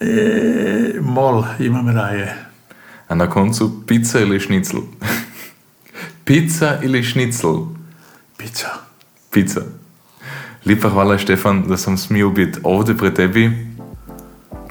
E, 0.00 1.00
mol 1.00 1.44
imam 1.58 1.88
raje, 1.88 2.36
A 3.08 3.14
na 3.14 3.30
koncu 3.30 3.86
pizza 3.86 4.20
ili 4.20 4.40
šnicl? 4.40 4.76
pizza 6.24 6.78
ili 6.82 7.02
šnicl? 7.02 7.48
pica. 8.36 8.68
Pizza. 9.30 9.60
Lepa 10.66 10.88
hvala, 10.88 11.18
Štefan, 11.18 11.62
da 11.68 11.76
sem 11.76 11.98
smel 11.98 12.30
biti 12.30 12.58
ovdje 12.62 12.96
pred 12.96 13.14
tebi. 13.14 13.66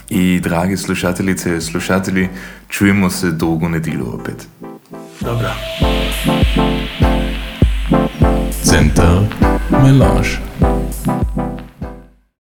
I 0.10 0.40
dragi 0.40 0.78
slušateljice 0.78 1.50
in 1.50 1.62
slušatelji, 1.62 2.30
čujemo 2.70 3.10
se 3.10 3.32
dolgo 3.32 3.70
nedeljo 3.70 4.06
opet. 4.06 4.48
Dobra. 5.22 5.54
Center 8.64 9.28
Melange. 9.70 10.40